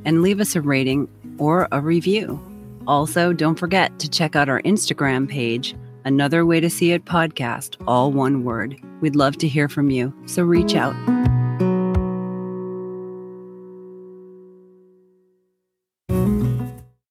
and 0.05 0.21
leave 0.21 0.39
us 0.39 0.55
a 0.55 0.61
rating 0.61 1.07
or 1.38 1.67
a 1.71 1.80
review. 1.80 2.39
Also, 2.88 3.34
don't 3.34 3.59
forget 3.59 3.97
to 3.99 4.09
check 4.09 4.36
out 4.36 4.49
our 4.49 4.61
Instagram 4.63 5.29
page, 5.29 5.75
Another 6.05 6.45
Way 6.45 6.59
to 6.59 6.69
See 6.69 6.91
It 6.91 7.05
podcast, 7.05 7.81
all 7.88 8.11
one 8.11 8.43
word. 8.43 8.79
We'd 9.01 9.15
love 9.15 9.38
to 9.38 9.47
hear 9.47 9.69
from 9.69 9.89
you, 9.89 10.13
so 10.25 10.43
reach 10.43 10.75
out. 10.75 11.12